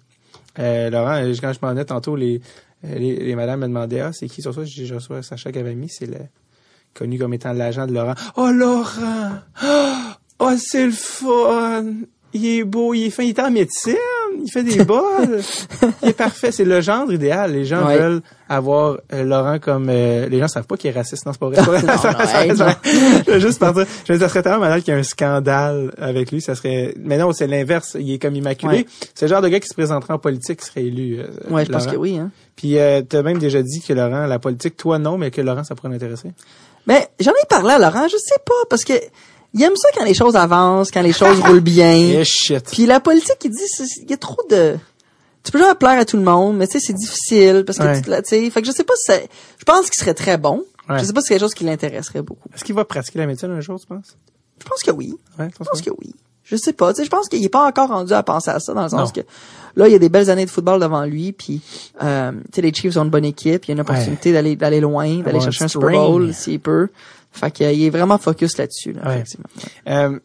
[0.58, 2.42] Euh, Laurent, quand je m'en ai tantôt, les,
[2.84, 4.64] les, les madames me demandaient, ah, c'est qui sur ça?
[4.66, 6.18] Je reçois Sacha Gavami, c'est le
[6.96, 8.16] connu comme étant l'agent de Laurent.
[8.36, 9.40] Oh, Laurent!
[10.40, 11.86] Oh, c'est le fun!
[12.34, 13.96] Il est beau, il est fin, il est en médecine!
[14.46, 15.42] Il fait des bols.
[16.04, 16.52] il est parfait.
[16.52, 17.52] C'est le genre idéal.
[17.52, 19.88] Les gens veulent avoir euh, Laurent comme...
[19.90, 21.26] Euh, les gens savent pas qu'il est raciste.
[21.26, 21.62] Non, c'est pas vrai.
[23.26, 23.86] je vais juste partir.
[24.06, 26.42] Je veux dire, ça serait tellement malade qu'il y ait un scandale avec lui.
[26.42, 26.94] Ça serait...
[27.00, 27.98] Mais non, c'est l'inverse.
[28.00, 28.86] Il est comme immaculé.
[29.16, 31.20] C'est le genre de gars qui se présenterait en politique qui serait élu.
[31.20, 32.18] Euh, ouais, je pense que oui.
[32.18, 32.30] Hein.
[32.56, 35.42] Puis euh, tu as même déjà dit que Laurent, la politique, toi non, mais que
[35.42, 36.32] Laurent, ça pourrait l'intéresser.
[36.88, 38.08] Mais j'en ai parlé à Laurent.
[38.08, 38.94] Je sais pas, parce que
[39.56, 41.96] il aime ça quand les choses avancent, quand les choses roulent bien.
[41.96, 42.66] Yeah, shit.
[42.72, 43.58] Puis la politique, il dit,
[44.04, 44.76] il y a trop de...
[45.44, 48.22] Tu peux jamais plaire à tout le monde, mais tu sais, c'est difficile parce que
[48.22, 49.18] tu sais, fait que je sais pas si ça,
[49.58, 50.66] je pense qu'il serait très bon.
[50.90, 52.50] Je sais pas si c'est quelque chose qui l'intéresserait beaucoup.
[52.54, 54.18] Est-ce qu'il va pratiquer la médecine un jour, tu penses?
[54.60, 55.16] Je pense que oui.
[55.40, 56.14] je pense que oui.
[56.44, 58.60] Je sais pas, tu sais, je pense qu'il est pas encore rendu à penser à
[58.60, 59.22] ça dans le sens que
[59.76, 61.62] là, il y a des belles années de football devant lui, puis
[62.04, 64.56] euh, tu sais, les Chiefs ont une bonne équipe, il y a une opportunité d'aller
[64.56, 66.90] d'aller loin, d'aller chercher un Super Bowl s'il peut.
[67.36, 69.48] Fait qu'il est vraiment focus là-dessus, là, effectivement.
[69.90, 70.20] Euh,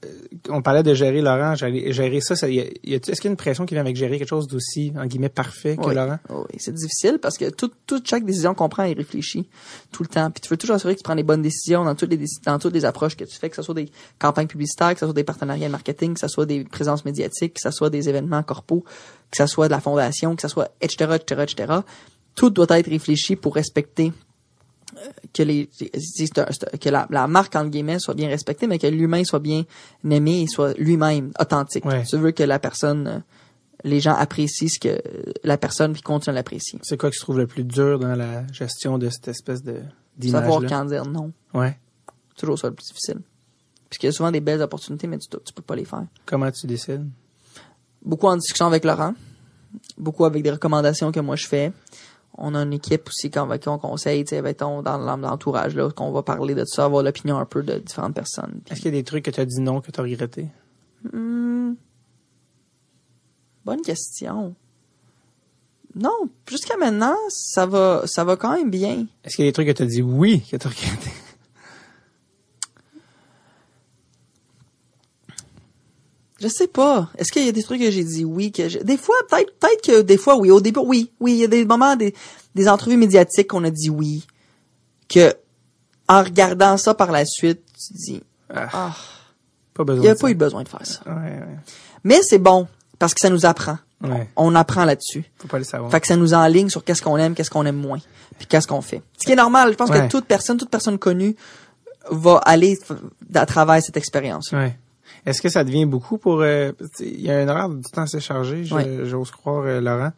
[0.48, 3.30] on parlait de gérer Laurent, gérer, gérer ça, ça y a, est-ce qu'il y a
[3.30, 6.20] une pression qui vient avec gérer quelque chose d'aussi, en guillemets, parfait que Laurent?
[6.28, 9.48] Oui, c'est difficile parce que toute, toute chaque décision qu'on prend est réfléchie
[9.90, 10.30] tout le temps.
[10.30, 12.60] Puis tu veux toujours assurer que tu prends les bonnes décisions dans toutes les dans
[12.60, 13.90] toutes les approches que tu fais, que ce soit des
[14.20, 17.60] campagnes publicitaires, que ce soit des partenariats marketing, que ce soit des présences médiatiques, que
[17.60, 18.84] ce soit des événements corpaux,
[19.32, 21.72] que ce soit de la fondation, que ce soit etc., etc., etc.
[22.36, 24.12] Tout doit être réfléchi pour respecter
[25.32, 29.64] que les que la, marque entre guillemets soit bien respectée, mais que l'humain soit bien
[30.08, 31.84] aimé et soit lui-même authentique.
[32.08, 33.18] Tu veux que la personne, euh,
[33.84, 35.00] les gens apprécient ce que
[35.44, 36.78] la personne puis continuent à l'apprécier.
[36.82, 39.80] C'est quoi que tu trouves le plus dur dans la gestion de cette espèce de
[40.16, 41.32] d'image Savoir quand dire non.
[41.54, 41.78] Ouais.
[42.36, 43.20] Toujours ça le plus difficile.
[43.88, 46.06] Puisqu'il y a souvent des belles opportunités, mais tu, tu peux pas les faire.
[46.26, 47.06] Comment tu décides?
[48.02, 49.14] Beaucoup en discussion avec Laurent.
[49.98, 51.72] Beaucoup avec des recommandations que moi je fais
[52.40, 56.10] on a une équipe aussi qu'on va qu'on conseille, tu sais, dans l'entourage là, qu'on
[56.10, 58.60] va parler de ça, avoir l'opinion un peu de différentes personnes.
[58.70, 60.48] Est-ce qu'il y a des trucs que tu as dit non que tu as regretté?
[61.12, 61.74] Hmm.
[63.64, 64.54] Bonne question.
[65.94, 69.06] Non, jusqu'à maintenant, ça va ça va quand même bien.
[69.24, 71.10] Est-ce qu'il y a des trucs que tu as dit oui que tu as regretté?
[76.40, 77.10] Je sais pas.
[77.18, 79.82] Est-ce qu'il y a des trucs que j'ai dit oui que des fois peut-être peut-être
[79.84, 82.14] que des fois oui au début oui oui il y a des moments des
[82.54, 84.26] des entrevues médiatiques qu'on a dit oui
[85.08, 85.34] que
[86.08, 88.22] en regardant ça par la suite tu dis
[88.52, 88.96] ah, ah
[89.74, 90.30] Pas besoin Il n'y a pas ça.
[90.30, 91.00] eu besoin de faire ça.
[91.06, 91.56] Ouais, ouais.
[92.04, 92.66] Mais c'est bon,
[92.98, 93.78] parce que ça nous apprend.
[94.02, 94.28] Ouais.
[94.34, 95.24] On apprend là-dessus.
[95.36, 95.90] Faut pas le savoir.
[95.90, 98.00] Fait que ça nous enligne sur qu'est-ce qu'on aime, qu'est-ce qu'on aime moins,
[98.38, 99.02] puis qu'est-ce qu'on fait.
[99.18, 101.36] Ce qui est normal, je pense que toute personne, toute personne connue
[102.10, 102.78] va aller
[103.34, 104.52] à travers cette expérience.
[104.52, 104.76] Ouais.
[105.26, 106.40] Est-ce que ça devient beaucoup pour...
[106.40, 110.12] euh, il y a un horaire du temps assez chargé, j'ose croire, euh, Laurent.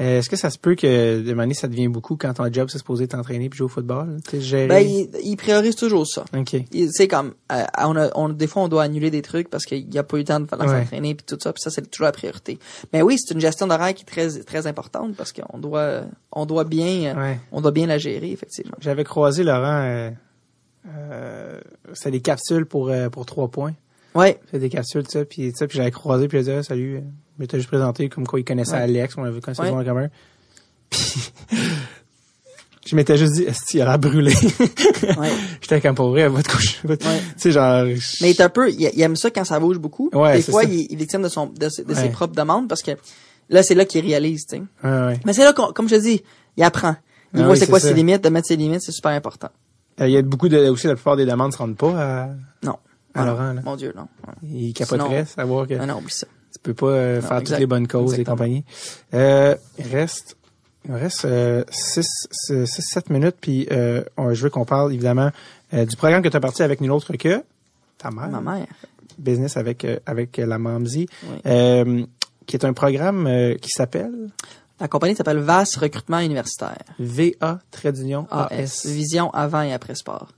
[0.00, 2.68] Euh, Est-ce que ça se peut que de manière ça devient beaucoup quand ton job
[2.68, 4.66] c'est supposé t'entraîner puis jouer au football, gérer?
[4.66, 6.24] Ben, il, il priorise toujours ça.
[6.36, 6.56] Ok.
[6.90, 9.88] C'est comme, euh, on a, on, des fois, on doit annuler des trucs parce qu'il
[9.88, 10.80] n'y a pas eu le temps de faire Ouais.
[10.80, 12.58] s'entraîner puis tout ça, puis ça, c'est toujours la priorité.
[12.92, 16.00] Mais oui, c'est une gestion d'horaire qui est très, très importante parce qu'on doit,
[16.32, 17.38] on doit bien, Ouais.
[17.52, 18.76] on doit bien la gérer, effectivement.
[18.80, 20.10] J'avais croisé Laurent.
[20.88, 21.60] Euh,
[21.92, 23.74] c'était des capsules pour pour trois points.
[24.14, 24.38] Ouais.
[24.50, 26.96] C'est des capsules, tu sais, puis sais, puis j'avais croisé, puis a dit ah, salut.
[26.96, 28.82] euh, Il m'était juste présenté comme quoi il connaissait Ouais.
[28.82, 29.70] Alex, on avait connaissé Ouais.
[29.70, 29.80] ouais.
[29.82, 30.08] en commun.
[30.90, 31.22] Puis
[32.86, 34.32] je m'étais juste dit, est-ce qu'il a l'air brûlé?
[35.18, 35.30] ouais.
[35.60, 36.80] J'étais comme pour vrai, votre couche.
[36.86, 36.96] Tu
[37.38, 37.84] sais, genre.
[37.84, 40.10] Mais il est un peu, il, aime ça quand ça bouge beaucoup.
[40.12, 40.68] Ouais, des fois, ça.
[40.68, 42.08] il, est- victime de son, de, ses- de ses Ouais.
[42.10, 42.92] propres demandes parce que
[43.48, 44.62] là, c'est là qu'il réalise, tu sais.
[44.84, 45.20] Ouais, ouais.
[45.24, 46.22] Mais c'est là, qu'on- comme je te dis,
[46.56, 46.96] il apprend.
[47.32, 47.88] Il Ah voit oui, c'est quoi ça.
[47.88, 49.48] ses limites, de mettre ses limites, c'est super important.
[50.00, 52.28] Euh, Il y a beaucoup de, aussi la plupart des demandes se rendent pas à,
[52.62, 52.76] Non.
[53.14, 53.60] À Ah, Laurent, là.
[53.64, 54.08] Mon Dieu, non.
[54.42, 56.26] Il capoterait, savoir que Non, non, oublie ça.
[56.52, 57.46] tu peux pas euh, Non, faire exact.
[57.54, 58.64] toutes les bonnes causes et compagnie.
[59.14, 60.36] Euh, il reste,
[60.86, 61.26] il reste
[61.70, 64.02] 6, 6, 7 minutes, puis euh,
[64.32, 65.30] je veux qu'on parle évidemment
[65.72, 67.42] euh, du programme que tu as parti avec nul autre que
[67.98, 68.28] ta mère.
[68.28, 68.66] Ma mère.
[69.18, 71.36] Business avec euh, avec la Mamzi, Oui.
[71.46, 72.04] euh,
[72.46, 74.30] qui est un programme euh, qui s'appelle?
[74.80, 76.78] La compagnie s'appelle VAS Recrutement Universitaire.
[76.98, 78.26] VA trait d'union.
[78.32, 78.86] AS.
[78.86, 80.32] Vision avant et après sport.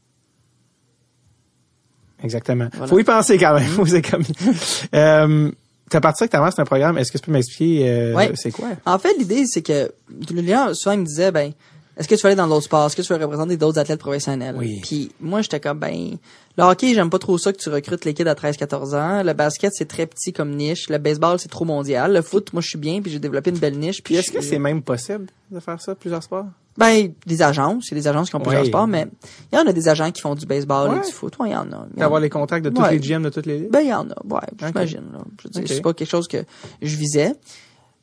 [2.26, 2.68] Exactement.
[2.72, 2.86] Voilà.
[2.88, 3.86] Faut y penser quand même.
[3.86, 4.24] C'est comme.
[4.94, 5.50] euh,
[5.88, 6.98] T'as parti avec ta mère, c'est un programme.
[6.98, 8.32] Est-ce que tu peux m'expliquer euh, Ouais.
[8.34, 8.70] c'est quoi?
[8.84, 9.92] En fait, l'idée, c'est que
[10.30, 11.52] les gens, souvent, me disaient, ben,
[11.96, 12.86] est-ce que tu veux aller dans d'autres sports?
[12.86, 14.56] Est-ce que tu veux représenter d'autres athlètes professionnels?
[14.58, 14.80] Oui.
[14.82, 16.16] Puis moi, j'étais comme, ben,
[16.58, 19.22] le hockey, j'aime pas trop ça que tu recrutes les kids à 13-14 ans.
[19.22, 20.88] Le basket, c'est très petit comme niche.
[20.90, 22.12] Le baseball, c'est trop mondial.
[22.12, 24.02] Le foot, moi, je suis bien, puis j'ai développé une belle niche.
[24.02, 26.46] Puis est-ce que c'est même possible de faire ça, plusieurs sports?
[26.78, 27.88] Ben, des agences.
[27.88, 28.68] Il y a des agences qui ont plusieurs Ouais.
[28.68, 29.06] sports, mais
[29.52, 30.98] il y en a des agents qui font du baseball Ouais.
[30.98, 31.34] et du foot.
[31.38, 31.86] Ouais, il y en a.
[31.96, 32.92] D'avoir les contacts de tous Ouais.
[32.92, 33.70] les GM de toutes les ligues?
[33.70, 34.14] Ben, il y en a.
[34.28, 35.18] Ouais, j'imagine, là.
[35.40, 35.68] Je veux dire, Ok.
[35.68, 36.44] c'est pas quelque chose que
[36.82, 37.32] je visais.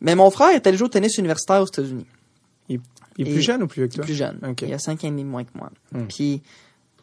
[0.02, 2.06] Mais mon frère était joué au tennis universitaire aux États-Unis.
[2.70, 2.80] Il,
[3.18, 4.04] il est Et- plus jeune ou plus vieux que toi?
[4.06, 4.40] plus jeune.
[4.64, 5.70] Il a cinq ans et demi moins que moi.
[5.92, 6.06] Hmm.
[6.08, 6.42] Puis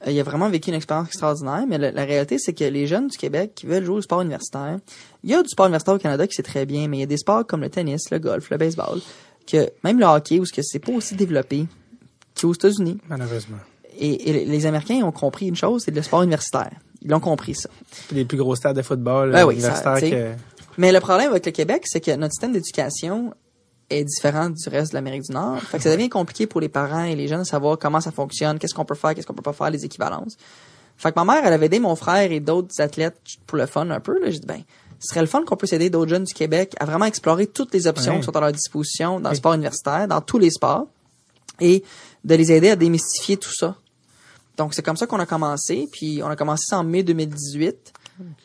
[0.07, 2.87] euh, il a vraiment vécu une expérience extraordinaire, mais la, la réalité, c'est que les
[2.87, 4.79] jeunes du Québec qui veulent jouer au sport universitaire,
[5.23, 7.05] il y a du sport universitaire au Canada qui c'est très bien, mais il y
[7.05, 8.99] a des sports comme le tennis, le golf, le baseball,
[9.47, 11.67] que même le hockey, où ce que c'est pas aussi développé
[12.41, 12.99] qu'aux États-Unis.
[13.09, 13.59] Malheureusement.
[13.99, 16.71] Et, et les Américains ont compris une chose, c'est le sport universitaire.
[17.03, 17.69] Ils l'ont compris ça.
[18.13, 20.33] Les plus gros stades de football Ben oui, ça, que...
[20.79, 23.35] Mais le problème avec le Québec, c'est que notre système d'éducation
[23.89, 25.61] est différent du reste de l'Amérique du Nord.
[25.61, 28.13] Fait que ça devient compliqué pour les parents et les jeunes de savoir comment ça
[28.13, 30.37] fonctionne, qu'est-ce qu'on peut faire, qu'est-ce qu'on peut pas faire, les équivalences.
[30.97, 33.91] Fait que ma mère, elle avait aidé mon frère et d'autres athlètes pour le fun
[33.91, 34.21] un peu.
[34.21, 34.31] Là.
[34.31, 34.63] J'ai dit, ben,
[35.01, 37.75] ce serait le fun qu'on puisse aider d'autres jeunes du Québec à vraiment explorer toutes
[37.75, 38.19] les options Ouais.
[38.21, 39.37] qui sont à leur disposition dans le Oui.
[39.39, 40.87] sport universitaire, dans tous les sports,
[41.61, 41.83] et
[42.25, 43.75] de les aider à démystifier tout ça.
[44.57, 45.89] Donc, c'est comme ça qu'on a commencé.
[45.91, 47.93] Puis, on a commencé ça en mai 2018.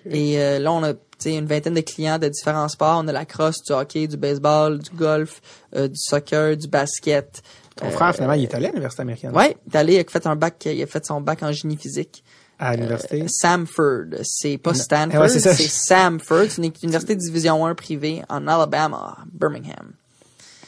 [0.09, 0.93] Et euh, là, on a
[1.25, 3.01] une vingtaine de clients de différents sports.
[3.03, 5.41] On a la crosse, du hockey, du baseball, du golf,
[5.75, 7.41] euh, du soccer, du basket.
[7.75, 9.35] Ton frère, finalement, il est allé à l'université américaine.
[9.35, 11.51] Ouais, il est allé, il a fait un bac, il a fait son bac en
[11.51, 12.23] génie physique.
[12.57, 13.21] À l'université?
[13.23, 14.73] Euh, Samford, c'est pas.
[14.73, 19.91] Stanford, Ouais, c'est Samford, c'est une université de division 1 privée en Alabama, Birmingham.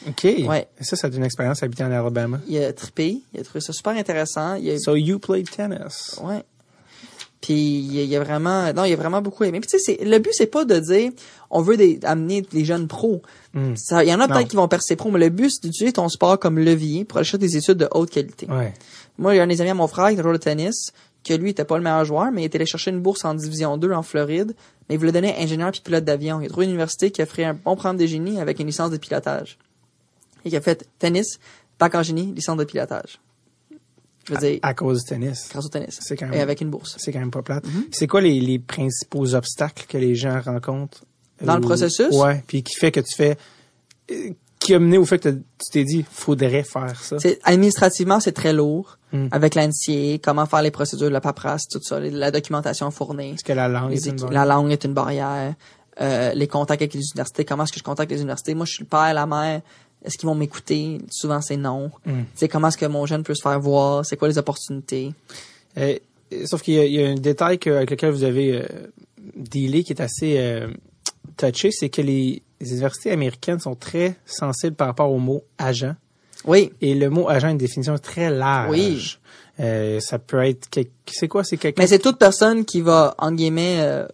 [0.07, 0.23] OK.
[0.23, 0.67] ouais.
[0.79, 2.39] Et ça, ça a une expérience habiter en Alabama.
[2.47, 4.55] Il a trippé, il a trouvé ça super intéressant.
[4.55, 6.19] Il a, So you played tennis.
[6.23, 6.43] Ouais.
[7.39, 9.59] Puis il y a- vraiment non, il y a vraiment beaucoup aimé.
[9.59, 11.11] Puis tu sais le but c'est pas de dire
[11.49, 13.21] on veut des, amener les jeunes pros.
[13.53, 13.75] Hmm.
[13.75, 15.93] Ça il y en a peut-être qui vont percer pro mais le but c'est d'utiliser
[15.93, 18.47] ton sport comme levier pour aller chercher des études de haute qualité.
[18.49, 18.73] Ouais.
[19.19, 20.91] Moi, il y a un des amis à mon frère qui joueur de tennis
[21.27, 23.33] que lui était pas le meilleur joueur mais il était allé chercher une bourse en
[23.33, 24.55] division 2 en Floride,
[24.87, 26.39] mais il voulait donner ingénieur puis pilote d'avion.
[26.41, 28.91] Il a trouvé une université qui offrait un bon programme de génie avec une licence
[28.91, 29.57] de pilotage.
[30.45, 31.39] Et qui a fait tennis,
[31.79, 33.19] bac en génie, licence de pilotage.
[34.25, 35.47] Je veux dire À cause du tennis.
[35.49, 36.95] grâce au tennis C'est quand même- et avec une bourse.
[36.99, 37.65] C'est quand même pas plate.
[37.65, 37.87] Mm-hmm.
[37.91, 41.03] C'est quoi les, les principaux obstacles que les gens rencontrent?
[41.41, 42.09] Dans le processus?
[42.13, 42.43] Ouais.
[42.47, 43.37] Puis qui fait que tu fais...
[44.11, 47.15] euh, Qui a mené au fait que tu t'es dit, faudrait faire ça.
[47.43, 49.27] Administrativement c'est très lourd Hmm.
[49.31, 53.31] avec l'ANSI, comment faire les procédures, la paperasse, tout ça, la documentation fournie.
[53.35, 55.53] Est-ce que la langue est une bonne- la langue est une barrière.
[55.99, 58.53] euh, les contacts avec les universités, comment est-ce que je contacte les universités?
[58.53, 59.61] Moi, je suis le père, la mère.
[60.05, 60.99] Est-ce qu'ils vont m'écouter?
[61.09, 61.89] Souvent, c'est non.
[62.05, 64.05] Tu sais, comment est-ce que mon jeune peut se faire voir?
[64.05, 65.11] C'est quoi les opportunités?
[65.77, 65.97] Euh,
[66.45, 68.65] sauf qu'il y, a- il y a un détail que- avec lequel vous avez euh,
[69.35, 70.67] dealé qui est assez euh,
[71.35, 75.95] touché, c'est que les, les universités américaines sont très sensibles par rapport au mot agent.
[76.47, 76.71] Oui.
[76.81, 78.69] Et le mot agent a une définition très large.
[78.71, 79.17] Oui.
[79.59, 80.67] Euh, ça peut être
[81.07, 81.81] c'est quoi c'est quelqu'un?
[81.81, 84.05] Mais c'est toute personne qui va en guillemets euh,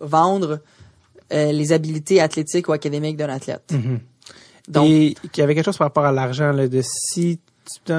[0.00, 0.60] vendre
[1.32, 3.64] euh, les habiletés athlétiques ou académiques d'un athlète.
[3.72, 3.98] Mm-hmm.
[4.68, 7.40] Donc et qu'il y avait quelque chose par rapport à l'argent là de si
[7.84, 7.92] tu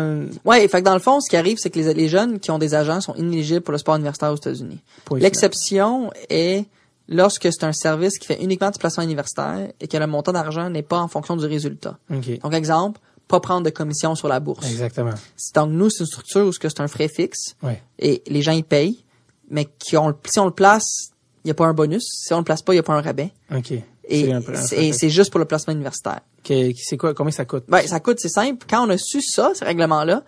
[0.45, 2.51] Ouais, fait que dans le fond ce qui arrive c'est que les, les jeunes qui
[2.51, 4.79] ont des agents sont inéligibles pour le sport universitaire aux États-Unis.
[5.11, 6.65] L'exception est
[7.09, 10.69] lorsque c'est un service qui fait uniquement du placement universitaire et que le montant d'argent
[10.69, 11.97] n'est pas en fonction du résultat.
[12.09, 14.65] Donc exemple, pas prendre de commission sur la bourse.
[14.65, 15.13] Exactement.
[15.55, 17.55] Donc nous, c'est une structure où c'est un frais fixe
[17.99, 19.03] et les gens ils payent,
[19.49, 21.11] mais qui ont, si on le place,
[21.43, 22.03] il n'y a pas un bonus.
[22.25, 23.31] Si on le place pas, il n'y a pas un rabais.
[23.53, 23.73] OK.
[24.09, 26.21] Et c'est juste pour le placement universitaire.
[26.45, 27.63] C'est quoi, combien ça coûte?
[27.67, 28.65] Ben, ça coûte, c'est simple.
[28.69, 30.23] Quand on a su ça, ce règlement-là,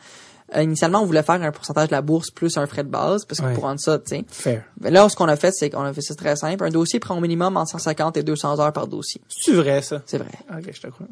[0.56, 3.26] euh, initialement, on voulait faire un pourcentage de la bourse plus un frais de base,
[3.26, 4.62] parce que pour rendre ça, tu sais.
[4.82, 6.64] Là, ce qu'on a fait, c'est qu'on a fait ça très simple.
[6.64, 9.22] Un dossier prend au minimum entre 150 et 200 heures par dossier.
[9.28, 10.02] C'est vrai, ça?
[10.06, 10.30] C'est vrai.
[10.52, 11.08] Ok, je te crois.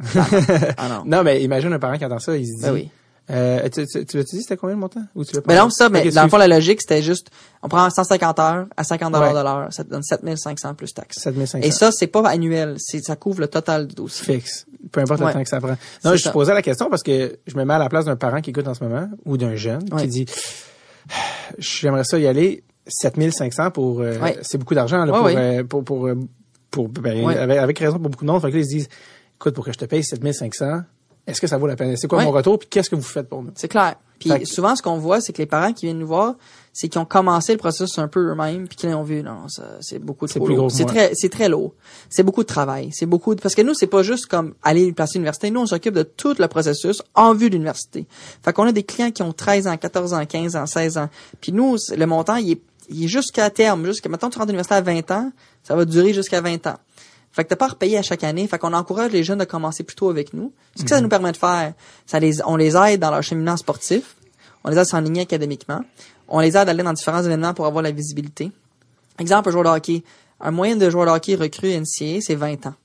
[0.78, 1.04] ah non.
[1.06, 2.90] non, mais imagine un parent qui entend ça, il se dit, ben oui.
[3.30, 5.02] Euh, tu, tu, tu l'as-tu dit c'était combien le montant?
[5.16, 7.30] Ou tu l'as pas Ben non, ça, mais dans le fond la logique c'était juste
[7.62, 11.20] on prend 150 heures à 50 dollars de l'heure, ça te donne 7500 plus taxes.
[11.20, 11.60] 7500.
[11.60, 14.36] Et ça c'est pas annuel, c'est ça couvre le total du dossier.
[14.36, 15.78] Fixe, peu importe le temps que ça prend.
[16.04, 18.18] Non, je te posais la question parce que je me mets à la place d'un
[18.18, 20.26] parent qui écoute en ce moment ou d'un jeune qui dit
[21.58, 26.08] j'aimerais ça y aller 7500 pour euh, c'est beaucoup d'argent là, pour, euh, pour, pour
[26.08, 26.16] euh,
[26.72, 28.90] pour ben, avec, avec, raison pour beaucoup de monde, fait que là, ils se disent
[29.36, 30.82] écoute pour que je te paye 7500
[31.26, 31.96] est-ce que ça vaut la peine?
[31.96, 32.60] C'est quoi mon retour?
[32.60, 33.52] Puis qu'est-ce que vous faites pour nous?
[33.56, 33.96] C'est clair.
[34.20, 36.36] Puis souvent, ce qu'on voit, c'est que les parents qui viennent nous voir,
[36.72, 39.46] c'est qu'ils ont commencé le processus un peu eux-mêmes, puis qu'ils ont vu, non,
[39.82, 40.72] c'est beaucoup trop lourd.
[40.72, 41.74] C'est très, c'est très lourd.
[42.10, 42.90] C'est beaucoup de travail.
[42.94, 45.52] C'est beaucoup de, parce que nous, c'est pas juste comme aller placer l'université.
[45.52, 48.08] Nous, on s'occupe de tout le processus en vue de l'université.
[48.44, 51.10] Fait qu'on a des clients qui ont 13 ans, 14 ans, 15 ans, 16 ans.
[51.42, 53.86] Puis nous, le montant, il est, il est jusqu'à terme.
[53.86, 55.32] Jusqu'à, maintenant, tu rentres à l'université à 20 ans,
[55.64, 56.78] ça va durer jusqu'à 20 ans.
[57.34, 58.48] Fait que t'as pas à repayer à chaque année.
[58.48, 60.54] Fait qu'on encourage les jeunes à commencer plus tôt avec nous.
[60.78, 61.04] Ce que ça mhm.
[61.04, 61.74] nous permet de faire,
[62.06, 64.16] ça les, on les aide dans leur cheminement sportif.
[64.64, 65.82] On les aide à s'enligner académiquement.
[66.28, 68.52] On les aide à aller dans différents événements pour avoir la visibilité.
[69.20, 70.04] Exemple, un joueur de hockey.
[70.40, 72.76] Un moyen de joueur de hockey recru NCA, c'est 20 ans.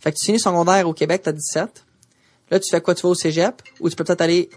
[0.00, 1.84] Fait que tu finis secondaire au Québec, t'as 17.
[2.50, 2.94] Là, tu fais quoi?
[2.96, 3.62] Tu vas au cégep?
[3.80, 4.50] Ou tu peux peut-être aller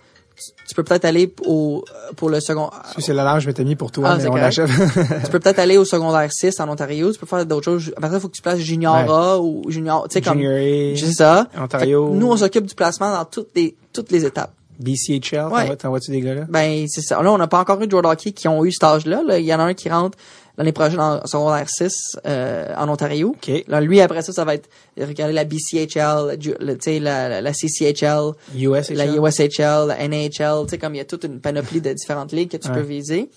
[0.68, 1.84] tu peux peut-être aller au
[2.16, 2.70] pour le second.
[2.99, 6.32] C'est la large mis pour toi, ah, mais on tu peux peut-être aller au secondaire
[6.32, 7.12] 6 en Ontario.
[7.12, 7.94] Tu peux faire d'autres choses.
[7.95, 10.41] Après ça, il faut que tu places junior A ou junior, tu sais comme.
[10.41, 11.48] C'est ça.
[11.57, 12.12] Ontario.
[12.14, 14.52] Nous, on s'occupe du placement dans toutes les toutes les étapes.
[14.78, 15.74] BCHL, ouais.
[15.78, 16.45] t'envoies-tu des gars là?
[16.49, 17.22] Ben c'est ça.
[17.22, 19.22] Là, on n'a pas encore eu de joueurs de hockey qui ont eu cet âge-là.
[19.26, 19.40] Là.
[19.40, 20.18] Il y en a un qui rentre
[20.57, 23.36] l'année prochaine en secondaire 6 euh, en Ontario.
[23.68, 26.53] Là, lui, après ça, ça va être regarder la BCHL, tu
[26.99, 28.95] la, la, la, CCHL, USHL.
[28.95, 32.32] la USHL, la NHL, tu sais, comme il y a toute une panoplie de différentes
[32.32, 33.30] ligues que tu peux viser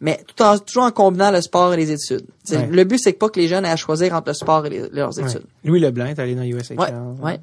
[0.00, 2.26] mais tout en, toujours en combinant le sport et les études.
[2.50, 5.18] Le but, c'est pas que les jeunes aient à choisir entre le sport et leurs
[5.18, 5.42] études.
[5.64, 6.78] Louis Leblanc est allé dans USHL.
[6.78, 6.92] Ouais,
[7.22, 7.38] ouais.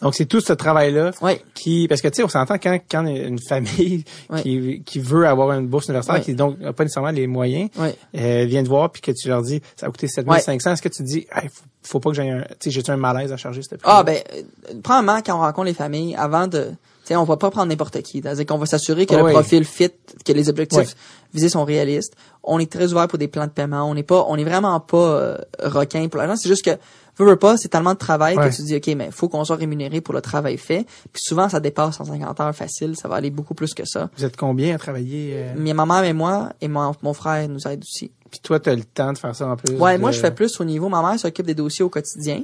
[0.00, 1.10] Donc, c'est tout ce travail-là
[1.54, 1.86] qui...
[1.88, 4.04] Parce que, tu sais, on s'entend quand, quand une famille
[4.38, 7.70] qui, qui veut avoir une bourse universitaire, qui donc n'a pas nécessairement les moyens,
[8.16, 10.88] euh, vient te voir puis que tu leur dis, ça a coûté 7500, est-ce que
[10.88, 12.42] tu dis, hey, faut, faut pas que j'aie un...
[12.60, 14.42] Tu sais, j'ai un malaise à charger cette Ah, ben, euh,
[14.82, 16.70] premièrement, quand on rencontre les familles, avant de
[17.04, 18.22] T'sais, on va pas prendre n'importe qui.
[18.22, 19.90] C'est-à-dire qu'on va s'assurer que le profil fit,
[20.24, 20.94] que les objectifs
[21.34, 22.14] visés sont réalistes.
[22.44, 23.88] On est très ouvert pour des plans de paiement.
[23.88, 26.36] On n'est pas, on est vraiment pas euh, requin pour l'argent.
[26.36, 26.78] C'est juste que
[27.18, 30.00] veux, pas, c'est tellement de travail que tu dis ok, mais faut qu'on soit rémunéré
[30.00, 30.86] pour le travail fait.
[31.12, 32.96] Puis souvent, ça dépasse 150 heures facile.
[32.96, 34.10] Ça va aller beaucoup plus que ça.
[34.16, 35.74] Vous êtes combien à travailler euh?
[35.74, 38.10] Ma mère et moi et mon, mon frère nous aident aussi.
[38.30, 39.76] Puis toi, tu as le temps de faire ça en plus.
[39.76, 40.88] Ouais, moi je fais plus au niveau.
[40.88, 42.42] Ma mère s'occupe des dossiers au quotidien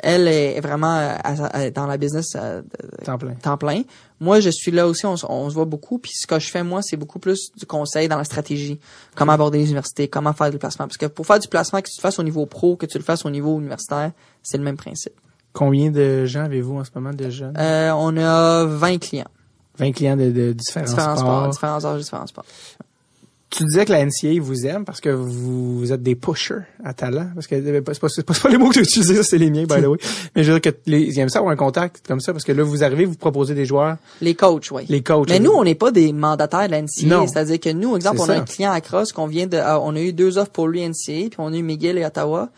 [0.00, 2.62] elle est vraiment euh, dans la business euh,
[3.04, 3.34] temps plein.
[3.34, 3.82] temps plein.
[4.20, 5.98] Moi, je suis là aussi, on, se voit beaucoup.
[5.98, 8.80] Puis ce que je fais, moi, c'est beaucoup plus du conseil dans la stratégie.
[9.14, 10.86] Comment aborder les universités, comment faire du placement.
[10.86, 12.98] Parce que pour faire du placement, que tu le fasses au niveau pro, que tu
[12.98, 14.12] le fasses au niveau universitaire,
[14.42, 15.14] c'est le même principe.
[15.52, 17.56] Combien de gens avez-vous en ce moment de jeunes?
[17.58, 19.30] Euh, on a 20 clients.
[19.78, 21.48] 20 clients de, de différents, différents sports.
[21.48, 22.44] Différents âges, différents sports
[23.50, 27.30] tu disais que la NCA vous aime parce que vous êtes des pushers à talent.
[27.34, 29.64] Parce que euh, c'est pas, pas, pas, les mots que tu utilisé, c'est les miens,
[29.64, 29.98] by the way.
[30.36, 32.44] Mais je veux dire que les, ils aiment ça avoir un contact comme ça parce
[32.44, 33.96] que là, vous arrivez, vous proposez des joueurs.
[34.20, 34.82] Les coachs, oui.
[34.88, 35.30] Les coachs.
[35.30, 37.26] Mais nous, on n'est pas des mandataires de la NCA.
[37.26, 39.96] C'est-à-dire que nous, exemple, on a un client à Cross qu'on vient de, ah, on
[39.96, 42.50] a eu deux offres pour lui NCA, puis on a eu Miguel et Ottawa.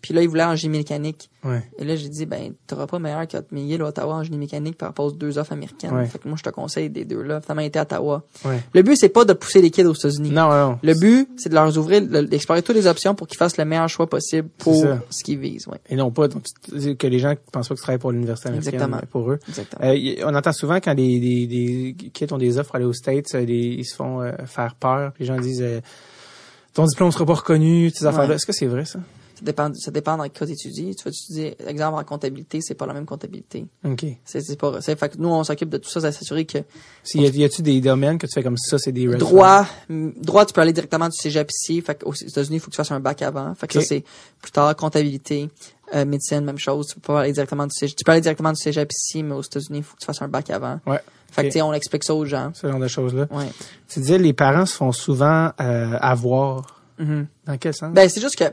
[0.00, 1.28] Puis là, il voulait en génie mécanique.
[1.44, 1.62] Ouais.
[1.78, 4.76] Et là, j'ai dit, ben, t'auras pas meilleur qu'à te millier Ottawa en génie mécanique
[4.76, 6.06] par rapport aux deux offres américaines.
[6.06, 7.40] Fait que moi, je te conseille des deux là.
[7.40, 8.22] Finalement, été à Ottawa.
[8.44, 8.60] Ouais.
[8.74, 10.30] Le but, c'est pas de pousser les kids aux États-Unis.
[10.30, 10.78] Non, non.
[10.82, 13.88] Le but, c'est de leur ouvrir, d'explorer toutes les options pour qu'ils fassent le meilleur
[13.88, 15.78] choix possible pour ce qu'ils visent, ouais.
[15.88, 18.74] Et non pas que les gens pensent pas que tu travailles pour l'université américaine.
[18.74, 19.00] Exactement.
[19.10, 19.38] Pour eux.
[19.48, 19.84] Exactement.
[19.84, 22.92] Euh, on entend souvent quand des, des, des kids ont des offres pour aller aux
[22.92, 25.12] States, euh, ils se font euh, faire peur.
[25.18, 25.64] les gens disent,
[26.74, 28.34] ton diplôme sera pas reconnu, tes affaires-là.
[28.36, 29.00] Est-ce que c'est vrai, ça?
[29.38, 30.96] Ça dépend, ça dépend dans quel cas tu étudies.
[30.96, 33.66] Tu vas étudier, exemple, en comptabilité, c'est pas la même comptabilité.
[33.84, 34.04] OK.
[34.24, 36.58] C'est, c'est pas, c'est, fait que nous, on s'occupe de tout ça, s'assurer que.
[37.04, 39.64] Si, y, a, y a-tu des domaines que tu fais comme ça, c'est des Droit,
[39.88, 41.80] droit, tu peux aller directement du cégep ici.
[41.82, 43.54] Fait aux États-Unis, il faut que tu fasses un bac avant.
[43.54, 44.04] Fait que ça, c'est
[44.42, 45.48] plus tard, comptabilité.
[45.94, 46.88] Euh, médecine, même chose.
[46.88, 47.96] Tu peux pas aller directement du cégep.
[47.96, 50.20] Tu peux aller directement du cégep ici, mais aux États-Unis, il faut que tu fasses
[50.20, 50.80] un bac avant.
[50.86, 51.00] Ouais.
[51.30, 52.50] Fait que, tu sais, on explique ça aux gens.
[52.54, 53.26] Ce genre de choses-là.
[53.30, 53.48] Ouais.
[53.88, 56.82] Tu disais, les parents se font souvent euh, avoir.
[57.00, 57.26] Mm-hmm.
[57.46, 57.94] Dans quel sens?
[57.94, 58.44] Ben, c'est juste que,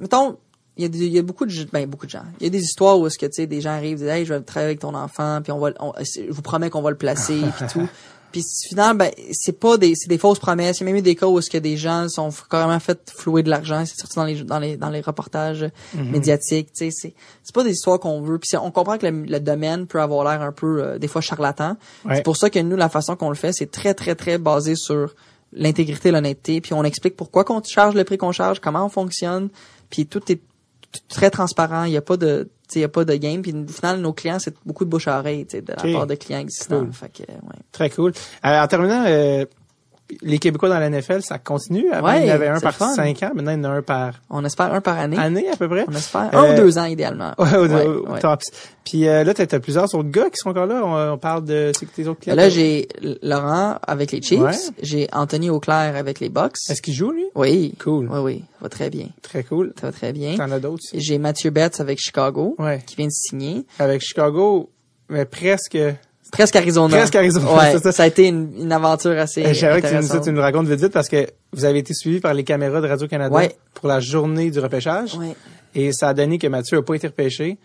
[0.00, 0.36] mettons,
[0.76, 2.24] il y, a il y a beaucoup de ben beaucoup de gens.
[2.40, 4.26] Il y a des histoires où est-ce que tu sais des gens arrivent disent "Hey,
[4.26, 6.90] je vais travailler avec ton enfant, puis on va on, je vous promets qu'on va
[6.90, 7.88] le placer puis tout."
[8.32, 10.78] Puis finalement ben c'est pas des c'est des fausses promesses.
[10.78, 13.10] Il y a même eu des cas où est-ce que des gens sont carrément fait
[13.16, 15.64] flouer de l'argent, c'est sorti dans les dans les dans les reportages
[15.94, 16.10] Mhm.
[16.10, 18.38] médiatiques, tu sais c'est c'est pas des histoires qu'on veut.
[18.38, 21.22] Puis on comprend que le, le domaine peut avoir l'air un peu euh, des fois
[21.22, 21.76] charlatan.
[22.04, 22.16] Ouais.
[22.16, 24.74] C'est pour ça que nous la façon qu'on le fait, c'est très très très basé
[24.76, 25.14] sur
[25.52, 29.48] l'intégrité, l'honnêteté, puis on explique pourquoi qu'on charge le prix qu'on charge, comment on fonctionne,
[29.90, 30.40] puis tout est
[31.08, 33.68] très transparent, il y a pas de il y a pas de game puis au
[33.68, 35.92] final nos clients c'est beaucoup de bouche à oreille, de la Ok.
[35.92, 36.80] part de clients existants.
[36.80, 36.92] Cool.
[36.92, 37.58] Fait que ouais.
[37.70, 38.12] Très cool.
[38.44, 39.44] Euh, en terminant, euh,
[40.22, 41.90] les Québécois dans la NFL, ça continue.
[41.90, 42.94] Avant, Ouais, il y en avait un par fun.
[42.94, 43.32] cinq ans.
[43.34, 45.18] Maintenant, il y en a un par On espère un par année.
[45.18, 45.84] année, à peu près.
[45.88, 47.32] On espère Euh, un ou deux ans idéalement.
[47.38, 48.20] Ouais, au, Ouais, au ouais.
[48.20, 48.40] top.
[48.84, 50.80] Puis euh, là, t'as as plusieurs autres gars qui sont encore là.
[50.84, 52.36] On, on parle de c'est tes autres clients.
[52.36, 52.86] Là j'ai
[53.22, 54.52] Laurent avec les Chiefs, Ouais.
[54.80, 56.56] j'ai Anthony Auclair avec les Bucks.
[56.70, 57.24] Est-ce qu'il joue, lui?
[57.34, 57.74] Oui.
[57.82, 58.08] Cool.
[58.10, 59.06] Oui oui, ça va très bien.
[59.22, 59.72] Très cool.
[59.80, 60.36] Ça va très bien.
[60.36, 60.84] T'en as d'autres?
[60.94, 62.80] J'ai Mathieu Betts avec Chicago Ouais.
[62.86, 63.64] qui vient de signer.
[63.80, 64.70] Avec Chicago,
[65.08, 65.76] mais presque...
[66.36, 66.96] Presque Arizona.
[66.96, 67.92] Presque Arizona, Ouais, ça.
[67.92, 68.02] ça.
[68.02, 70.24] a été une, une aventure assez Euh, J'aimerais que tu nous, intéressante.
[70.24, 72.88] tu nous racontes vite vite parce que vous avez été suivi par les caméras de
[72.88, 73.56] Radio-Canada Ouais.
[73.74, 75.14] pour la journée du repêchage.
[75.16, 75.34] Ouais.
[75.74, 77.58] Et ça a donné que Mathieu a pas été repêché.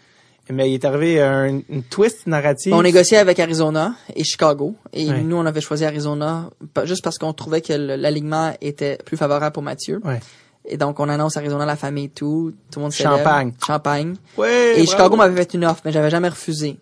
[0.50, 2.74] Mais il est arrivé un, une twist narrative.
[2.74, 4.76] On négociait avec Arizona et Chicago.
[4.92, 5.22] Et Ouais.
[5.22, 6.50] nous, on avait choisi Arizona
[6.84, 10.02] juste parce qu'on trouvait que l'alignement était plus favorable pour Mathieu.
[10.04, 10.20] Ouais.
[10.66, 12.54] Et donc, on annonce Arizona, la famille, tout.
[12.72, 13.18] Tout le monde célèbre.
[13.18, 13.54] Champagne.
[13.66, 14.16] Champagne.
[14.38, 14.92] Ouais, Et bravo.
[14.92, 16.78] Chicago m'avait fait une offre, mais j'avais jamais refusé.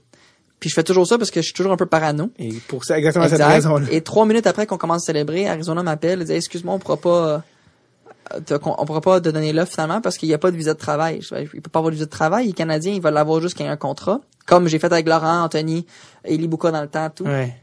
[0.60, 2.32] Puis je fais toujours ça parce que je suis toujours un peu parano.
[2.38, 3.88] Et pour ça, exactement cette raison-là.
[3.92, 6.98] Et trois minutes après qu'on commence à célébrer, Arizona m'appelle et dit excuse-moi, on pourra
[6.98, 7.44] pas
[8.36, 10.58] euh, te- on pourra pas te donner l'offre finalement parce qu'il n'y a pas de
[10.58, 11.22] visa de travail.
[11.54, 13.56] Il peut pas avoir de visa de travail, il est canadien, il va l'avoir juste
[13.56, 14.20] qu'il y ait un contrat.
[14.46, 15.86] Comme j'ai fait avec Laurent, Anthony,
[16.26, 17.24] Eli Bouka dans le temps, tout.
[17.26, 17.56] Ouais.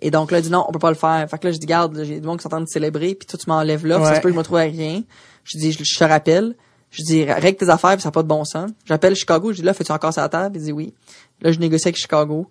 [0.00, 1.28] Et donc là, il dit non, on peut pas le faire.
[1.30, 3.14] Fait que là, je dis, garde, j'ai des gens qui sont en train de célébrer,
[3.14, 4.16] puis toi, tu m'enlèves là, ça Ouais.
[4.16, 5.02] se peut que je me trouve à rien.
[5.44, 6.54] Je dis, je, je te rappelle.
[6.90, 8.70] Je dis, règle tes affaires, puis ça n'a pas de bon sens.
[8.84, 10.56] J'appelle Chicago, je dis, là, fais-tu encore ça à table?
[10.56, 10.92] Il dit oui.
[11.40, 12.50] Là, je négocie avec Chicago.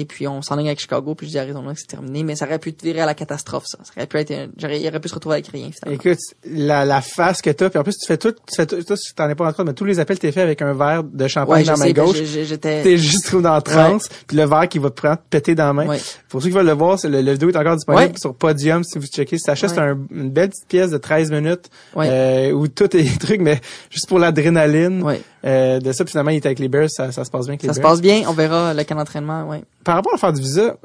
[0.00, 2.22] Et puis, on s'enligne avec Chicago, puis je dis, Arizona, que c'est terminé.
[2.22, 3.78] Mais ça aurait pu te virer à la catastrophe, ça.
[3.82, 6.00] Ça aurait pu être, un- j'aurais, il aurait pu se retrouver avec rien, finalement.
[6.00, 8.76] Écoute, la, la face que t'as, puis en plus tu fais tout, tu fais tout,
[9.16, 11.26] t'en es pas rendu compte, mais tous les appels t'es fait avec un verre de
[11.26, 12.22] champagne Ouais, dans la main gauche.
[12.22, 15.22] j'étais, T'es juste trop dans la transe, puis le verre qui va te prendre, te
[15.30, 15.86] péter dans la main.
[15.88, 15.98] Ouais.
[16.28, 18.18] Pour ceux qui veulent le voir, c'est le, le vidéo est encore disponible Ouais.
[18.20, 19.38] sur Podium si vous checkez.
[19.38, 19.58] Ça Ouais.
[19.58, 23.60] c'est un- une belle petite pièce de 13 minutes euh, où tout est truc, mais
[23.90, 25.02] juste pour l'adrénaline
[25.44, 26.04] euh, de ça.
[26.04, 27.74] Puis finalement, il est avec les Bears, ça, ça se passe bien avec les Ça
[27.74, 29.62] se passe bien, on verra le camp d'entraînement, ouais.
[29.88, 30.76] Par rapport à faire du visa,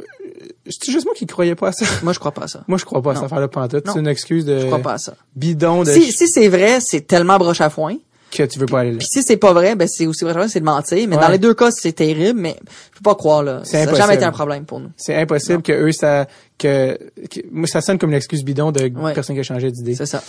[0.65, 1.85] c'est juste moi qui croyais pas à ça.
[2.03, 2.63] Moi, je crois pas à ça.
[2.69, 3.19] Moi, je crois pas à Non.
[3.19, 3.83] cette affaire-là pantoute.
[3.91, 5.15] C'est une excuse de Je crois pas à ça.
[5.35, 7.97] bidon de Si, si c'est vrai, c'est tellement broche à foin.
[8.31, 8.97] que tu veux pas aller là.
[8.99, 11.05] Puis si c'est pas vrai, ben c'est aussi vrai, c'est de mentir.
[11.09, 11.21] Mais Ouais.
[11.21, 12.55] dans les deux cas, c'est terrible, mais
[12.93, 13.59] je peux pas croire là.
[13.65, 14.89] Ça n'a jamais été un problème pour nous.
[14.95, 15.61] C'est impossible Non.
[15.61, 16.25] que eux ça
[16.57, 16.97] que,
[17.29, 19.13] que- moi ça sonne comme une excuse bidon de Ouais.
[19.13, 19.95] personne qui a changé d'idée.
[19.95, 20.23] C'est ça.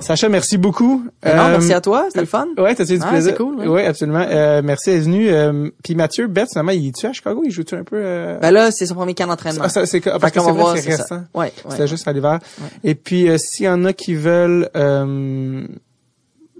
[0.00, 1.04] Sacha, merci beaucoup.
[1.22, 2.46] Ben non, Euh, merci à toi, c'était le fun.
[2.56, 3.32] Ouais, t'as eu du Ah, plaisir?
[3.32, 3.66] c'est cool, ouais.
[3.68, 4.24] Ouais, absolument.
[4.28, 5.28] Euh, merci d'être venu.
[5.30, 7.42] Euh, puis Mathieu Bett, finalement, il est-tu à Chicago?
[7.44, 7.96] Il joue-tu un peu?
[7.96, 8.38] Euh...
[8.40, 9.62] Ben là, c'est son premier camp d'entraînement.
[9.64, 11.24] ah, ça, c'est parce Fait que qu'on c'est voir, c'est ça.
[11.34, 11.52] Ouais, ouais.
[11.70, 12.38] C'était juste à l'hiver.
[12.82, 15.66] Et puis, euh, s'il y en a qui veulent euh,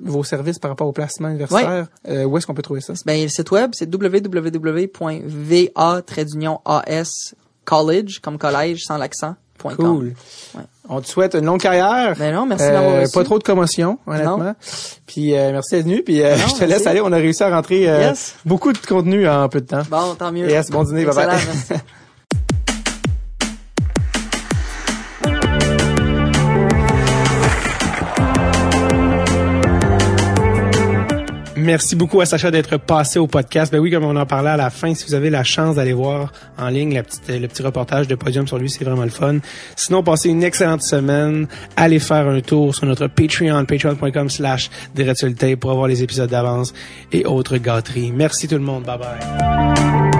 [0.00, 2.92] vos services par rapport au placement universitaire, euh, où est-ce qu'on peut trouver ça?
[3.06, 6.02] Ben le site web, c'est www.va
[7.64, 9.36] college comme collège sans l'accent.
[9.62, 9.74] Point.
[9.76, 10.14] Cool.
[10.54, 10.62] Ouais.
[10.88, 12.14] On te souhaite une longue carrière.
[12.18, 13.12] Ben non, merci Euh, d'avoir reçu.
[13.14, 14.36] pas trop de commotion, honnêtement.
[14.38, 14.54] Non.
[15.06, 16.02] Puis euh, merci d'être venu.
[16.02, 17.00] Puis euh, Non, je te laisse aller.
[17.00, 18.34] On a réussi à rentrer euh, Yes.
[18.44, 19.82] beaucoup de contenu en peu de temps.
[19.90, 20.48] Bon, tant mieux.
[20.50, 21.26] Yes, bon dîner, bye bye.
[21.26, 21.72] Merci.
[31.62, 33.72] Merci beaucoup à Sacha d'être passé au podcast.
[33.72, 35.92] Ben oui, comme on en parlait à la fin, si vous avez la chance d'aller
[35.92, 39.10] voir en ligne la petite, le petit reportage de Podium sur lui, c'est vraiment le
[39.10, 39.38] fun.
[39.76, 41.46] Sinon, passez une excellente semaine.
[41.76, 44.70] Allez faire un tour sur notre Patreon, patreon.com slash
[45.60, 46.74] pour avoir les épisodes d'avance
[47.12, 48.10] et autres gâteries.
[48.12, 48.82] Merci tout le monde.
[48.82, 50.11] Bye bye.